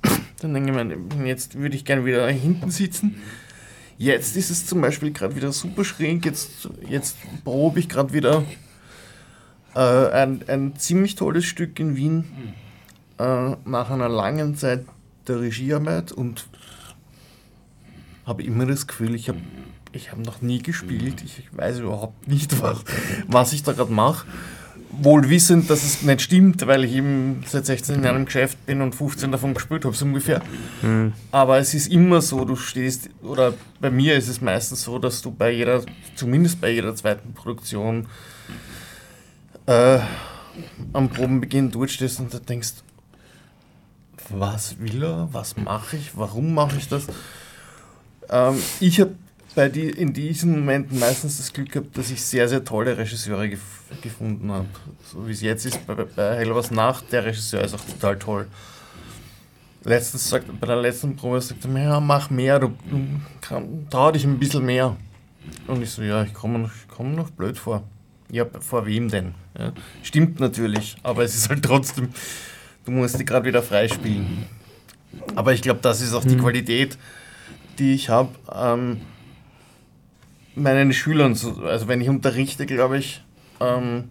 dann 0.40 0.54
denke 0.54 0.70
ich 0.70 1.16
mir, 1.16 1.26
jetzt 1.26 1.58
würde 1.58 1.76
ich 1.76 1.84
gerne 1.84 2.04
wieder 2.04 2.28
hinten 2.28 2.70
sitzen. 2.70 3.16
Jetzt 3.96 4.36
ist 4.36 4.50
es 4.50 4.66
zum 4.66 4.80
Beispiel 4.80 5.12
gerade 5.12 5.36
wieder 5.36 5.52
super 5.52 5.84
schräg. 5.84 6.24
Jetzt, 6.24 6.68
jetzt 6.88 7.16
probe 7.44 7.78
ich 7.78 7.88
gerade 7.88 8.12
wieder 8.12 8.42
äh, 9.76 9.78
ein, 9.78 10.42
ein 10.48 10.76
ziemlich 10.76 11.14
tolles 11.14 11.44
Stück 11.44 11.78
in 11.78 11.96
Wien 11.96 12.24
äh, 13.18 13.56
nach 13.64 13.90
einer 13.90 14.08
langen 14.08 14.56
Zeit 14.56 14.84
der 15.26 15.40
Regiearbeit 15.40 16.12
und 16.12 16.46
habe 18.26 18.42
immer 18.42 18.66
das 18.66 18.86
Gefühl, 18.86 19.14
ich 19.14 19.28
habe 19.28 19.38
ich 19.92 20.10
hab 20.10 20.18
noch 20.18 20.42
nie 20.42 20.62
gespielt. 20.62 21.22
Ich 21.22 21.48
weiß 21.52 21.80
überhaupt 21.80 22.26
nicht, 22.26 22.60
was, 22.60 22.84
was 23.28 23.52
ich 23.52 23.62
da 23.62 23.72
gerade 23.72 23.92
mache. 23.92 24.26
Wohl 24.90 25.28
wissend, 25.28 25.70
dass 25.70 25.82
es 25.82 26.02
nicht 26.02 26.22
stimmt, 26.22 26.66
weil 26.66 26.84
ich 26.84 26.92
eben 26.94 27.42
seit 27.46 27.66
16 27.66 28.02
Jahren 28.04 28.16
im 28.16 28.24
Geschäft 28.26 28.64
bin 28.64 28.80
und 28.80 28.94
15 28.94 29.32
davon 29.32 29.54
gespielt 29.54 29.84
habe, 29.84 29.94
so 29.94 30.04
ungefähr. 30.04 30.40
Aber 31.32 31.58
es 31.58 31.74
ist 31.74 31.88
immer 31.88 32.20
so, 32.22 32.44
du 32.44 32.54
stehst, 32.54 33.10
oder 33.22 33.54
bei 33.80 33.90
mir 33.90 34.16
ist 34.16 34.28
es 34.28 34.40
meistens 34.40 34.82
so, 34.82 34.98
dass 35.00 35.20
du 35.20 35.32
bei 35.32 35.50
jeder, 35.50 35.82
zumindest 36.14 36.60
bei 36.60 36.70
jeder 36.70 36.94
zweiten 36.94 37.34
Produktion, 37.34 38.06
äh, 39.66 39.98
am 40.92 41.08
Probenbeginn 41.08 41.72
dort 41.72 41.90
stehst 41.90 42.20
und 42.20 42.32
da 42.32 42.38
denkst, 42.38 42.74
was 44.30 44.78
will 44.80 45.02
er, 45.02 45.28
was 45.32 45.56
mache 45.56 45.96
ich, 45.96 46.16
warum 46.16 46.54
mache 46.54 46.76
ich 46.76 46.88
das? 46.88 47.06
Ähm, 48.30 48.60
ich 48.80 49.00
habe 49.00 49.14
die, 49.70 49.88
in 49.88 50.12
diesen 50.12 50.52
Momenten 50.52 50.98
meistens 50.98 51.36
das 51.36 51.52
Glück 51.52 51.70
gehabt, 51.72 51.96
dass 51.96 52.10
ich 52.10 52.22
sehr, 52.22 52.48
sehr 52.48 52.64
tolle 52.64 52.96
Regisseure 52.96 53.48
gef 53.48 53.60
gefunden 54.02 54.50
habe. 54.50 54.66
So 55.04 55.26
wie 55.28 55.32
es 55.32 55.40
jetzt 55.40 55.64
ist 55.66 55.86
bei, 55.86 55.94
bei 55.94 56.36
Hell 56.36 56.54
was 56.54 56.70
Nacht, 56.72 57.12
der 57.12 57.24
Regisseur 57.24 57.62
ist 57.62 57.74
auch 57.74 57.84
total 57.84 58.18
toll. 58.18 58.46
Letztens 59.84 60.28
sagt, 60.28 60.46
bei 60.60 60.66
der 60.66 60.76
letzten 60.76 61.14
Probe 61.14 61.40
sagt 61.40 61.64
er 61.64 61.70
mir, 61.70 61.84
ja, 61.84 62.00
mach 62.00 62.30
mehr, 62.30 62.58
du, 62.58 62.68
du 62.90 63.06
kann, 63.40 63.86
trau 63.90 64.10
dich 64.10 64.24
ein 64.24 64.38
bisschen 64.38 64.64
mehr. 64.64 64.96
Und 65.66 65.82
ich 65.82 65.90
so, 65.90 66.02
ja, 66.02 66.24
ich 66.24 66.32
komme 66.32 66.58
noch, 66.58 66.70
komm 66.88 67.14
noch 67.14 67.30
blöd 67.30 67.58
vor. 67.58 67.84
Ja, 68.30 68.46
vor 68.60 68.86
wem 68.86 69.10
denn? 69.10 69.34
Ja, 69.56 69.72
stimmt 70.02 70.40
natürlich, 70.40 70.96
aber 71.02 71.22
es 71.22 71.36
ist 71.36 71.50
halt 71.50 71.62
trotzdem, 71.62 72.08
du 72.84 72.90
musst 72.92 73.18
die 73.18 73.24
gerade 73.24 73.46
wieder 73.46 73.62
freispielen. 73.62 74.46
Aber 75.34 75.52
ich 75.52 75.62
glaube, 75.62 75.80
das 75.80 76.00
ist 76.00 76.12
auch 76.14 76.24
die 76.24 76.36
Qualität, 76.36 76.98
die 77.78 77.94
ich 77.94 78.08
habe. 78.08 78.30
Ähm, 78.52 79.00
meinen 80.54 80.92
Schülern, 80.92 81.34
so- 81.34 81.62
also 81.64 81.88
wenn 81.88 82.00
ich 82.00 82.08
unterrichte, 82.08 82.66
glaube 82.66 82.98
ich, 82.98 83.22
ähm, 83.60 84.08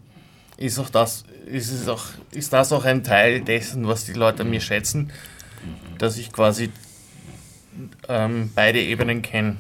ist 0.58 0.80
auch 0.80 0.90
das, 0.90 1.24
ist 1.46 1.72
es 1.72 1.88
auch, 1.88 2.06
ist 2.32 2.54
das 2.54 2.72
auch 2.72 2.86
ein 2.86 3.04
Teil 3.04 3.42
dessen, 3.42 3.88
was 3.88 4.06
die 4.06 4.14
Leute 4.14 4.44
an 4.44 4.50
mir 4.50 4.62
schätzen, 4.62 5.12
dass 5.98 6.18
ich 6.18 6.32
quasi 6.32 6.70
ähm, 8.08 8.52
beide 8.56 8.82
Ebenen 8.82 9.22
kenne. 9.22 9.58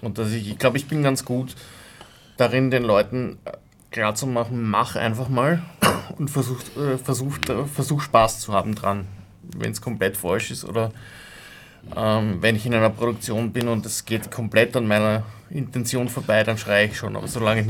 Und 0.00 0.18
dass 0.18 0.30
ich, 0.32 0.48
ich 0.50 0.58
glaube, 0.58 0.76
ich 0.78 0.86
bin 0.86 1.02
ganz 1.02 1.24
gut 1.24 1.54
darin, 2.36 2.70
den 2.70 2.84
Leuten 2.84 3.38
klar 3.90 4.14
zu 4.14 4.26
machen, 4.26 4.62
mach 4.68 4.96
einfach 4.96 5.28
mal 5.28 5.62
und 6.18 6.30
versuch, 6.30 6.60
äh, 6.76 6.98
versuch, 6.98 7.38
äh, 7.48 7.64
versuch 7.64 8.02
Spaß 8.02 8.40
zu 8.40 8.52
haben 8.52 8.74
dran. 8.74 9.06
Wenn 9.42 9.72
es 9.72 9.80
komplett 9.80 10.16
falsch 10.16 10.50
ist 10.50 10.64
oder 10.64 10.92
ähm, 11.96 12.42
wenn 12.42 12.56
ich 12.56 12.66
in 12.66 12.74
einer 12.74 12.90
Produktion 12.90 13.52
bin 13.52 13.68
und 13.68 13.86
es 13.86 14.04
geht 14.04 14.30
komplett 14.30 14.76
an 14.76 14.86
meiner 14.86 15.22
Intention 15.48 16.08
vorbei, 16.08 16.44
dann 16.44 16.58
schreie 16.58 16.86
ich 16.88 16.98
schon. 16.98 17.16
Aber 17.16 17.28
solange 17.28 17.60
ich 17.60 17.66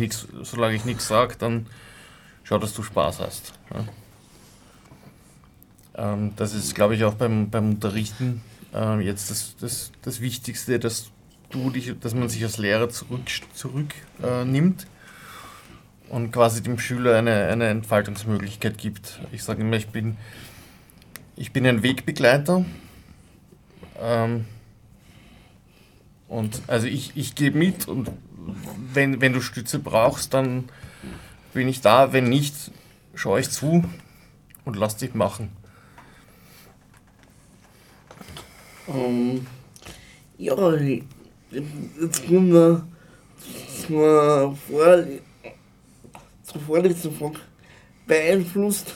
nichts 0.84 1.06
sage, 1.06 1.36
dann 1.38 1.66
schau, 2.42 2.58
dass 2.58 2.74
du 2.74 2.82
Spaß 2.82 3.20
hast. 3.20 3.52
Ja. 3.72 3.84
Ähm, 6.12 6.32
das 6.36 6.54
ist, 6.54 6.74
glaube 6.74 6.96
ich, 6.96 7.04
auch 7.04 7.14
beim, 7.14 7.50
beim 7.50 7.70
Unterrichten 7.70 8.42
ähm, 8.74 9.00
jetzt 9.00 9.30
das, 9.30 9.54
das, 9.60 9.92
das 10.02 10.20
Wichtigste, 10.20 10.78
dass 10.78 11.10
du 11.50 11.70
dich, 11.70 11.94
dass 12.00 12.14
man 12.14 12.28
sich 12.28 12.42
als 12.42 12.58
Lehrer 12.58 12.88
zurück, 12.88 13.22
zurück 13.54 13.94
äh, 14.22 14.44
und 16.10 16.32
quasi 16.32 16.62
dem 16.62 16.78
Schüler 16.78 17.16
eine, 17.16 17.48
eine 17.48 17.68
Entfaltungsmöglichkeit 17.68 18.78
gibt. 18.78 19.20
Ich 19.32 19.42
sage 19.42 19.62
immer, 19.62 19.76
ich 19.76 19.88
bin, 19.88 20.16
ich 21.36 21.52
bin 21.52 21.66
ein 21.66 21.82
Wegbegleiter. 21.82 22.64
Ähm, 24.00 24.44
und 26.28 26.62
also 26.66 26.86
ich, 26.86 27.12
ich 27.16 27.34
gehe 27.34 27.50
mit 27.50 27.88
und 27.88 28.10
wenn, 28.94 29.20
wenn 29.20 29.32
du 29.32 29.40
Stütze 29.40 29.78
brauchst, 29.78 30.34
dann 30.34 30.68
bin 31.52 31.68
ich 31.68 31.80
da. 31.80 32.12
Wenn 32.12 32.28
nicht, 32.28 32.54
schaue 33.14 33.40
ich 33.40 33.50
zu 33.50 33.84
und 34.64 34.76
lass 34.76 34.96
dich 34.96 35.14
machen. 35.14 35.50
Ähm, 38.88 39.46
ja, 40.38 40.56
wir 40.56 41.02
zur, 43.86 44.56
Vor 44.56 45.04
zur 46.48 46.60
vorletzten 46.60 47.12
Frage. 47.12 47.40
Beeinflusst 48.06 48.94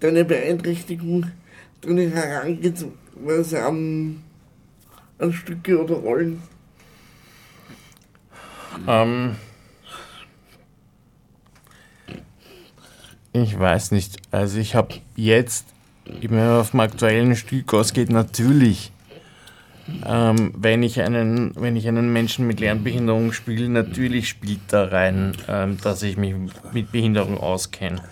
deine 0.00 0.24
Beeinträchtigung 0.24 1.26
deine 1.80 2.10
Herangehensweise 2.10 3.64
an, 3.64 4.22
an 5.18 5.32
Stücke 5.32 5.82
oder 5.82 5.96
Rollen? 5.96 6.42
Ähm, 8.86 9.36
ich 13.32 13.58
weiß 13.58 13.92
nicht. 13.92 14.16
Also 14.30 14.58
ich 14.58 14.74
habe 14.74 14.94
jetzt, 15.16 15.66
wenn 16.04 16.36
man 16.36 16.60
auf 16.60 16.70
dem 16.70 16.80
aktuellen 16.80 17.36
Stück 17.36 17.72
ausgeht, 17.74 18.10
natürlich, 18.10 18.92
ähm, 20.04 20.52
wenn, 20.56 20.82
ich 20.82 21.00
einen, 21.00 21.54
wenn 21.56 21.76
ich 21.76 21.88
einen 21.88 22.12
Menschen 22.12 22.46
mit 22.46 22.60
Lernbehinderung 22.60 23.32
spiele, 23.32 23.68
natürlich 23.68 24.28
spielt 24.28 24.60
da 24.68 24.84
rein, 24.84 25.36
ähm, 25.48 25.78
dass 25.82 26.02
ich 26.02 26.16
mich 26.16 26.34
mit 26.72 26.92
Behinderung 26.92 27.38
auskenne. 27.38 28.02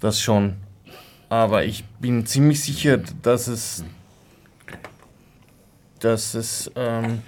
Das 0.00 0.20
schon. 0.20 0.54
Aber 1.28 1.64
ich 1.64 1.84
bin 2.00 2.24
ziemlich 2.26 2.62
sicher, 2.62 2.98
dass 3.22 3.48
es, 3.48 3.84
dass 6.00 6.34
es, 6.34 6.70
ähm, 6.74 7.22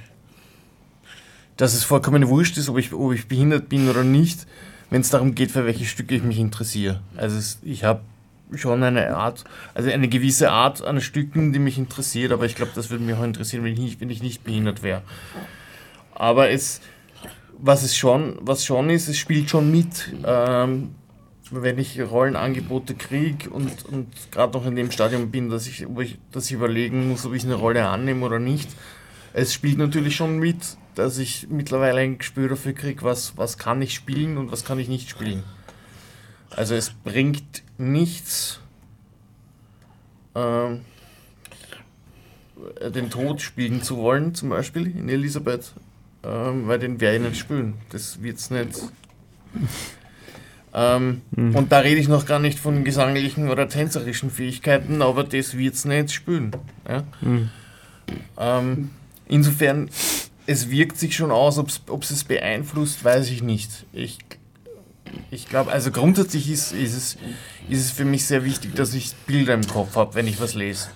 dass 1.57 1.75
es 1.75 1.85
vollkommen 1.85 2.29
wurscht 2.29 2.57
ist, 2.57 2.69
ob 2.69 2.79
ich, 2.79 2.93
ob 2.93 3.13
ich 3.13 3.29
behindert 3.29 3.69
bin 3.69 3.89
oder 3.89 4.05
nicht, 4.05 4.47
wenn 4.89 5.03
es 5.03 5.11
darum 5.11 5.35
geht, 5.35 5.51
für 5.51 5.67
welche 5.67 5.85
Stücke 5.85 6.15
ich 6.15 6.23
mich 6.23 6.39
interessiere. 6.39 7.03
Also 7.17 7.37
es, 7.37 7.59
ich 7.63 7.85
habe 7.85 8.01
schon 8.55 8.83
eine 8.83 9.17
Art, 9.17 9.45
also 9.75 9.91
eine 9.91 10.09
gewisse 10.09 10.51
Art 10.51 10.83
an 10.83 11.01
Stücken, 11.01 11.53
die 11.53 11.59
mich 11.59 11.79
interessiert, 11.79 12.33
aber 12.33 12.47
ich 12.47 12.55
glaube, 12.55 12.73
das 12.75 12.91
würde 12.91 13.05
mich 13.05 13.15
auch 13.15 13.23
interessieren, 13.23 13.65
wenn 13.65 13.73
ich 13.73 13.79
nicht, 13.79 14.01
wenn 14.01 14.11
ich 14.11 14.23
nicht 14.23 14.45
behindert 14.45 14.83
wäre. 14.83 15.03
Aber 16.15 16.51
es, 16.51 16.81
was 17.59 17.83
es 17.83 17.97
schon, 17.97 18.39
was 18.41 18.65
schon 18.65 18.91
ist, 18.91 19.09
es 19.09 19.19
spielt 19.19 19.51
schon 19.51 19.71
mit. 19.71 20.13
Ähm, 20.25 20.95
wenn 21.51 21.79
ich 21.79 22.01
Rollenangebote 22.01 22.95
kriege 22.95 23.51
und, 23.51 23.85
und 23.87 24.07
gerade 24.31 24.57
noch 24.57 24.67
in 24.67 24.77
dem 24.77 24.91
Stadium 24.91 25.31
bin, 25.31 25.51
dass 25.51 25.67
ich, 25.67 25.83
ich, 25.83 26.19
dass 26.31 26.47
ich 26.47 26.53
überlegen 26.53 27.09
muss, 27.09 27.27
ob 27.27 27.35
ich 27.35 27.45
eine 27.45 27.55
Rolle 27.55 27.89
annehme 27.89 28.25
oder 28.25 28.39
nicht. 28.39 28.71
Es 29.33 29.53
spielt 29.53 29.79
natürlich 29.79 30.17
schon 30.17 30.39
mit, 30.39 30.77
dass 30.95 31.19
ich 31.19 31.49
mittlerweile 31.51 32.01
ein 32.01 32.19
Gespür 32.19 32.49
dafür 32.49 32.73
kriege, 32.73 33.03
was, 33.03 33.37
was 33.37 33.59
kann 33.59 33.83
ich 33.83 33.95
spielen 33.95 34.37
und 34.37 34.53
was 34.53 34.65
kann 34.65 34.79
ich 34.79 34.89
nicht 34.89 35.11
spielen. 35.11 35.43
Also 36.51 36.75
es 36.75 36.91
bringt 36.91 37.63
nichts, 37.81 38.61
ähm, 40.35 40.83
den 42.95 43.11
Tod 43.11 43.41
spielen 43.41 43.83
zu 43.83 43.97
wollen, 43.97 44.35
zum 44.35 44.51
Beispiel 44.51 44.87
in 44.87 45.09
Elisabeth, 45.09 45.73
ähm, 46.23 46.69
weil 46.69 46.79
den 46.79 47.01
werde 47.01 47.17
ich 47.17 47.23
nicht 47.23 47.39
spielen. 47.39 47.75
Das 47.91 48.23
wird's 48.23 48.51
nicht. 48.51 48.79
Ähm, 50.73 51.23
Mhm. 51.35 51.57
Und 51.57 51.73
da 51.73 51.79
rede 51.81 52.01
ich 52.01 52.07
noch 52.07 52.27
gar 52.27 52.39
nicht 52.39 52.59
von 52.61 52.85
gesanglichen 52.85 53.49
oder 53.49 53.69
tänzerischen 53.69 54.31
Fähigkeiten, 54.31 55.03
aber 55.03 55.25
das 55.25 55.57
wird's 55.57 55.85
nicht 55.85 56.13
spielen. 56.13 56.53
Ja? 56.89 57.03
Mhm. 57.21 57.51
Insofern, 59.27 59.91
es 60.47 60.71
wirkt 60.71 60.99
sich 60.99 61.17
schon 61.17 61.31
aus, 61.31 61.59
ob 61.59 61.69
es 62.03 62.11
es 62.11 62.25
beeinflusst, 62.25 63.05
weiß 63.05 63.31
ich 63.31 63.43
nicht. 63.43 63.85
Ich, 63.93 64.19
ich 65.31 65.49
glaube, 65.49 65.73
also 65.73 65.91
grundsätzlich 65.91 66.51
ist, 66.51 66.73
ist, 66.73 66.97
es, 66.97 67.19
ist 67.69 67.85
es 67.87 67.91
für 67.91 68.05
mich 68.05 68.27
sehr 68.27 68.45
wichtig, 68.45 68.75
dass 68.75 68.95
ich 68.95 69.15
Bilder 69.27 69.55
im 69.55 69.67
Kopf 69.67 69.97
habe, 69.97 70.15
wenn 70.15 70.27
ich 70.27 70.41
was 70.41 70.55
lese. 70.55 70.89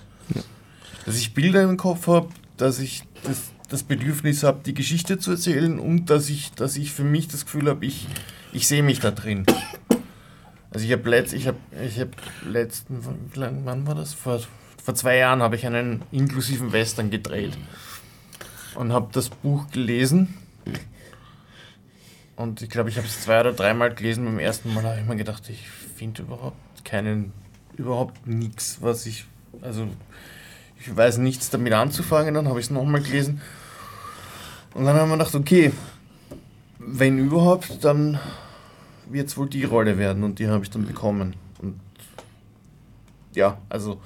Dass 1.05 1.17
ich 1.17 1.33
Bilder 1.33 1.61
im 1.63 1.77
Kopf 1.77 2.07
habe, 2.07 2.29
dass 2.57 2.79
ich 2.79 3.03
das, 3.23 3.43
das 3.69 3.83
Bedürfnis 3.83 4.43
habe, 4.43 4.61
die 4.65 4.73
Geschichte 4.73 5.19
zu 5.19 5.31
erzählen 5.31 5.79
und 5.79 6.09
dass 6.09 6.29
ich, 6.29 6.51
dass 6.53 6.77
ich 6.77 6.91
für 6.91 7.03
mich 7.03 7.27
das 7.27 7.45
Gefühl 7.45 7.69
habe, 7.69 7.85
ich, 7.85 8.07
ich 8.53 8.67
sehe 8.67 8.83
mich 8.83 8.99
da 8.99 9.11
drin. 9.11 9.45
Also 10.71 10.85
ich 10.85 10.91
habe 10.91 11.09
letzt, 11.09 11.33
ich 11.33 11.47
habe, 11.47 11.57
ich 11.85 11.99
habe 11.99 12.11
letzten, 12.49 12.99
wann 13.35 13.87
war 13.87 13.95
das? 13.95 14.13
Vor, 14.13 14.41
vor 14.83 14.95
zwei 14.95 15.17
Jahren 15.17 15.41
habe 15.41 15.55
ich 15.55 15.65
einen 15.65 16.01
inklusiven 16.11 16.73
Western 16.73 17.09
gedreht 17.09 17.57
und 18.75 18.91
habe 18.91 19.09
das 19.13 19.29
Buch 19.29 19.69
gelesen. 19.71 20.33
Und 22.35 22.61
ich 22.61 22.69
glaube, 22.69 22.89
ich 22.89 22.97
habe 22.97 23.07
es 23.07 23.21
zwei 23.21 23.39
oder 23.39 23.53
dreimal 23.53 23.93
gelesen. 23.93 24.25
Beim 24.25 24.39
ersten 24.39 24.73
Mal 24.73 24.83
habe 24.83 24.99
ich 24.99 25.05
mir 25.05 25.15
gedacht, 25.15 25.49
ich 25.49 25.69
finde 25.69 26.23
überhaupt 26.23 26.83
keinen, 26.83 27.31
überhaupt 27.77 28.27
nichts, 28.27 28.79
was 28.81 29.05
ich, 29.05 29.25
also 29.61 29.87
ich 30.79 30.95
weiß 30.95 31.17
nichts 31.19 31.49
damit 31.49 31.73
anzufangen. 31.73 32.33
Dann 32.33 32.47
habe 32.47 32.59
ich 32.59 32.65
es 32.65 32.71
nochmal 32.71 33.01
gelesen. 33.01 33.41
Und 34.73 34.85
dann 34.85 34.97
haben 34.97 35.09
wir 35.09 35.17
gedacht, 35.17 35.35
okay, 35.35 35.71
wenn 36.79 37.17
überhaupt, 37.17 37.83
dann 37.83 38.19
wird 39.09 39.29
es 39.29 39.37
wohl 39.37 39.47
die 39.47 39.63
Rolle 39.63 39.97
werden 39.97 40.23
und 40.23 40.39
die 40.39 40.47
habe 40.47 40.63
ich 40.63 40.69
dann 40.69 40.85
bekommen. 40.85 41.35
Und 41.59 41.79
ja, 43.33 43.57
also 43.69 44.01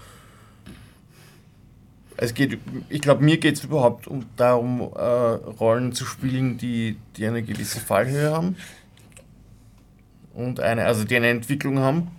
es 2.22 2.34
geht, 2.34 2.58
ich 2.90 3.02
glaube, 3.02 3.24
mir 3.24 3.38
geht 3.38 3.56
es 3.56 3.64
überhaupt 3.64 4.08
um 4.08 4.26
darum, 4.36 4.82
äh, 4.82 4.86
Rollen 5.02 5.94
zu 5.94 6.06
spielen, 6.06 6.58
die, 6.58 6.98
die 7.16 7.26
eine 7.26 7.42
gewisse 7.44 7.80
Fallhöhe 7.80 8.32
haben 8.32 8.58
und 10.34 10.60
eine, 10.60 10.86
also 10.86 11.06
die 11.06 11.16
eine 11.16 11.30
Entwicklung 11.30 11.80
haben. 11.80 12.10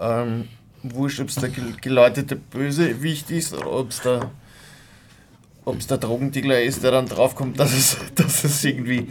Ähm, 0.00 0.48
wurscht, 0.82 1.20
ob 1.20 1.28
es 1.28 1.36
der 1.36 1.50
gel- 1.50 1.76
geläutete 1.80 2.34
Bösewicht 2.34 3.30
ist 3.30 3.54
oder 3.54 3.70
ob 3.72 3.90
es 3.90 4.00
der 4.00 4.30
ob 5.64 5.78
es 5.78 5.86
der 5.86 5.98
Drogendealer 5.98 6.60
ist, 6.60 6.82
der 6.82 6.90
dann 6.90 7.06
draufkommt, 7.06 7.60
dass 7.60 7.72
es, 7.72 7.96
dass 8.16 8.42
es 8.42 8.64
irgendwie, 8.64 9.06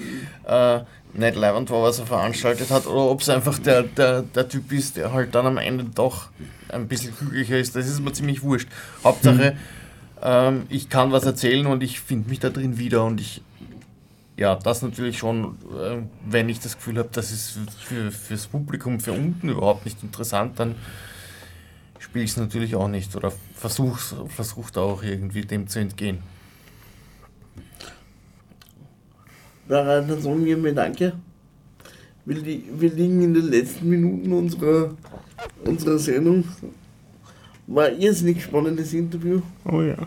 äh, 0.45 0.81
nicht 1.13 1.35
leibend 1.35 1.69
war, 1.69 1.83
was 1.83 1.99
er 1.99 2.05
veranstaltet 2.05 2.71
hat, 2.71 2.87
oder 2.87 3.09
ob 3.09 3.21
es 3.21 3.29
einfach 3.29 3.59
der, 3.59 3.83
der, 3.83 4.21
der 4.21 4.47
Typ 4.47 4.71
ist, 4.71 4.97
der 4.97 5.11
halt 5.11 5.35
dann 5.35 5.45
am 5.45 5.57
Ende 5.57 5.83
doch 5.83 6.29
ein 6.69 6.87
bisschen 6.87 7.13
glücklicher 7.17 7.57
ist. 7.57 7.75
Das 7.75 7.87
ist 7.87 7.99
mir 7.99 8.13
ziemlich 8.13 8.43
wurscht. 8.43 8.69
Hauptsache, 9.03 9.57
ähm, 10.21 10.63
ich 10.69 10.89
kann 10.89 11.11
was 11.11 11.25
erzählen 11.25 11.65
und 11.65 11.83
ich 11.83 11.99
finde 11.99 12.29
mich 12.29 12.39
da 12.39 12.49
drin 12.49 12.77
wieder 12.77 13.03
und 13.03 13.19
ich 13.19 13.41
ja, 14.37 14.55
das 14.55 14.81
natürlich 14.81 15.19
schon, 15.19 15.57
äh, 15.79 15.97
wenn 16.25 16.49
ich 16.49 16.59
das 16.59 16.75
Gefühl 16.75 16.97
habe, 16.97 17.09
das 17.11 17.31
ist 17.31 17.59
für, 17.79 18.11
fürs 18.11 18.47
Publikum, 18.47 18.99
für 18.99 19.11
unten 19.11 19.49
überhaupt 19.49 19.85
nicht 19.85 20.01
interessant, 20.01 20.59
dann 20.59 20.75
spiele 21.99 22.25
ich 22.25 22.31
es 22.31 22.37
natürlich 22.37 22.75
auch 22.75 22.87
nicht 22.87 23.15
oder 23.15 23.31
versuche 23.55 24.27
versuch 24.27 24.71
da 24.71 24.81
auch 24.81 25.03
irgendwie 25.03 25.41
dem 25.41 25.67
zu 25.67 25.79
entgehen. 25.79 26.23
Daran 29.67 30.07
dann 30.07 30.21
sagen 30.21 30.45
wir 30.45 30.57
mir 30.57 30.73
Danke. 30.73 31.13
Wir, 32.25 32.37
li 32.37 32.63
wir 32.77 32.91
liegen 32.91 33.23
in 33.23 33.33
den 33.33 33.49
letzten 33.49 33.89
Minuten 33.89 34.31
unserer, 34.31 34.91
unserer 35.65 35.97
Sendung. 35.97 36.43
War 37.67 37.85
ein 37.85 37.99
irrsinnig 37.99 38.43
spannendes 38.43 38.93
Interview. 38.93 39.41
Oh 39.65 39.81
ja. 39.81 39.97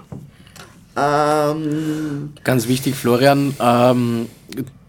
Ähm, 0.97 2.33
Ganz 2.45 2.69
wichtig, 2.69 2.95
Florian, 2.95 3.53
ähm, 3.59 4.29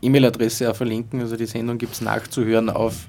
äh, 0.00 0.06
E-Mail-Adresse 0.06 0.70
auch 0.70 0.76
verlinken. 0.76 1.20
Also 1.20 1.36
die 1.36 1.46
Sendung 1.46 1.76
gibt 1.76 1.94
es 1.94 2.00
nachzuhören 2.00 2.70
auf 2.70 3.06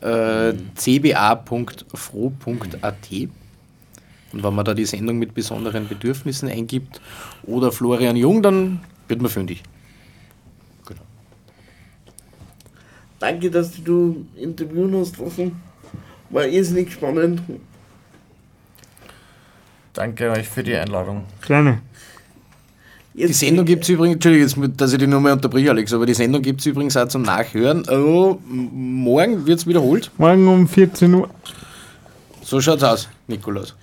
äh, 0.00 0.52
cba.fro.at. 0.76 1.82
Und 4.32 4.42
wenn 4.44 4.54
man 4.54 4.64
da 4.64 4.74
die 4.74 4.84
Sendung 4.84 5.18
mit 5.18 5.34
besonderen 5.34 5.88
Bedürfnissen 5.88 6.48
eingibt 6.48 7.00
oder 7.42 7.72
Florian 7.72 8.14
Jung, 8.14 8.42
dann 8.42 8.80
wird 9.08 9.20
man 9.20 9.30
fündig. 9.30 9.64
danke, 13.18 13.50
dass 13.50 13.72
du 13.82 14.26
interviewen 14.36 14.96
hast 14.96 15.18
lassen. 15.18 15.60
War 16.30 16.46
irrsinnig 16.46 16.92
spannend. 16.92 17.40
Danke 19.92 20.30
euch 20.30 20.48
für 20.48 20.62
die 20.62 20.74
Einladung. 20.74 21.24
Gerne. 23.14 23.28
Die 23.28 23.34
Sendung 23.34 23.66
gibt 23.66 23.82
es 23.82 23.90
übrigens, 23.90 24.14
Entschuldigung, 24.14 24.48
jetzt, 24.48 24.80
dass 24.80 24.92
ich 24.92 24.98
die 24.98 25.06
nur 25.06 25.20
mal 25.20 25.32
unterbreche, 25.32 25.68
Alex, 25.68 25.92
aber 25.92 26.06
die 26.06 26.14
Sendung 26.14 26.40
gibt 26.40 26.60
es 26.60 26.66
übrigens 26.66 26.96
auch 26.96 27.08
zum 27.08 27.22
Nachhören. 27.22 27.86
Oh, 27.90 28.38
morgen 28.46 29.44
wird 29.46 29.58
es 29.58 29.66
wiederholt. 29.66 30.10
Morgen 30.16 30.48
um 30.48 30.66
14 30.66 31.12
Uhr. 31.12 31.28
So 32.42 32.60
schaut's 32.60 32.82
aus, 32.82 33.08
Nikolaus. 33.26 33.74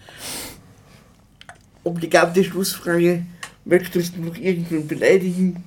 Obligate 1.84 2.44
Schlussfrage. 2.44 3.24
Möchtest 3.66 4.18
du 4.18 4.22
noch 4.22 4.36
irgendwen 4.36 4.88
beleidigen? 4.88 5.64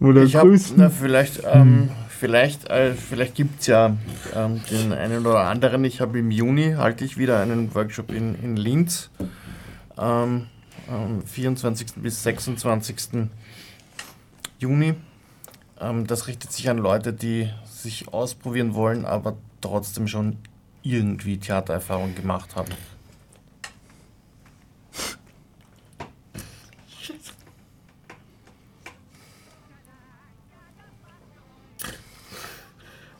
Oder 0.00 0.22
ich 0.22 0.36
hab, 0.36 0.44
grüßen. 0.44 0.76
na, 0.78 0.88
vielleicht, 0.88 1.42
ähm, 1.50 1.90
vielleicht, 2.08 2.68
äh, 2.70 2.94
vielleicht 2.94 3.34
gibt 3.34 3.60
es 3.60 3.66
ja 3.66 3.94
ähm, 4.34 4.60
den 4.70 4.92
einen 4.94 5.26
oder 5.26 5.40
anderen. 5.40 5.84
Ich 5.84 6.00
habe 6.00 6.18
im 6.18 6.30
Juni 6.30 6.74
halte 6.78 7.04
ich 7.04 7.18
wieder 7.18 7.40
einen 7.40 7.74
Workshop 7.74 8.10
in, 8.10 8.34
in 8.42 8.56
Linz. 8.56 9.10
Ähm, 9.98 10.46
am 10.88 11.22
24. 11.26 11.94
bis 11.96 12.22
26. 12.22 13.28
Juni. 14.58 14.94
Ähm, 15.80 16.06
das 16.06 16.26
richtet 16.26 16.52
sich 16.52 16.68
an 16.68 16.78
Leute, 16.78 17.12
die 17.12 17.50
sich 17.64 18.08
ausprobieren 18.12 18.74
wollen, 18.74 19.04
aber 19.04 19.36
trotzdem 19.60 20.08
schon 20.08 20.38
irgendwie 20.82 21.38
Theatererfahrung 21.38 22.14
gemacht 22.14 22.56
haben. 22.56 22.72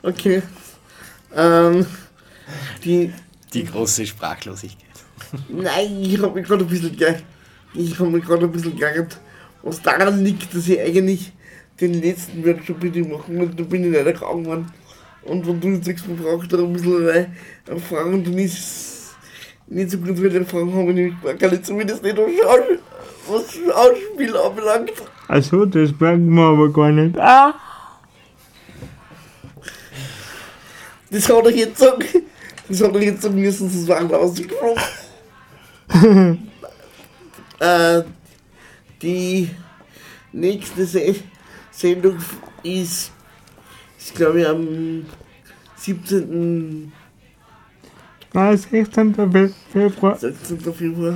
Okay. 0.02 0.40
Ähm, 1.34 1.84
die, 2.84 3.12
Die 3.52 3.64
große 3.64 4.06
Sprachlosigkeit. 4.06 4.85
Nein, 5.48 6.02
ich 6.02 6.20
habe 6.20 6.34
mich 6.34 6.46
gerade 6.46 6.64
ein 6.64 6.68
bisschen 6.68 6.96
geärgert. 6.96 7.24
Ich 7.74 7.98
habe 7.98 8.10
mich 8.10 8.24
gerade 8.24 8.44
ein 8.46 8.52
bisschen 8.52 8.76
geärgert, 8.76 9.18
was 9.62 9.82
daran 9.82 10.24
liegt, 10.24 10.54
dass 10.54 10.68
ich 10.68 10.80
eigentlich 10.80 11.32
den 11.80 12.00
letzten 12.00 12.44
Workshop 12.44 12.82
ihm 12.84 13.10
machen 13.10 13.38
wollte. 13.38 13.56
Da 13.56 13.64
bin 13.64 13.84
ich 13.84 13.92
leider 13.92 14.12
krank 14.12 14.44
geworden. 14.44 14.72
Und 15.24 15.46
wenn 15.46 15.60
du 15.60 15.68
jetzt 15.68 15.86
sagst, 15.86 16.08
man 16.08 16.16
braucht 16.16 16.52
da 16.52 16.58
ein 16.58 16.72
bisschen 16.72 17.08
eine 17.08 17.26
Erfahrung, 17.66 18.22
dann 18.22 18.38
ist 18.38 18.58
es 18.58 19.14
nicht 19.66 19.90
so 19.90 19.98
gut, 19.98 20.22
weil 20.22 20.30
die 20.30 20.36
Erfahrung 20.36 20.72
habe 20.72 20.90
ich 20.90 20.94
nämlich 20.94 21.38
gar 21.38 21.50
nicht, 21.50 21.66
zumindest 21.66 22.02
nicht 22.02 22.16
was 22.16 22.30
Schauspiel, 22.30 22.78
was 23.28 23.54
Schauspiel 23.54 24.36
anbelangt. 24.36 24.92
Also, 25.28 25.66
das 25.66 25.90
merken 25.98 26.32
wir 26.34 26.42
aber 26.42 26.72
gar 26.72 26.92
nicht. 26.92 27.18
Ah! 27.18 27.54
Das 31.10 31.28
hat 31.28 31.44
er 31.44 31.50
jetzt 31.50 31.78
sagen, 31.78 32.04
das 32.68 32.82
hat 32.82 32.94
er 32.94 33.02
jetzt 33.02 33.22
sagen 33.22 33.40
müssen, 33.40 33.66
das 33.66 33.88
war 33.88 34.18
ausgesprochen. 34.18 34.82
äh, 37.60 38.02
die 39.02 39.50
nächste 40.32 40.84
Se 40.86 41.14
Sendung 41.70 42.16
ist, 42.62 43.12
ist 43.98 44.14
glaube 44.14 44.40
ich 44.40 44.48
am 44.48 45.06
17. 45.76 46.92
Ah, 48.34 48.56
16. 48.56 49.14
Fe- 49.14 49.52
Februar. 49.72 50.16
16. 50.16 50.60
Februar. 50.74 51.14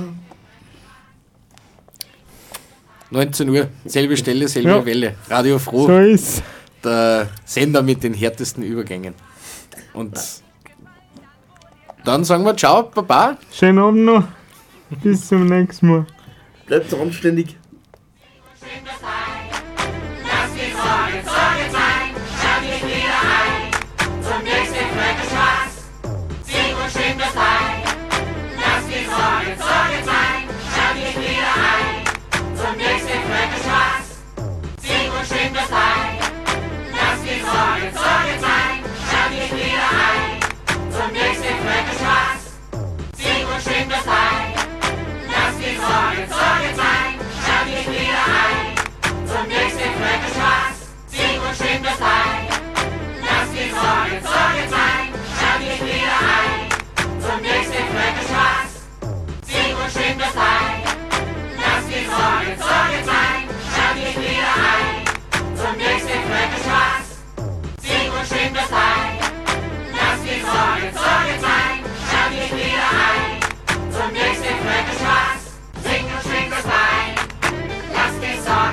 19 3.11 3.49
Uhr, 3.49 3.67
selbe 3.85 4.15
Stelle, 4.15 4.47
selbe 4.47 4.69
Ja. 4.69 4.85
Welle. 4.85 5.15
Radio 5.29 5.59
Froh. 5.59 5.87
So 5.87 5.97
ist. 5.99 6.41
Der 6.83 7.29
Sender 7.45 7.81
mit 7.83 8.03
den 8.03 8.13
härtesten 8.13 8.63
Übergängen. 8.63 9.13
Und 9.93 10.17
dann 12.05 12.23
sagen 12.23 12.43
wir 12.45 12.55
Ciao, 12.55 12.83
Baba. 12.83 13.37
Schönen 13.51 13.79
Abend 13.79 14.05
noch. 14.05 14.23
Bis 15.03 15.27
zum 15.27 15.45
nächsten 15.45 15.87
Mal. 15.87 16.05
Bleibt 16.67 16.93
anständig. 16.93 17.57